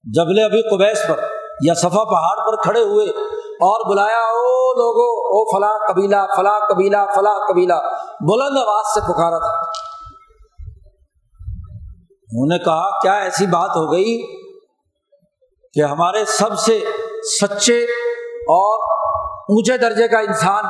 جبل 0.04 0.40
ابھی 0.44 0.70
قبیس 0.70 0.98
پر۔ 1.08 1.39
یا 1.62 1.74
صفا 1.74 2.04
پہاڑ 2.04 2.48
پر 2.48 2.56
کھڑے 2.56 2.82
ہوئے 2.82 3.06
اور 3.38 3.90
بلایا، 3.90 4.20
او 4.20 4.74
لوگو، 4.74 5.28
او 5.28 5.58
فلاں 5.58 5.94
قبیلہ 5.94 6.16
فلاں 6.38 6.60
قبیلہ 6.70 6.98
فلاں 7.16 7.48
قبیلہ، 7.48 7.74
بلند 8.22 8.58
آواز 8.58 8.94
سے 8.94 9.02
پکارا 9.02 9.38
تھا۔ 9.38 9.80
انہوں 12.32 12.58
نے 12.58 12.64
کہا، 12.64 13.00
کیا 13.00 13.14
ایسی 13.14 13.46
بات 13.46 13.70
ہو 13.70 13.92
گئی 13.92 14.40
کہ 15.74 15.84
ہمارے 15.84 16.26
سب 16.26 16.60
سے 16.60 16.80
سچے 17.42 17.84
اور 18.42 19.00
اونچے 19.24 19.78
درجے 19.78 20.08
کا 20.08 20.20
انسان 20.20 20.64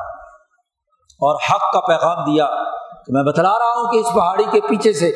اور 1.22 1.36
حق 1.36 1.74
کا 1.74 1.80
پیغام 1.80 2.24
دیا 2.32 2.46
کہ 2.92 3.14
میں 3.14 3.24
بتلا 3.24 3.50
رہا 3.50 3.80
ہوں 3.80 3.92
کہ 3.92 3.98
اس 3.98 4.14
پہاڑی 4.14 4.44
کے 4.52 4.62
پیچھے 4.62 4.94
سے 4.94 5.10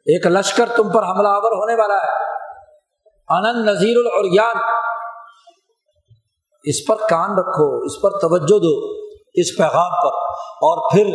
ایک 0.00 0.26
لشکر 0.26 0.64
تم 0.76 0.92
پر 0.92 1.02
حملہ 1.02 1.28
آور 1.28 1.52
ہونے 1.52 1.74
والا 1.74 1.94
ہے۔ 1.94 2.30
آنند 3.28 3.68
نذیر 3.68 3.96
العریان۔ 3.96 4.56
اس 6.64 6.86
پر 6.88 6.94
کان 6.94 7.38
رکھو، 7.38 7.84
اس 7.84 8.02
پر 8.02 8.10
توجہ 8.10 8.58
دو 8.58 9.02
اس 9.34 9.56
پیغام 9.58 9.90
پر۔ 9.90 10.16
اور 10.62 10.90
پھر 10.90 11.06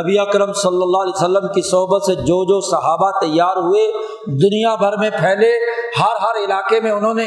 نبی 0.00 0.18
اکرم 0.18 0.52
صلی 0.52 0.82
اللہ 0.82 1.02
علیہ 1.02 1.12
وسلم 1.14 1.52
کی 1.52 1.62
صحبت 1.70 2.02
سے 2.02 2.14
جو 2.14 2.44
جو 2.44 2.60
صحابہ 2.60 3.10
تیار 3.20 3.56
ہوئے، 3.56 3.92
دنیا 4.26 4.74
بھر 4.74 4.96
میں 4.96 5.10
پھیلے، 5.10 5.52
ہر 6.00 6.16
ہر 6.20 6.44
علاقے 6.44 6.80
میں 6.80 6.90
انہوں 6.90 7.14
نے 7.14 7.24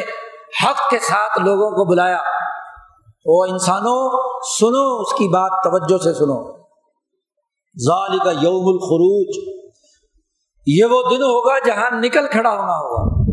حق 0.63 0.89
کے 0.89 0.99
ساتھ 0.99 1.39
لوگوں 1.39 1.71
کو 1.71 1.85
بلایا۔ 1.85 2.17
او 3.25 3.43
انسانوں 3.43 4.28
سنو، 4.59 5.01
اس 5.01 5.13
کی 5.13 5.27
بات 5.27 5.51
توجہ 5.63 6.03
سے 6.03 6.13
سنو۔ 6.13 6.59
ظال 7.87 8.17
کا 8.17 8.31
یوم 8.31 8.67
الخروج۔ 8.67 9.59
یہ 10.67 10.85
وہ 10.85 11.01
دن 11.09 11.21
ہوگا 11.21 11.59
جہاں 11.65 11.91
نکل 11.91 12.27
کھڑا 12.27 12.49
ہونا 12.49 12.77
ہوگا۔ 12.77 13.23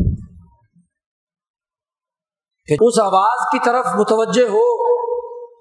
کہ 2.65 2.77
اس 2.81 2.99
آواز 2.99 3.49
کی 3.51 3.59
طرف 3.65 3.85
متوجہ 3.95 4.49
ہو، 4.49 4.63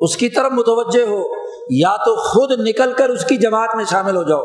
اس 0.01 0.17
کی 0.17 0.29
طرف 0.29 0.53
متوجہ 0.53 1.07
ہو، 1.07 1.23
یا 1.71 1.97
تو 1.97 2.17
خود 2.17 2.61
نکل 2.61 2.93
کر 2.93 3.09
اس 3.09 3.25
کی 3.25 3.37
جماعت 3.37 3.77
میں 3.77 3.85
شامل 3.85 4.17
ہو 4.17 4.23
جاؤ۔ 4.23 4.43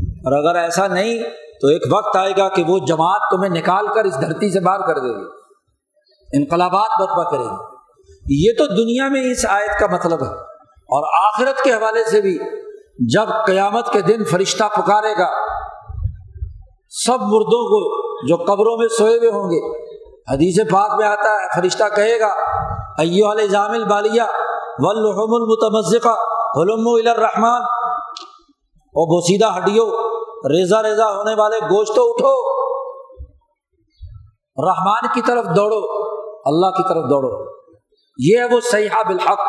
اور 0.00 0.32
اگر 0.32 0.58
ایسا 0.58 0.86
نہیں، 0.86 1.22
تو 1.60 1.68
ایک 1.68 1.82
وقت 1.92 2.16
آئے 2.16 2.32
گا 2.36 2.48
کہ 2.48 2.64
وہ 2.68 2.78
جماعت 2.78 3.20
تمہیں 3.30 3.50
نکال 3.50 3.86
کر 3.94 4.04
اس 4.04 4.20
دھرتی 4.20 4.52
سے 4.52 4.60
باہر 4.60 4.80
کر 4.80 4.98
دے 4.98 5.16
گی۔ 5.16 5.30
انقلابات 6.32 7.00
برپا 7.00 7.30
کرے 7.30 7.44
گی۔ 7.44 7.71
یہ 8.34 8.52
تو 8.58 8.66
دنیا 8.66 9.08
میں 9.08 9.30
اس 9.30 9.46
آیت 9.46 9.78
کا 9.80 9.86
مطلب 9.86 10.22
ہے 10.22 10.34
اور 10.90 11.04
آخرت 11.26 11.64
کے 11.64 11.72
حوالے 11.72 12.04
سے 12.04 12.20
بھی 12.20 12.38
جب 13.14 13.28
قیامت 13.46 13.92
کے 13.92 14.00
دن 14.00 14.24
فرشتہ 14.24 14.64
پکارے 14.76 15.12
گا، 15.12 15.28
سب 16.88 17.22
مردوں 17.22 17.62
کو 17.64 17.80
جو 18.28 18.36
قبروں 18.36 18.76
میں 18.78 18.88
سوئے 18.88 19.18
ہوئے 19.18 19.28
ہوں 19.28 19.50
گے، 19.50 19.60
حدیث 20.32 20.70
پاک 20.70 20.94
میں 20.98 21.06
آتا 21.06 21.30
ہے، 21.30 21.60
فرشتہ 21.60 21.84
کہے 21.96 22.20
گا 22.20 22.26
ایو 22.98 23.32
علیہ 23.32 23.46
جامل 23.46 23.84
بالیہ 23.84 24.22
ولحم 24.78 25.34
المتمزقہ 25.34 26.14
حلم 26.56 26.88
الرحمان 26.88 27.62
اور 28.94 29.06
بوسیدہ 29.06 29.58
ہڈیو 29.58 29.84
ریزا 30.48 30.82
ریزا 30.82 31.06
ہونے 31.16 31.34
والے 31.34 31.58
گوشت 31.58 31.92
اٹھو۔ 31.96 32.34
رحمان 34.68 35.06
کی 35.14 35.20
طرف 35.20 35.44
دوڑو، 35.56 35.80
اللہ 36.44 36.66
کی 36.66 36.82
طرف 36.82 37.10
دوڑو۔ 37.10 37.61
یہ 38.18 38.38
ہے 38.38 38.44
وہ 38.44 38.60
سیاح 38.60 39.08
بالحق۔ 39.08 39.40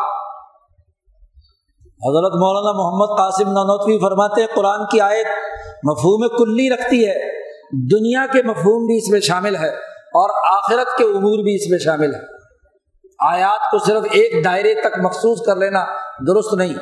حضرت 2.06 2.32
مولانا 2.32 2.72
محمد 2.72 3.18
قاسم 3.18 3.52
نانوتوی 3.52 3.98
فرماتے 3.98 4.40
ہیں، 4.40 4.48
قرآن 4.56 4.86
کی 4.86 5.00
آیت 5.00 5.26
مفہوم 5.84 6.28
کلی 6.28 6.70
رکھتی 6.70 7.08
ہے، 7.08 7.44
دنیا 7.96 8.26
کے 8.32 8.42
مفہوم 8.42 8.86
بھی 8.86 8.96
اس 8.96 9.10
میں 9.10 9.20
شامل 9.20 9.56
ہے 9.56 9.68
اور 9.90 10.56
آخرت 10.56 10.98
کے 10.98 11.04
امور 11.04 11.44
بھی 11.44 11.54
اس 11.54 11.70
میں 11.70 11.78
شامل 11.78 12.14
ہے۔ 12.14 12.20
آیات 13.32 13.70
کو 13.70 13.78
صرف 13.78 14.04
ایک 14.10 14.44
دائرے 14.44 14.74
تک 14.74 14.98
مخصوص 15.02 15.46
کر 15.46 15.56
لینا 15.56 15.84
درست 16.26 16.54
نہیں۔ 16.54 16.74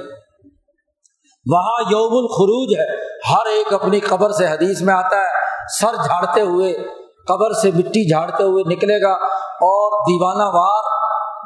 وہاں 1.47 1.91
یوم 1.91 2.16
الخروج 2.16 2.74
ہے، 2.78 2.97
ہر 3.33 3.47
ایک 3.47 3.72
اپنی 3.72 4.01
قبر 4.01 4.33
سے 4.33 4.47
حدیث 4.47 4.83
میں 4.83 4.95
آتا 4.95 5.16
ہے، 5.16 5.30
سر 5.80 5.95
جھاڑتے 5.95 6.41
ہوئے، 6.41 6.72
قبر 7.28 7.53
سے 7.53 7.70
مٹی 7.74 8.09
جھاڑتے 8.09 8.43
ہوئے 8.43 8.64
نکلے 8.74 9.03
گا 9.03 9.12
اور 9.43 10.03
دیوانہ 10.03 10.57
وار 10.57 10.91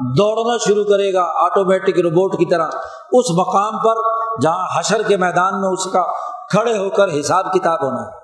دوڑنا 0.00 0.56
شروع 0.68 0.84
کرے 0.84 1.12
گا 1.12 1.22
آٹومیٹک 1.44 2.00
روبوٹ 2.00 2.32
کی 2.32 2.50
طرح۔ 2.50 2.68
اس 3.12 3.30
مقام 3.30 3.78
پر 3.78 3.94
جہاں 4.42 4.78
حشر 4.78 5.02
کے 5.02 5.16
میدان 5.16 5.60
میں 5.60 5.68
اس 5.68 5.84
کا 5.84 6.12
کھڑے 6.50 6.78
ہو 6.78 6.90
کر 6.90 7.20
حساب 7.20 7.52
کتاب 7.52 7.84
ہونا 7.84 8.02
ہے۔ 8.02 8.16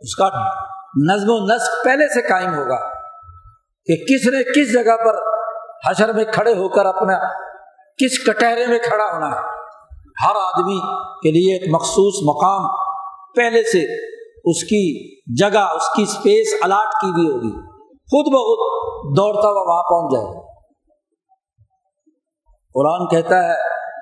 اس 0.00 0.14
کا 0.16 0.28
نظم 1.10 1.26
و 1.28 1.46
نسق 1.46 1.84
پہلے 1.84 2.08
سے 2.08 2.28
قائم 2.28 2.54
ہوگا 2.54 2.76
کہ 3.86 3.96
کس 3.96 4.26
نے 4.26 4.42
کس 4.44 4.72
جگہ 4.72 4.96
پر 4.96 5.14
حشر 5.90 6.12
میں 6.12 6.24
کھڑے 6.24 6.52
ہو 6.52 6.68
کر 6.68 6.86
اپنا 6.86 7.28
کس 7.96 8.26
کٹہرے 8.26 8.66
میں 8.66 8.78
کھڑا 8.78 9.14
ہونا 9.14 9.26
ہے۔ 9.26 9.40
ہر 10.26 10.36
آدمی 10.36 10.80
کے 11.22 11.30
لیے 11.30 11.58
ایک 11.58 11.74
مخصوص 11.74 12.36
مقام 12.36 12.66
پہلے 13.36 13.62
سے 13.62 14.08
اس 14.50 14.64
کی 14.64 15.14
جگہ، 15.40 15.58
اس 15.58 15.88
کی 15.96 16.02
اسپیس 16.02 16.54
الاٹ 16.62 16.92
کی 17.00 17.12
بھی 17.12 17.30
ہوگی۔ 17.30 17.74
خود 17.88 18.26
بخود 18.26 18.73
دوڑتا 19.16 19.48
ہوا 19.48 19.72
وہاں 19.72 19.82
پہنچ 19.82 20.12
جائے۔ 20.12 20.54
قرآن 22.74 23.08
کہتا 23.08 23.44
ہے، 23.44 23.52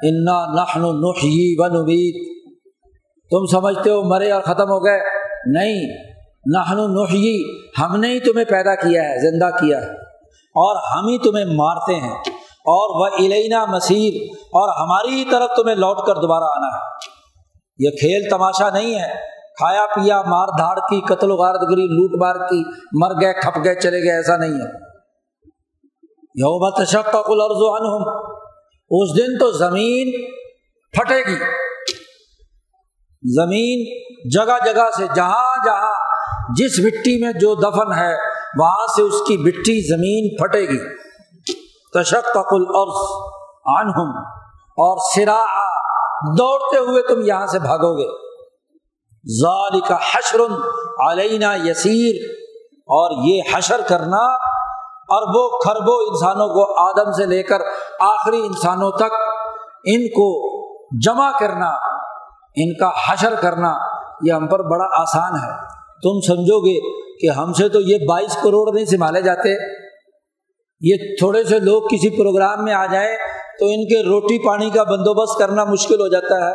انا 0.08 0.62
نخن 0.62 0.80
نخی 0.80 1.60
و 1.60 1.66
نوید 1.66 2.32
تم 3.30 3.60
سمجھتے 3.60 3.90
ہو، 3.90 4.02
مرے 4.02 4.30
اور 4.30 4.42
ختم 4.42 4.70
ہو 4.70 4.84
گئے۔ 4.84 5.00
نہیں 5.46 6.04
نخن 6.58 6.94
نخی 6.94 7.58
ہم 7.80 8.00
نے 8.00 8.08
ہی 8.08 8.20
تمہیں 8.20 8.44
پیدا 8.44 8.74
کیا 8.74 9.02
ہے، 9.02 9.30
زندہ 9.30 9.56
کیا 9.56 9.80
ہے۔ 9.80 9.92
اور 10.32 10.76
ہم 10.76 11.08
ہی 11.08 11.18
تمہیں 11.18 11.44
مارتے 11.44 11.94
ہیں۔ 11.94 12.14
اور 12.64 13.00
وہ 13.00 13.16
علینا 13.18 13.64
مسیر، 13.64 14.22
اور 14.32 14.68
ہماری 14.68 15.14
ہی 15.14 15.24
طرف 15.30 15.56
تمہیں 15.56 15.76
لوٹ 15.76 15.96
کر 16.06 16.14
دوبارہ 16.14 16.44
آنا 16.44 16.76
ہے۔ 16.76 16.80
یہ 17.78 17.90
کھیل 17.90 18.30
تماشا 18.30 18.70
نہیں 18.70 19.00
ہے۔ 19.00 19.32
کھایا 19.58 19.86
پیا، 19.94 20.22
مار 20.22 20.48
دھاڑ 20.58 20.78
کی، 20.78 21.00
قتل 21.00 21.30
و 21.30 21.36
غارت 21.36 21.62
گری، 21.70 21.86
لوٹ 21.86 22.22
مار 22.22 22.48
کی، 22.48 22.62
مر 22.92 23.10
گئے، 23.20 23.32
کھپ 23.32 23.64
گئے، 23.64 23.74
چلے 23.74 23.98
گئے، 23.98 24.16
ایسا 24.16 24.36
نہیں 24.36 24.50
ہے۔ 24.50 24.91
یوم 26.34 26.84
تشقق 26.84 27.30
الارض 27.30 27.80
عنہم۔ 27.80 28.26
اس 28.90 29.18
دن 29.18 29.38
تو 29.38 29.50
زمین 29.50 30.32
پھٹے 30.92 31.18
گی۔ 31.18 31.38
زمین 33.34 33.86
جگہ 34.34 34.64
جگہ 34.64 34.90
سے 34.96 35.06
جہاں 35.14 35.64
جہاں 35.64 35.92
جس 36.56 36.78
مٹی 36.78 37.24
میں 37.24 37.32
جو 37.32 37.54
دفن 37.54 37.92
ہے، 37.92 38.14
وہاں 38.58 38.86
سے 38.96 39.02
اس 39.02 39.22
کی 39.28 39.36
مٹی 39.36 39.88
زمین 39.88 40.36
پھٹے 40.36 40.60
گی۔ 40.60 40.96
تشقق 41.94 42.48
الارض 42.50 43.10
عنہم۔ 43.80 44.24
اور 44.70 44.98
سرا 45.14 45.44
دوڑتے 46.38 46.78
ہوئے 46.78 47.02
تم 47.02 47.22
یہاں 47.22 47.46
سے 47.46 47.58
بھاگو 47.58 47.98
گے۔ 47.98 48.32
ذالک 49.42 49.92
حشر 49.92 50.40
علینا 51.10 51.54
یسیر۔ 51.54 52.42
اور 52.80 53.28
یہ 53.28 53.42
حشر 53.54 53.80
کرنا 53.88 54.51
اربوں 55.12 55.58
خربوں 55.64 55.96
انسانوں 55.96 56.48
کو 56.48 56.80
آدم 56.80 57.12
سے 57.12 57.26
لے 57.26 57.42
کر 57.42 57.60
آخری 58.00 58.40
انسانوں 58.40 58.90
تک 58.90 59.12
ان 59.84 60.06
کو 60.08 60.62
جمع 61.04 61.30
کرنا، 61.40 61.68
ان 62.56 62.74
کا 62.78 62.90
حشر 63.08 63.34
کرنا، 63.34 63.74
یہ 64.26 64.32
ہم 64.32 64.46
پر 64.46 64.62
بڑا 64.62 65.00
آسان 65.00 65.32
ہے۔ 65.32 65.82
تم 66.02 66.20
سمجھو 66.20 66.60
گے 66.66 66.80
کہ 67.18 67.38
ہم 67.38 67.52
سے 67.52 67.68
تو 67.68 67.80
یہ 67.80 67.96
بائیس 68.08 68.36
کروڑ 68.42 68.74
نہیں 68.74 68.84
سنبھالے 68.84 69.20
جاتے۔ 69.20 69.56
یہ 70.80 70.94
تھوڑے 71.18 71.44
سے 71.44 71.58
لوگ 71.58 71.82
کسی 71.82 72.10
پروگرام 72.10 72.64
میں 72.64 72.74
آ 72.74 72.86
جائیں 72.86 73.16
تو 73.58 73.66
ان 73.66 73.84
کے 73.84 74.02
روٹی 74.02 74.46
پانی 74.46 74.70
کا 74.70 74.82
بندوبست 74.82 75.38
کرنا 75.38 75.64
مشکل 75.64 76.00
ہو 76.00 76.08
جاتا 76.08 76.46
ہے۔ 76.46 76.54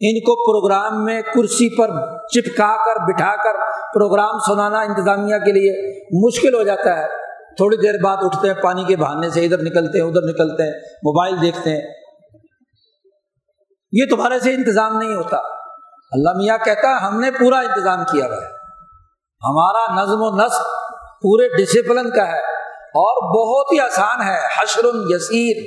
ان 0.00 0.20
کو 0.20 0.34
پروگرام 0.34 1.04
میں 1.04 1.22
کرسی 1.22 1.76
پر 1.76 1.88
چپکا 2.16 2.76
کر، 2.84 3.12
بٹھا 3.12 3.36
کر 3.36 3.58
پروگرام 3.94 4.38
سنانا، 4.46 4.80
انتظامیہ 4.80 5.36
کے 5.36 5.52
لیے 5.52 6.02
مشکل 6.26 6.54
ہو 6.54 6.62
جاتا 6.62 6.98
ہے۔ 6.98 7.06
تھوڑی 7.56 7.76
دیر 7.76 7.94
بعد 8.02 8.16
اٹھتے 8.20 8.48
ہیں، 8.48 8.62
پانی 8.62 8.84
کے 8.84 8.96
بہانے 8.96 9.30
سے 9.30 9.44
ادھر 9.44 9.58
نکلتے 9.58 10.00
ہیں، 10.00 10.06
ادھر 10.06 10.22
نکلتے 10.22 10.62
ہیں، 10.62 10.72
موبائل 10.80 11.42
دیکھتے 11.42 11.70
ہیں۔ 11.70 11.82
یہ 13.92 14.04
تمہارے 14.10 14.40
سے 14.40 14.54
انتظام 14.54 14.98
نہیں 14.98 15.14
ہوتا۔ 15.14 15.36
اللہ 16.12 16.30
میاں 16.36 16.58
کہتا 16.58 16.88
ہے، 16.88 16.94
ہم 16.94 17.20
نے 17.20 17.30
پورا 17.30 17.58
انتظام 17.58 17.98
کیا 18.10 18.26
ہوا 18.26 18.36
ہے۔ 18.36 18.54
ہمارا 19.44 20.02
نظم 20.02 20.16
و 20.16 20.36
نسق 20.36 20.66
پورے 21.22 21.48
ڈسپلن 21.48 22.10
کا 22.10 22.28
ہے 22.28 22.38
اور 22.72 23.36
بہت 23.38 23.72
ہی 23.72 23.80
آسان 23.80 24.22
ہے۔ 24.22 24.38
حشر 24.58 24.84
یسیر۔ 24.94 25.62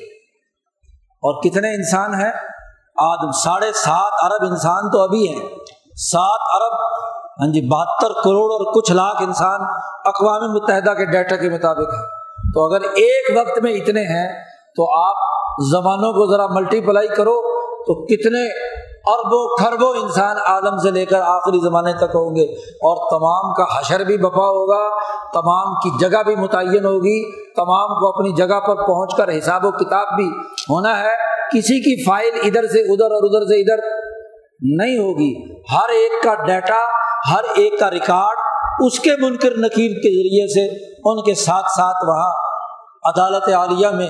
اور 1.08 1.44
کتنے 1.44 1.76
انسان 1.76 2.14
ہیں؟ 2.14 2.32
آدم، 2.98 3.32
ساڑھے 3.32 3.72
سات 3.74 4.12
ارب 4.24 4.52
انسان 4.52 4.92
تو 4.92 5.00
ابھی 5.02 5.28
ہیں۔ 5.28 5.50
سات 5.96 6.40
ارب 6.54 7.07
ہاں 7.40 7.48
جی 7.48 7.62
بہتر 7.62 8.08
کروڑ 8.08 8.52
اور 8.52 8.74
کچھ 8.74 8.92
لاکھ 8.92 9.24
انسان 9.24 9.60
اقوام 10.06 10.54
متحدہ 10.54 10.94
کے 10.94 11.06
ڈیٹا 11.06 11.36
کے 11.36 11.50
مطابق 11.50 11.94
ہے 11.94 12.18
تو 12.54 12.66
اگر 12.66 12.82
ایک 12.82 13.38
وقت 13.38 13.60
میں 13.60 13.74
اتنے 13.74 14.02
ہیں، 14.02 14.44
تو 14.76 15.08
آپ 15.08 15.16
زبانوں 15.72 16.14
کو 16.14 16.36
ذرا 16.36 16.48
ملٹی 16.48 16.82
پلائی 16.82 17.08
کرو، 17.08 17.42
تو 17.84 18.06
کتنے 18.06 18.48
اربوں 19.14 19.58
خربوں 19.58 19.94
انسان 19.94 20.36
عالم 20.46 20.78
سے 20.78 20.92
لے 20.92 21.06
کر 21.06 21.22
آخری 21.22 21.60
زمانے 21.60 21.94
تک 21.94 22.16
ہوں 22.16 22.36
گے۔ 22.36 22.46
اور 22.66 23.10
تمام 23.10 23.54
کا 23.54 23.64
حشر 23.80 24.04
بھی 24.04 24.18
بپا 24.18 24.48
ہوگا، 24.48 24.90
تمام 25.34 25.74
کی 25.74 25.90
جگہ 26.00 26.24
بھی 26.26 26.36
متعین 26.36 26.86
ہوگی، 26.86 27.32
تمام 27.54 28.00
کو 28.00 28.08
اپنی 28.08 28.32
جگہ 28.32 28.60
پر 28.60 28.76
پہنچ 28.76 29.16
کر 29.18 29.38
حساب 29.38 29.66
و 29.66 29.72
کتاب 29.72 30.08
بھی 30.16 30.28
ہونا 30.70 31.00
ہے۔ 31.00 31.38
کسی 31.54 31.80
کی 31.80 32.04
فائل 32.04 32.32
ادھر 32.44 32.68
سے 32.68 32.94
ادھر 32.94 33.12
اور 33.12 33.24
ادھر 33.24 33.46
سے 33.48 33.62
ادھر 33.62 34.08
نہیں 34.62 34.98
ہوگی۔ 34.98 35.58
ہر 35.76 35.90
ایک 35.90 36.24
کا 36.24 36.46
ڈیٹا، 36.46 36.86
ہر 37.32 37.44
ایک 37.56 37.80
کا 37.80 37.92
ریکارڈ 37.92 38.38
اس 38.80 39.00
کے 39.00 39.12
منکر 39.22 39.52
نکیر 39.58 39.90
کے 39.90 40.12
ذریعے 40.12 40.48
سے 40.48 40.94
ان 41.10 41.24
کے 41.24 41.34
ساتھ 41.34 41.66
ساتھ 41.66 41.98
وہاں 42.08 42.32
عدالت 43.04 43.54
عالیہ 43.54 43.88
میں 43.88 44.10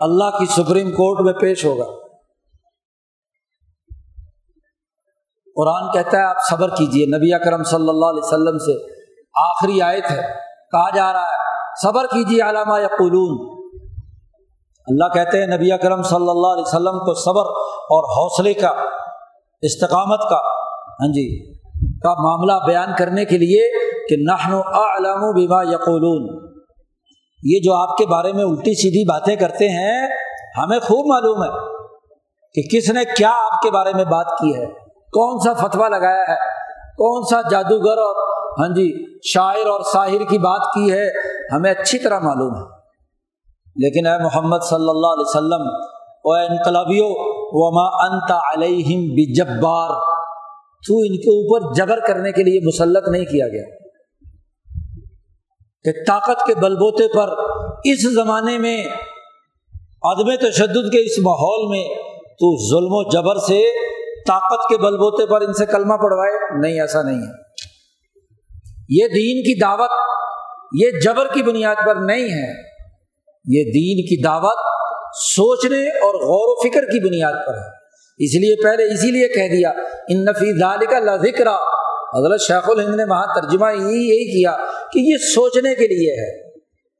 اللہ 0.00 0.38
کی 0.38 0.46
سپریم 0.46 0.90
کورٹ 0.90 1.20
میں 1.20 1.32
پیش 1.32 1.64
ہوگا۔ 1.64 1.84
قرآن 5.56 5.92
کہتا 5.92 6.18
ہے، 6.18 6.22
آپ 6.22 6.36
صبر 6.50 6.68
کیجیے 6.68 7.06
نبی 7.06 7.34
اکرم 7.34 7.62
صلی 7.62 7.88
اللہ 7.88 8.06
علیہ 8.06 8.26
وسلم 8.26 8.58
سے 8.58 8.94
آخری 9.34 9.82
آیت 9.82 10.10
ہے۔ 10.10 10.22
کہا 10.70 10.90
جا 10.90 11.12
رہا 11.12 11.22
ہے، 11.22 11.42
صبر 11.82 12.06
کیجیے 12.06 12.42
علامہ 12.42 12.80
یا 12.80 12.88
قلون 12.88 13.54
اللہ 14.86 15.12
کہتے 15.14 15.40
ہیں، 15.40 15.46
نبی 15.46 15.72
اکرم 15.72 16.02
صلی 16.02 16.30
اللہ 16.30 16.46
علیہ 16.46 16.64
وسلم 16.66 16.98
کو 16.98 17.14
صبر 17.14 17.50
اور 17.96 18.04
حوصلے 18.04 18.54
کا 18.54 18.72
استقامت 19.64 20.20
کا 20.30 20.36
ہاں 21.00 21.12
جی 21.12 21.54
کا 21.98 22.22
معاملہ 22.22 22.52
بیان 22.66 22.88
کرنے 22.98 23.24
کے 23.24 23.38
لیے 23.38 23.68
کہ 24.08 24.16
نحن 24.16 24.54
علام 24.64 25.22
و 25.22 25.32
بیما 25.32 25.62
یقولون۔ 25.62 26.52
یہ 27.42 27.58
جو 27.64 27.74
آپ 27.74 27.96
کے 27.96 28.06
بارے 28.06 28.32
میں 28.32 28.44
الٹی 28.44 28.74
سیدھی 28.74 29.08
باتیں 29.08 29.36
کرتے 29.36 29.68
ہیں، 29.68 30.08
ہمیں 30.58 30.78
خوب 30.78 31.06
معلوم 31.06 31.44
ہے 31.44 31.74
کہ 32.54 32.78
کس 32.78 32.90
نے 32.90 33.00
کیا 33.16 33.30
آپ 33.30 33.60
کے 33.60 33.70
بارے 33.70 33.92
میں 33.94 34.04
بات 34.04 34.26
کی 34.26 34.56
ہے۔ 34.56 34.66
کون 35.12 35.38
سا 35.38 35.66
فتویٰ 35.66 35.90
لگایا 35.90 36.22
ہے؟ 36.28 36.36
کون 36.96 37.22
سا 37.30 37.48
جادوگر 37.48 37.98
اور 37.98 38.34
ہاں 38.60 38.68
جی 38.68 39.04
شاعر 39.32 39.66
اور 39.66 39.80
ساحر 39.92 40.24
کی 40.28 40.38
بات 40.38 40.74
کی 40.74 40.92
ہے، 40.92 41.08
ہمیں 41.54 41.70
اچھی 41.70 41.98
طرح 41.98 42.18
معلوم 42.18 42.54
ہے۔ 42.56 42.84
لیکن 43.76 44.06
اے 44.06 44.18
محمد 44.18 44.58
صلی 44.62 44.88
اللہ 44.88 45.06
علیہ 45.06 45.24
وسلم 45.26 45.68
او 46.24 46.32
انقلابیو 46.32 47.33
وما 47.52 48.06
انت 48.06 48.30
علیہم 48.30 49.08
بجبار 49.12 49.88
تو 50.86 50.98
ان 50.98 51.16
کے 51.16 51.30
اوپر 51.30 51.74
جبر 51.74 52.00
کرنے 52.00 52.32
کے 52.32 52.42
لیے 52.42 52.60
مسلط 52.66 53.08
نہیں 53.08 53.24
کیا 53.24 53.48
گیا۔ 53.48 53.84
کہ 55.84 55.90
طاقت 56.06 56.46
کے 56.46 56.54
بل 56.54 56.74
بوتے 56.74 57.08
پر 57.08 57.28
اس 57.84 58.14
زمانے 58.14 58.58
میں، 58.58 58.84
عدم 60.02 60.34
تشدد 60.36 60.92
کے 60.92 61.06
اس 61.06 61.18
ماحول 61.18 61.70
میں 61.70 61.88
تو 62.18 62.70
ظلم 62.70 62.88
و 62.90 63.10
جبر 63.10 63.36
سے 63.36 63.62
طاقت 64.26 64.68
کے 64.68 64.76
بل 64.76 64.96
بوتے 64.96 65.26
پر 65.26 65.40
ان 65.40 65.52
سے 65.52 65.66
کلمہ 65.66 65.94
پڑھوائے 65.94 66.60
نہیں، 66.60 66.80
ایسا 66.80 67.02
نہیں 67.02 67.18
ہے۔ 67.18 67.44
یہ 68.88 69.04
دین 69.08 69.42
کی 69.42 69.60
دعوت، 69.60 69.90
یہ 70.80 70.90
جبر 71.04 71.26
کی 71.34 71.42
بنیاد 71.42 71.86
پر 71.86 71.96
نہیں 71.96 72.24
ہے۔ 72.24 72.74
یہ 73.48 73.64
دین 73.64 74.06
کی 74.06 74.22
دعوت 74.22 74.73
سوچنے 75.14 75.98
اور 75.98 76.14
غور 76.14 76.56
و 76.56 76.68
فکر 76.68 76.80
کی 76.80 77.08
بنیاد 77.08 77.46
پر 77.46 77.54
ہے۔ 77.54 77.84
اس 78.18 78.34
لیے 78.34 78.62
پہلے 78.62 78.94
اسی 78.94 79.10
لیے 79.10 79.28
کہہ 79.28 79.56
دیا، 79.56 79.70
ان 80.08 80.24
نفی 80.24 80.60
دال 80.60 80.78
کا 80.78 81.16
ذکر 81.16 81.46
حضرت 82.14 82.40
شیخ 82.40 82.70
الہند 82.70 82.94
نے 82.94 83.04
وہاں 83.04 83.26
ترجمہ 83.40 83.72
یہی 83.72 84.08
یہی 84.08 84.40
کیا 84.40 84.56
کہ 84.92 84.98
یہ 84.98 85.16
سوچنے 85.34 85.74
کے 85.74 85.86
لیے 85.86 86.12
ہے۔ 86.12 86.48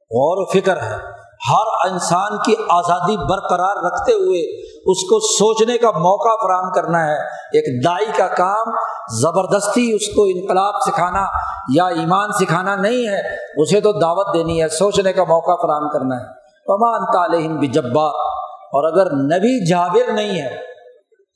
غور 0.01 0.37
و 0.37 0.45
فکر 0.45 0.77
ہے۔ 0.77 1.15
ہر 1.51 1.91
انسان 1.91 2.37
کی 2.45 2.55
آزادی 2.69 3.17
برقرار 3.17 3.85
رکھتے 3.85 4.13
ہوئے 4.13 4.61
اس 4.65 5.01
کو 5.03 5.19
سوچنے 5.19 5.77
کا 5.77 5.91
موقع 5.91 6.45
فراہم 6.45 6.71
کرنا 6.71 7.07
ہے۔ 7.07 7.17
ایک 7.25 7.85
دائی 7.85 8.05
کا 8.17 8.27
کام، 8.27 8.71
زبردستی 9.21 9.93
اس 9.93 10.15
کو 10.15 10.23
انقلاب 10.23 10.73
سکھانا 10.85 11.25
یا 11.75 11.85
ایمان 11.85 12.31
سکھانا 12.31 12.75
نہیں 12.75 13.07
ہے، 13.07 13.21
اسے 13.61 13.81
تو 13.81 13.91
دعوت 13.91 14.33
دینی 14.33 14.63
ہے، 14.63 14.67
سوچنے 14.67 15.13
کا 15.13 15.23
موقع 15.23 15.61
فراہم 15.61 15.89
کرنا 15.89 16.15
ہے۔ 16.15 16.44
امان 16.67 17.05
تعلیم 17.13 17.59
بھی 17.59 17.67
جبار 17.67 18.13
اور 18.75 18.91
اگر 18.91 19.11
نبی 19.11 19.69
جابر 19.69 20.13
نہیں 20.13 20.41
ہے، 20.41 20.55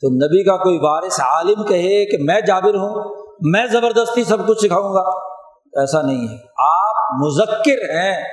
تو 0.01 0.07
نبی 0.07 0.43
کا 0.43 0.57
کوئی 0.57 0.77
وارث 0.81 1.19
عالم 1.19 1.63
کہے 1.63 2.05
کہ 2.05 2.17
میں 2.23 2.41
جابر 2.41 2.73
ہوں، 2.73 3.15
میں 3.41 3.65
زبردستی 3.71 4.23
سب 4.23 4.47
کچھ 4.47 4.65
سکھاؤں 4.65 4.93
گا۔ 4.93 5.19
ایسا 5.79 6.01
نہیں 6.01 6.27
ہے۔ 6.27 6.37
آپ 6.57 6.95
مذکر 7.25 7.89
ہیں، 7.89 8.23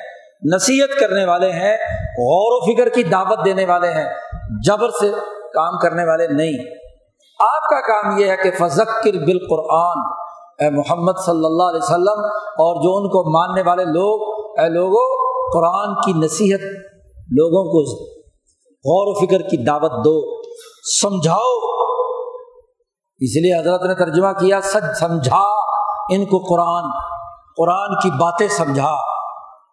نصیحت 0.55 1.01
کرنے 1.01 1.25
والے 1.25 1.53
ہیں، 1.53 1.77
غور 2.19 2.53
و 2.53 2.75
فکر 2.75 2.89
کی 2.89 3.03
دعوت 3.03 3.45
دینے 3.45 3.65
والے 3.65 3.91
ہیں، 3.91 4.09
جبر 4.67 4.91
سے 4.91 5.13
کام 5.55 5.79
کرنے 5.79 6.05
والے 6.05 6.27
نہیں۔ 6.27 6.77
آپ 7.41 7.69
کا 7.71 7.81
کام 7.81 8.19
یہ 8.19 8.27
ہے 8.27 8.37
کہ 8.37 8.51
فذکر 8.51 9.13
بالقرآن۔ 9.13 10.03
اے 10.59 10.71
محمد 10.71 11.13
صلی 11.27 11.45
اللہ 11.45 11.63
علیہ 11.63 11.83
وسلم، 11.83 12.25
اور 12.37 12.83
جو 12.83 12.97
ان 12.97 13.09
کو 13.09 13.39
ماننے 13.39 13.63
والے 13.63 13.85
لوگ، 13.85 14.51
اے 14.61 14.69
لوگوں 14.69 15.26
قرآن 15.53 15.95
کی 15.95 16.13
نصیحت 16.13 16.61
لوگوں 17.17 17.65
کو 17.65 18.07
غور 18.89 19.07
و 19.07 19.27
فکر 19.27 19.43
کی 19.43 19.65
دعوت 19.65 19.93
دو، 19.93 20.43
سمجھاؤ۔ 21.01 21.59
اس 23.21 23.37
لیے 23.37 23.61
حضرت 23.61 23.83
نے 23.83 23.95
ترجمہ 23.95 24.33
کیا، 24.33 24.61
سچ 24.61 24.99
سمجھا، 24.99 25.45
ان 26.11 26.25
کو 26.25 26.39
قرآن 26.39 26.91
قرآن 27.57 27.99
کی 28.03 28.11
باتیں 28.11 28.49
سمجھا۔ 28.49 28.95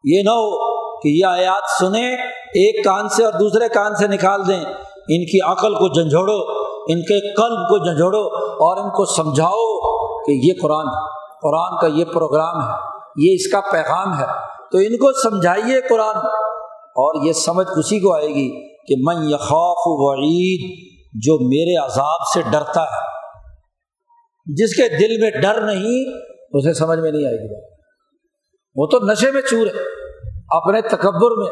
یہ 0.03 0.21
نہ 0.23 0.29
ہو 0.29 0.73
کہ 0.99 1.07
یہ 1.09 1.25
آیات 1.25 1.63
سنیں، 1.79 2.17
ایک 2.37 2.85
کان 2.85 3.09
سے 3.09 3.25
اور 3.25 3.33
دوسرے 3.33 3.69
کان 3.69 3.95
سے 3.95 4.07
نکال 4.07 4.47
دیں۔ 4.47 4.63
ان 5.09 5.25
کی 5.25 5.41
عقل 5.41 5.73
کو 5.73 5.87
جھنجھوڑو، 5.87 6.37
ان 6.87 7.01
کے 7.01 7.35
قلب 7.35 7.69
کو 7.69 7.77
جھنجھوڑو 7.77 8.27
اور 8.35 8.77
ان 8.77 8.89
کو 8.89 9.05
سمجھاؤ 9.05 9.79
کہ 10.23 10.31
یہ 10.31 10.53
قرآن 10.61 10.85
قرآن 11.41 11.77
کا 11.81 11.87
یہ 11.87 12.05
پروگرام 12.05 12.61
ہے، 12.61 12.73
یہ 13.17 13.33
اس 13.33 13.51
کا 13.51 13.59
پیغام 13.71 14.19
ہے۔ 14.19 14.52
تو 14.73 14.79
ان 14.79 14.97
کو 14.97 15.29
سمجھائیے 15.29 15.81
قرآن۔ 15.89 16.15
اور 16.95 17.27
یہ 17.27 17.33
سمجھ 17.33 17.67
اسی 17.75 17.99
کو 17.99 18.15
آئے 18.15 18.27
گی 18.27 18.75
کہ 18.85 18.95
من 19.03 19.29
یخوف 19.29 19.77
وعید، 19.85 20.89
جو 21.13 21.33
میرے 21.33 21.85
عذاب 21.85 22.27
سے 22.33 22.41
ڈرتا 22.51 22.83
ہے۔ 22.83 23.03
جس 24.45 24.75
کے 24.75 24.97
دل 24.97 25.21
میں 25.21 25.31
ڈر 25.41 25.61
نہیں، 25.61 26.19
اسے 26.53 26.73
سمجھ 26.73 26.99
میں 26.99 27.11
نہیں 27.11 27.25
آئے 27.25 27.35
گی۔ 27.35 27.75
وہ 28.75 28.87
تو 28.87 28.99
نشے 28.99 29.31
میں 29.31 29.41
چور 29.41 29.67
ہے، 29.67 29.83
اپنے 30.49 30.81
تکبر 30.81 31.31
میں، 31.31 31.51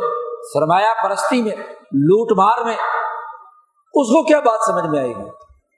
سرمایہ 0.53 1.07
پرستی 1.07 1.41
میں، 1.41 1.55
لوٹ 1.82 2.38
مار 2.38 2.65
میں۔ 2.65 2.76
اس 3.93 4.07
کو 4.07 4.24
کیا 4.24 4.39
بات 4.39 4.59
سمجھ 4.65 4.86
میں 4.86 4.99
آئے 4.99 5.09
گی؟ 5.09 5.30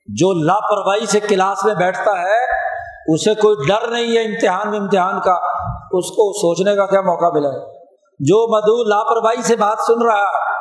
جو 0.07 0.45
لاپرواہی 0.45 1.05
سے 1.05 1.19
کلاس 1.19 1.65
میں 1.65 1.75
بیٹھتا 1.75 2.21
ہے، 2.21 2.43
اسے 3.13 3.33
کوئی 3.33 3.67
ڈر 3.67 3.87
نہیں 3.87 4.17
ہے 4.17 4.21
امتحان 4.21 4.71
میں 4.71 4.79
امتحان 4.79 5.21
کا۔ 5.21 5.62
اس 5.97 6.05
کو 6.05 6.33
سوچنے 6.33 6.75
کا 6.75 6.85
کیا 6.85 7.01
موقع 7.01 7.37
ملا 7.37 7.49
ہے؟ 7.49 7.83
جو 8.19 8.57
مدو 8.57 8.83
لاپرواہی 8.83 9.43
سے 9.43 9.55
بات 9.55 9.77
سن 9.87 10.05
رہا 10.05 10.17
ہے 10.17 10.53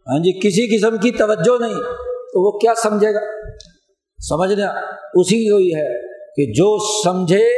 ہاں 0.00 0.18
جی 0.18 0.32
کسی 0.32 0.78
قسم 0.78 0.96
کی 0.96 1.10
توجہ 1.10 1.60
نہیں، 1.60 1.82
تو 2.04 2.46
وہ 2.46 2.58
کیا 2.58 2.72
سمجھے 2.82 3.14
گا؟ 3.14 3.20
سمجھنا 4.28 4.66
اسی 5.14 5.50
کو 5.50 5.56
ہی 5.56 5.74
ہے 5.74 6.02
کہ 6.06 6.52
جو 6.52 6.78
سمجھے 7.04 7.50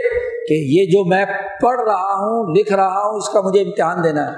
کہ 0.48 0.55
یہ 0.55 0.86
جو 0.86 1.05
میں 1.05 1.24
پڑھ 1.62 1.80
رہا 1.80 2.14
ہوں، 2.14 2.55
لکھ 2.55 2.72
رہا 2.72 3.09
ہوں، 3.09 3.16
اس 3.16 3.28
کا 3.28 3.40
مجھے 3.40 3.61
امتحان 3.61 4.05
دینا 4.05 4.32
ہے۔ 4.32 4.36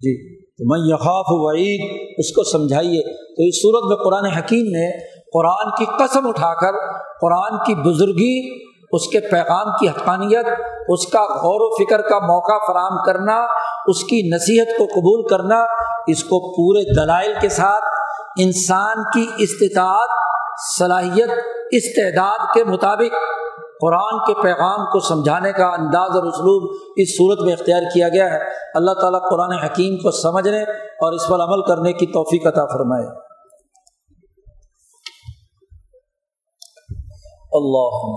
جی 0.00 0.38
تو 0.38 0.64
میں 0.70 0.94
یقاف 0.94 1.26
وعید، 1.28 2.14
اس 2.18 2.32
کو 2.32 2.44
سمجھائیے۔ 2.44 3.02
تو 3.12 3.42
اس 3.42 3.62
صورت 3.62 3.82
میں 3.88 4.04
قرآن 4.04 4.26
حکیم 4.26 4.66
نے 4.66 4.98
قرآن 5.32 5.70
کی 5.78 5.84
قسم 5.84 6.28
اٹھا 6.28 6.54
کر، 6.54 6.78
قرآن 7.20 7.58
کی 7.66 7.74
بزرگی 7.74 8.66
اس 8.92 9.08
کے 9.12 9.20
پیغام 9.20 9.72
کی 9.80 9.88
حقانیت، 9.88 10.46
اس 10.88 11.06
کا 11.06 11.22
غور 11.22 11.60
و 11.60 11.84
فکر 11.84 12.00
کا 12.00 12.18
موقع 12.18 12.66
فراہم 12.66 13.04
کرنا، 13.06 13.46
اس 13.86 14.04
کی 14.04 14.30
نصیحت 14.34 14.78
کو 14.78 14.84
قبول 14.84 15.28
کرنا، 15.28 15.64
اس 16.06 16.24
کو 16.24 16.38
پورے 16.56 16.94
دلائل 16.94 17.34
کے 17.40 17.48
ساتھ، 17.48 17.84
انسان 18.40 19.02
کی 19.14 19.26
استطاعت، 19.38 20.08
صلاحیت، 20.78 21.30
استعداد 21.70 22.38
کے 22.54 22.64
مطابق 22.64 23.14
قرآن 23.80 24.18
کے 24.26 24.42
پیغام 24.42 24.84
کو 24.92 25.00
سمجھانے 25.00 25.52
کا 25.52 25.66
انداز 25.66 26.16
اور 26.16 26.22
اسلوب 26.22 26.76
اس 26.96 27.16
صورت 27.16 27.40
میں 27.40 27.52
اختیار 27.52 27.82
کیا 27.94 28.08
گیا 28.08 28.32
ہے۔ 28.32 28.38
اللہ 28.74 28.90
تعالیٰ 28.90 29.20
قرآن 29.30 29.52
حکیم 29.52 29.96
کو 29.96 30.10
سمجھنے 30.10 30.62
اور 30.80 31.12
اس 31.12 31.28
پر 31.28 31.40
عمل 31.40 31.62
کرنے 31.62 31.92
کی 31.92 32.06
توفیق 32.06 32.46
عطا 32.46 32.66
فرمائے۔ 32.66 33.06
اللہ 37.52 38.16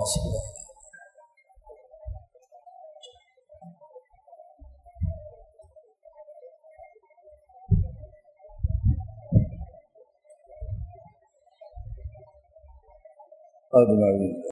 اجمعین 13.73 14.43